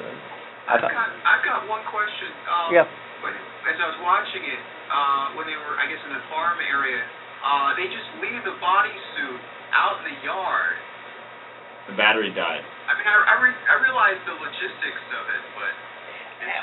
[0.70, 2.30] I've got, I've got one question.
[2.46, 2.86] Um, yeah.
[3.22, 3.34] When,
[3.70, 7.00] as I was watching it, uh, when they were, I guess, in the farm area,
[7.42, 9.40] uh, they just leave the bodysuit
[9.74, 10.76] out in the yard.
[11.90, 12.62] The battery died.
[12.62, 15.72] I mean, I, I, re- I realize the logistics of it, but.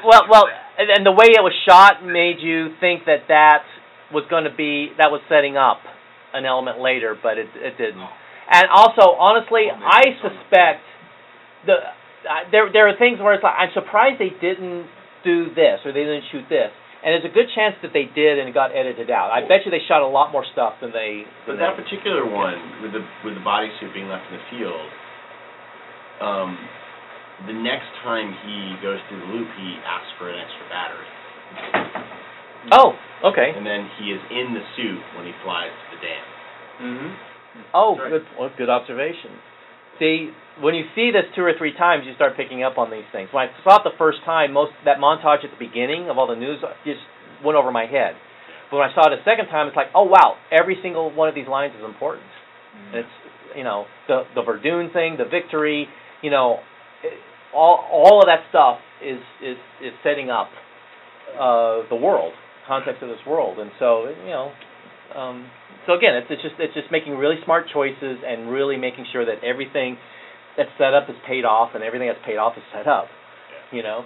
[0.04, 0.46] Well, well,
[0.78, 3.64] and, and the way it was shot made you think that that
[4.12, 5.80] was going to be that was setting up
[6.34, 8.04] an element later, but it it didn't.
[8.52, 10.84] And also, honestly, I suspect
[11.66, 14.88] the uh, there there are things where it's like I'm surprised they didn't
[15.24, 16.72] do this or they didn't shoot this.
[17.00, 19.32] And there's a good chance that they did and it got edited out.
[19.32, 21.24] I bet you they shot a lot more stuff than they.
[21.48, 24.46] Than But that they particular one, with the with the bodysuit being left in the
[24.52, 24.90] field,
[26.20, 26.60] um,
[27.48, 31.10] the next time he goes through the loop, he asks for an extra battery,
[32.76, 32.92] oh,
[33.32, 33.56] okay.
[33.56, 36.26] and then he is in the suit when he flies to the dam.
[36.84, 37.12] Mm-hmm.
[37.74, 38.12] Oh, right.
[38.12, 39.32] good, well, good observation.
[40.00, 43.08] See, when you see this two or three times, you start picking up on these
[43.12, 43.30] things.
[43.32, 46.28] When I saw it the first time, most that montage at the beginning of all
[46.28, 47.00] the news just
[47.44, 48.16] went over my head.
[48.70, 51.30] But when I saw it a second time, it's like, oh wow, every single one
[51.30, 52.28] of these lines is important.
[52.92, 53.16] And it's
[53.56, 55.88] you know the the Verdun thing, the victory,
[56.22, 56.60] you know,
[57.04, 57.14] it,
[57.54, 60.50] all all of that stuff is is is setting up
[61.34, 62.34] uh, the world,
[62.68, 64.52] context of this world, and so you know,
[65.16, 65.50] um,
[65.88, 69.26] so again, it's, it's just it's just making really smart choices and really making sure
[69.26, 69.98] that everything
[70.60, 73.08] that's set up is paid off, and everything that's paid off is set up.
[73.72, 74.04] You know,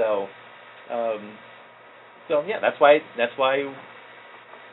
[0.00, 0.24] so
[0.88, 1.36] um,
[2.28, 3.68] so yeah, that's why that's why